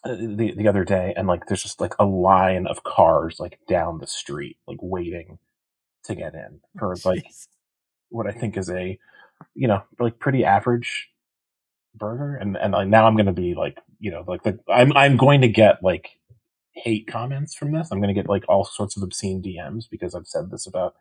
uh, 0.05 0.14
the 0.16 0.55
the 0.57 0.68
other 0.68 0.84
day 0.84 1.14
and 1.16 1.26
like 1.28 1.47
there's 1.47 1.62
just 1.62 1.80
like 1.80 1.95
a 1.99 2.05
line 2.05 2.66
of 2.66 2.84
cars 2.84 3.40
like 3.40 3.59
down 3.68 3.99
the 3.99 4.07
street 4.07 4.59
like 4.66 4.78
waiting 4.82 5.38
to 6.05 6.14
get 6.14 6.34
in 6.34 6.61
for 6.78 6.95
like 7.05 7.24
Jeez. 7.24 7.49
what 8.11 8.26
I 8.26 8.32
think 8.32 8.57
is 8.57 8.70
a 8.70 8.99
you 9.55 9.68
know 9.68 9.82
like 9.99 10.18
pretty 10.18 10.45
average 10.45 11.09
burger 11.95 12.36
and 12.36 12.57
and 12.57 12.72
like 12.72 12.88
now 12.88 13.07
I'm 13.07 13.16
going 13.16 13.26
to 13.26 13.32
be 13.32 13.55
like 13.55 13.78
you 14.01 14.11
know 14.11 14.24
like 14.26 14.42
the, 14.42 14.59
I'm 14.68 14.92
I'm 14.97 15.16
going 15.16 15.40
to 15.42 15.49
get 15.49 15.82
like 15.82 16.11
hate 16.75 17.07
comments 17.07 17.55
from 17.55 17.72
this 17.72 17.89
I'm 17.91 17.99
going 18.01 18.14
to 18.14 18.20
get 18.20 18.29
like 18.29 18.45
all 18.49 18.64
sorts 18.64 18.97
of 18.97 19.03
obscene 19.03 19.43
DMs 19.43 19.85
because 19.91 20.14
I've 20.14 20.27
said 20.27 20.51
this 20.51 20.66
about 20.66 20.95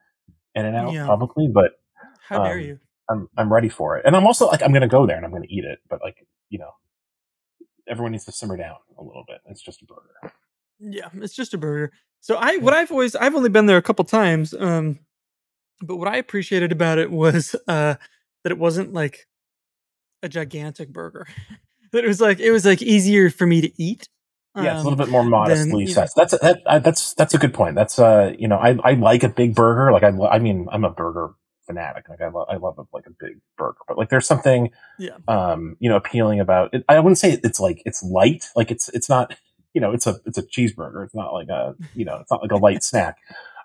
In 0.56 0.66
and 0.66 0.76
Out 0.76 0.94
Yeah. 0.94 1.08
publicly 1.08 1.48
but 1.48 1.80
How 2.28 2.44
dare 2.44 2.58
um, 2.58 2.64
you? 2.64 2.80
I'm 3.10 3.30
I'm 3.38 3.52
ready 3.52 3.70
for 3.70 3.98
it 3.98 4.06
and 4.06 4.16
I'm 4.16 4.26
also 4.26 4.48
like 4.48 4.62
I'm 4.62 4.72
going 4.72 4.82
to 4.82 4.88
go 4.88 5.06
there 5.08 5.18
and 5.18 5.26
I'm 5.26 5.32
going 5.32 5.44
to 5.44 5.54
eat 5.54 5.66
it 5.66 5.80
but 5.90 6.00
like 6.02 6.26
you 6.50 6.60
know 6.60 6.72
everyone 7.88 8.12
needs 8.14 8.26
to 8.26 8.32
simmer 8.32 8.56
down 8.58 8.76
a 8.98 9.04
little 9.04 9.24
bit 9.28 9.40
it's 9.48 9.62
just 9.62 9.82
a 9.82 9.86
burger 9.86 10.34
Yeah, 10.80 11.10
it's 11.16 11.34
just 11.36 11.54
a 11.54 11.58
burger. 11.58 11.92
So 12.22 12.36
I 12.36 12.58
what 12.58 12.74
I've 12.74 12.92
always 12.92 13.16
I've 13.16 13.36
only 13.36 13.50
been 13.50 13.66
there 13.66 13.78
a 13.78 13.82
couple 13.82 14.06
times. 14.06 14.54
Um 14.54 15.00
but 15.82 15.98
what 15.98 16.08
I 16.08 16.18
appreciated 16.18 16.72
about 16.72 16.98
it 17.00 17.12
was 17.12 17.56
uh 17.68 17.96
that 18.44 18.52
it 18.52 18.58
wasn't 18.58 18.94
like 18.94 19.28
a 20.22 20.30
gigantic 20.30 20.90
burger. 20.94 21.28
that 21.92 22.04
it 22.04 22.08
was 22.08 22.22
like 22.22 22.40
it 22.40 22.52
was 22.52 22.66
like 22.66 22.82
easier 22.82 23.30
for 23.30 23.46
me 23.46 23.60
to 23.62 23.82
eat. 23.82 24.08
Yeah, 24.56 24.64
it's 24.64 24.70
a 24.76 24.78
Um, 24.80 24.84
little 24.84 24.98
bit 24.98 25.10
more 25.10 25.24
modestly 25.24 25.82
you 25.82 25.88
know- 25.88 25.94
sized. 25.94 26.14
That's 26.16 26.38
that, 26.40 26.62
I, 26.68 26.80
that's 26.80 27.14
that's 27.16 27.34
a 27.34 27.38
good 27.38 27.54
point. 27.54 27.76
That's 27.76 27.98
uh, 28.00 28.34
you 28.38 28.48
know, 28.48 28.58
I 28.58 28.78
I 28.84 28.94
like 28.94 29.24
a 29.24 29.30
big 29.30 29.56
burger. 29.56 29.92
Like 29.92 30.04
I 30.04 30.10
I 30.30 30.40
mean, 30.40 30.68
I'm 30.72 30.84
a 30.84 30.90
burger 30.92 31.32
fanatic. 31.66 32.08
Like 32.10 32.22
I 32.22 32.28
love 32.28 32.48
I 32.50 32.58
love 32.58 32.78
a, 32.78 32.84
like 32.94 33.08
a 33.08 33.12
big 33.20 33.40
burger. 33.58 33.78
But 33.88 33.98
like 33.98 34.10
there's 34.10 34.28
something 34.28 34.70
Yeah. 35.00 35.18
um, 35.28 35.76
you 35.80 35.90
know, 35.90 35.96
appealing 35.96 36.40
about 36.40 36.74
it. 36.74 36.84
I 36.90 37.00
wouldn't 37.00 37.18
say 37.18 37.40
it's 37.44 37.60
like 37.60 37.82
it's 37.86 38.04
light. 38.04 38.46
Like 38.56 38.70
it's 38.70 38.90
it's 38.90 39.10
not, 39.10 39.36
you 39.74 39.82
know, 39.82 39.92
it's 39.92 40.06
a 40.06 40.18
it's 40.26 40.38
a 40.38 40.44
cheeseburger. 40.44 41.04
It's 41.06 41.16
not 41.16 41.34
like 41.34 41.48
a, 41.50 41.74
you 41.96 42.06
know, 42.06 42.18
it's 42.22 42.30
not 42.30 42.42
like 42.42 42.52
a 42.52 42.58
light 42.58 42.84
snack. 42.84 43.18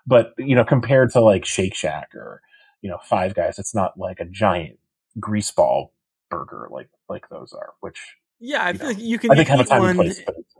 But, 0.07 0.33
you 0.39 0.55
know, 0.55 0.63
compared 0.63 1.11
to 1.11 1.19
like 1.19 1.45
Shake 1.45 1.75
Shack 1.75 2.15
or, 2.15 2.41
you 2.81 2.89
know, 2.89 2.97
Five 3.03 3.35
Guys, 3.35 3.59
it's 3.59 3.75
not 3.75 3.95
like 3.99 4.19
a 4.19 4.25
giant 4.25 4.79
greaseball 5.19 5.89
burger 6.31 6.67
like 6.71 6.89
like 7.09 7.27
those 7.29 7.53
are, 7.53 7.73
which 7.81 7.99
Yeah, 8.39 8.63
I 8.63 8.69
You 8.71 8.77
feel 8.77 8.87
know, 8.87 8.93
like 8.93 9.03
you 9.03 9.19
can 9.19 9.31
I 9.31 9.35
think 9.35 9.49
have 9.49 9.59
a 9.59 9.63
eat 9.63 9.67
time 9.67 9.81
one. 9.81 9.89
and 9.91 9.99
place. 9.99 10.21
But 10.25 10.35
it's, 10.37 10.53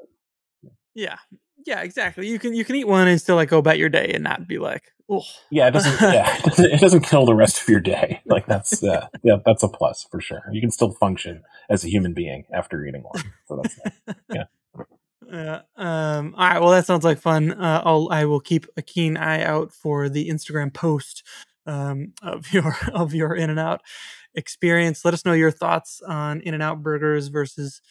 Yeah. 0.95 1.17
Yeah, 1.65 1.81
exactly. 1.81 2.27
You 2.27 2.39
can 2.39 2.53
you 2.53 2.63
can 2.65 2.75
eat 2.75 2.87
one 2.87 3.07
and 3.07 3.19
still 3.21 3.35
like 3.35 3.49
go 3.49 3.57
about 3.57 3.77
your 3.77 3.89
day 3.89 4.11
and 4.13 4.23
not 4.23 4.47
be 4.47 4.57
like, 4.57 4.83
oh 5.09 5.23
Yeah, 5.51 5.67
it 5.67 5.71
doesn't. 5.71 6.01
yeah, 6.01 6.37
it 6.37 6.43
doesn't, 6.45 6.71
it 6.71 6.79
doesn't 6.79 7.01
kill 7.01 7.25
the 7.25 7.35
rest 7.35 7.61
of 7.61 7.67
your 7.67 7.81
day. 7.81 8.21
Like 8.25 8.45
that's 8.45 8.81
uh, 8.83 9.07
yeah, 9.23 9.37
that's 9.45 9.61
a 9.63 9.67
plus 9.67 10.05
for 10.09 10.21
sure. 10.21 10.41
You 10.51 10.61
can 10.61 10.71
still 10.71 10.91
function 10.91 11.43
as 11.69 11.83
a 11.83 11.89
human 11.89 12.13
being 12.13 12.45
after 12.53 12.85
eating 12.85 13.03
one. 13.03 13.23
So 13.47 13.61
that's 13.61 13.77
nice. 13.85 14.45
Yeah. 15.31 15.61
Um. 15.75 16.33
All 16.37 16.49
right. 16.49 16.59
Well, 16.59 16.71
that 16.71 16.85
sounds 16.85 17.03
like 17.03 17.19
fun. 17.19 17.51
Uh, 17.51 17.81
I'll 17.85 18.07
I 18.09 18.25
will 18.25 18.39
keep 18.39 18.65
a 18.77 18.81
keen 18.81 19.17
eye 19.17 19.43
out 19.43 19.71
for 19.73 20.09
the 20.09 20.29
Instagram 20.29 20.73
post 20.73 21.23
um, 21.65 22.13
of 22.23 22.47
your 22.53 22.75
of 22.93 23.13
your 23.13 23.35
In 23.35 23.49
and 23.49 23.59
Out 23.59 23.81
experience. 24.33 25.03
Let 25.05 25.13
us 25.13 25.25
know 25.25 25.33
your 25.33 25.51
thoughts 25.51 26.01
on 26.01 26.41
In 26.41 26.53
and 26.53 26.63
Out 26.63 26.81
burgers 26.81 27.27
versus 27.27 27.81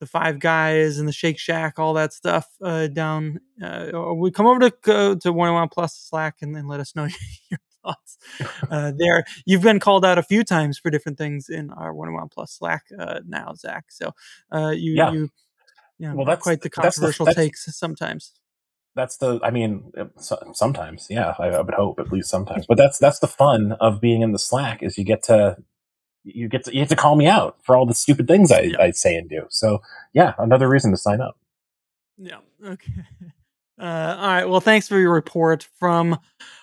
the 0.00 0.06
Five 0.06 0.38
Guys 0.38 0.98
and 0.98 1.08
the 1.08 1.12
Shake 1.12 1.38
Shack, 1.38 1.78
all 1.78 1.94
that 1.94 2.12
stuff. 2.12 2.46
Uh, 2.62 2.86
down. 2.86 3.40
Uh, 3.62 4.14
we 4.14 4.30
come 4.30 4.46
over 4.46 4.70
to 4.70 4.94
uh, 4.94 5.14
to 5.16 5.32
One 5.32 5.52
One 5.52 5.68
Plus 5.68 5.94
Slack 5.96 6.36
and 6.42 6.54
then 6.54 6.66
let 6.68 6.80
us 6.80 6.94
know 6.96 7.08
your 7.50 7.58
thoughts 7.84 8.18
uh, 8.70 8.92
there. 8.96 9.24
You've 9.46 9.62
been 9.62 9.80
called 9.80 10.04
out 10.04 10.18
a 10.18 10.22
few 10.22 10.44
times 10.44 10.78
for 10.78 10.90
different 10.90 11.18
things 11.18 11.48
in 11.48 11.70
our 11.70 11.92
One 11.92 12.12
One 12.14 12.28
Plus 12.28 12.52
Slack 12.52 12.84
uh, 12.98 13.20
now, 13.26 13.54
Zach. 13.56 13.86
So 13.90 14.12
uh, 14.52 14.70
you 14.76 14.94
Yeah. 14.94 15.12
you. 15.12 15.28
Yeah, 16.00 16.12
Well, 16.14 16.26
that's- 16.26 16.42
quite 16.44 16.60
the 16.60 16.68
that's 16.68 16.96
the- 16.96 17.00
controversial 17.00 17.26
that's- 17.26 17.44
takes 17.44 17.76
sometimes. 17.76 18.32
That's 18.94 19.16
the. 19.18 19.38
I 19.44 19.50
mean, 19.52 19.92
uh, 19.96 20.06
sometimes, 20.54 21.06
yeah, 21.08 21.34
I, 21.38 21.48
I 21.50 21.60
would 21.60 21.74
hope 21.74 22.00
at 22.00 22.10
least 22.10 22.30
sometimes. 22.30 22.66
But 22.66 22.78
that's 22.78 22.98
that's 22.98 23.20
the 23.20 23.28
fun 23.28 23.72
of 23.80 24.00
being 24.00 24.22
in 24.22 24.32
the 24.32 24.40
Slack 24.40 24.82
is 24.82 24.98
you 24.98 25.04
get 25.04 25.22
to 25.24 25.56
you 26.34 26.48
get 26.48 26.64
to 26.64 26.72
you 26.72 26.80
have 26.80 26.88
to 26.88 26.96
call 26.96 27.16
me 27.16 27.26
out 27.26 27.56
for 27.62 27.76
all 27.76 27.86
the 27.86 27.94
stupid 27.94 28.26
things 28.28 28.52
I, 28.52 28.60
Yeah. 28.60 28.76
I 28.80 28.90
say 28.92 29.16
and 29.16 29.28
do. 29.28 29.46
So 29.50 29.82
yeah, 30.12 30.34
another 30.38 30.68
reason 30.68 30.90
to 30.90 30.96
sign 30.96 31.20
up. 31.20 31.36
Yeah. 32.16 32.38
Okay. 32.64 32.92
Uh, 33.80 34.16
all 34.18 34.26
right. 34.26 34.44
Well, 34.44 34.60
thanks 34.60 34.88
for 34.88 34.98
your 34.98 35.12
report 35.12 35.68
from 35.78 36.18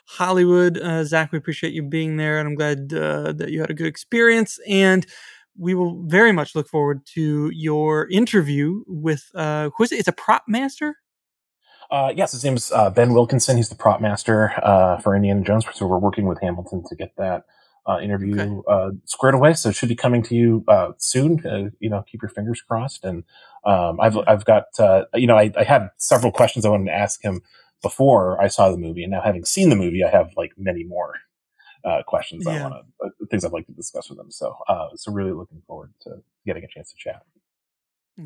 Hollywood, 0.05 0.77
uh, 0.77 1.05
Zach. 1.05 1.31
We 1.31 1.37
appreciate 1.37 1.71
you 1.71 1.81
being 1.81 2.17
there, 2.17 2.39
and 2.39 2.47
I'm 2.49 2.55
glad 2.55 2.93
uh, 2.93 3.31
that 3.31 3.51
you 3.51 3.61
had 3.61 3.69
a 3.69 3.73
good 3.73 3.87
experience. 3.87 4.59
And 4.67 5.05
we 5.57 5.75
will 5.75 6.03
very 6.07 6.33
much 6.33 6.55
look 6.55 6.67
forward 6.67 7.05
to 7.13 7.49
your 7.53 8.09
interview 8.09 8.83
with 8.85 9.31
uh, 9.33 9.69
who's 9.77 9.93
it? 9.93 9.99
It's 9.99 10.09
a 10.09 10.11
prop 10.11 10.43
master. 10.49 10.97
Uh, 11.89 12.11
yes, 12.13 12.33
his 12.33 12.43
name's 12.43 12.69
uh, 12.73 12.89
Ben 12.89 13.13
Wilkinson. 13.13 13.55
He's 13.55 13.69
the 13.69 13.75
prop 13.75 14.01
master 14.01 14.51
uh, 14.61 14.97
for 14.99 15.15
Indiana 15.15 15.41
Jones. 15.41 15.65
So 15.73 15.87
we're 15.87 15.97
working 15.97 16.27
with 16.27 16.41
Hamilton 16.41 16.83
to 16.89 16.95
get 16.95 17.13
that 17.17 17.45
uh, 17.87 17.99
interview 17.99 18.39
okay. 18.39 18.61
uh, 18.67 18.91
squared 19.05 19.35
away. 19.35 19.53
So 19.53 19.69
it 19.69 19.75
should 19.75 19.89
be 19.89 19.95
coming 19.95 20.23
to 20.23 20.35
you 20.35 20.63
uh, 20.67 20.91
soon. 20.97 21.45
Uh, 21.45 21.69
you 21.79 21.89
know, 21.89 22.03
keep 22.07 22.21
your 22.21 22.29
fingers 22.29 22.61
crossed. 22.61 23.05
And 23.05 23.23
um, 23.63 23.99
I've 23.99 24.17
I've 24.27 24.45
got 24.45 24.65
uh, 24.79 25.05
you 25.13 25.27
know 25.27 25.37
I, 25.37 25.51
I, 25.57 25.63
had 25.63 25.89
several 25.97 26.31
questions 26.31 26.65
I 26.65 26.69
wanted 26.69 26.85
to 26.85 26.95
ask 26.95 27.23
him 27.23 27.41
before 27.81 28.41
I 28.41 28.47
saw 28.47 28.69
the 28.69 28.77
movie, 28.77 29.03
and 29.03 29.11
now 29.11 29.21
having 29.21 29.45
seen 29.45 29.69
the 29.69 29.75
movie, 29.75 30.03
I 30.03 30.09
have 30.09 30.31
like 30.35 30.53
many 30.57 30.83
more 30.83 31.15
uh, 31.83 32.01
questions 32.03 32.43
yeah. 32.45 32.53
I 32.53 32.61
want 32.61 32.85
to 33.01 33.27
things 33.27 33.45
I'd 33.45 33.51
like 33.51 33.67
to 33.67 33.73
discuss 33.73 34.09
with 34.09 34.19
him. 34.19 34.31
So 34.31 34.55
so 34.95 35.11
really 35.11 35.31
looking 35.31 35.61
forward 35.67 35.93
to 36.01 36.21
getting 36.45 36.63
a 36.63 36.67
chance 36.67 36.91
to 36.91 36.97
chat. 36.97 37.23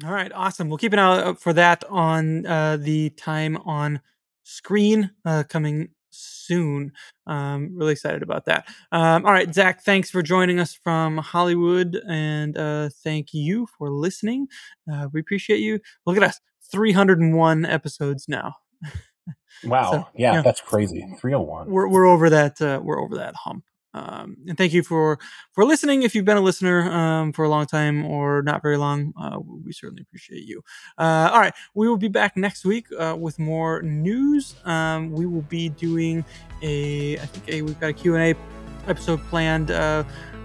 All 0.05 0.11
right, 0.11 0.31
awesome. 0.33 0.69
We'll 0.69 0.77
keep 0.77 0.93
an 0.93 0.99
eye 0.99 1.21
out 1.21 1.41
for 1.41 1.51
that 1.53 1.83
on 1.89 2.43
the 2.43 3.11
time 3.17 3.57
on 3.57 4.01
screen 4.43 5.11
coming 5.49 5.89
soon. 6.09 6.91
Um, 7.27 7.71
really 7.75 7.93
excited 7.93 8.23
about 8.23 8.45
that. 8.45 8.67
Um, 8.91 9.25
all 9.25 9.31
right, 9.31 9.53
Zach, 9.53 9.83
thanks 9.83 10.09
for 10.09 10.21
joining 10.21 10.59
us 10.59 10.73
from 10.73 11.17
Hollywood, 11.17 12.01
and 12.07 12.57
uh, 12.57 12.89
thank 13.03 13.33
you 13.33 13.67
for 13.77 13.89
listening. 13.89 14.47
Uh, 14.91 15.07
we 15.13 15.19
appreciate 15.19 15.59
you. 15.59 15.79
Look 16.05 16.17
at 16.17 16.23
us, 16.23 16.39
301 16.71 17.65
episodes 17.65 18.25
now. 18.27 18.55
wow, 19.63 19.91
so, 19.91 20.07
yeah, 20.15 20.31
you 20.31 20.37
know, 20.37 20.43
that's 20.43 20.61
crazy. 20.61 21.01
301. 21.19 21.69
We're 21.69 21.87
we're 21.87 22.07
over 22.07 22.29
that. 22.29 22.61
Uh, 22.61 22.79
we're 22.83 23.01
over 23.01 23.15
that 23.17 23.35
hump. 23.35 23.65
Um, 23.93 24.37
and 24.47 24.57
thank 24.57 24.73
you 24.73 24.83
for 24.83 25.19
for 25.53 25.65
listening. 25.65 26.03
If 26.03 26.13
you've 26.13 26.25
been 26.25 26.37
a 26.37 26.41
listener 26.41 26.91
um, 26.91 27.33
for 27.33 27.45
a 27.45 27.49
long 27.49 27.65
time 27.65 28.05
or 28.05 28.41
not 28.41 28.61
very 28.61 28.77
long, 28.77 29.13
uh, 29.19 29.39
we 29.39 29.71
certainly 29.71 30.03
appreciate 30.03 30.45
you. 30.45 30.61
Uh, 30.97 31.29
all 31.31 31.39
right, 31.39 31.53
we 31.73 31.87
will 31.87 31.97
be 31.97 32.07
back 32.07 32.37
next 32.37 32.65
week 32.65 32.87
uh, 32.97 33.15
with 33.19 33.39
more 33.39 33.81
news. 33.81 34.55
Um, 34.65 35.11
we 35.11 35.25
will 35.25 35.41
be 35.43 35.69
doing 35.69 36.23
a, 36.61 37.17
I 37.17 37.25
think 37.25 37.49
a, 37.49 37.61
we've 37.63 37.79
got 37.79 37.89
a 37.89 37.93
Q 37.93 38.15
and 38.15 38.23
A 38.23 38.89
episode 38.89 39.21
planned 39.29 39.71
uh, 39.71 40.03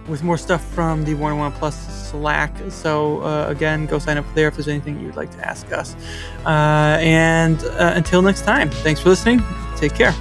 with 0.08 0.22
more 0.22 0.38
stuff 0.38 0.64
from 0.74 1.04
the 1.04 1.14
One 1.14 1.36
One 1.38 1.52
Plus 1.52 2.10
Slack. 2.10 2.54
So 2.70 3.22
uh, 3.22 3.46
again, 3.48 3.86
go 3.86 3.98
sign 3.98 4.16
up 4.16 4.26
there 4.34 4.48
if 4.48 4.54
there's 4.54 4.68
anything 4.68 5.00
you'd 5.00 5.16
like 5.16 5.30
to 5.32 5.46
ask 5.46 5.70
us. 5.72 5.94
Uh, 6.46 6.98
and 7.00 7.62
until 7.78 8.22
next 8.22 8.42
time, 8.42 8.70
thanks 8.70 9.00
for 9.00 9.10
listening. 9.10 9.42
Take 9.76 9.94
care. 9.94 10.14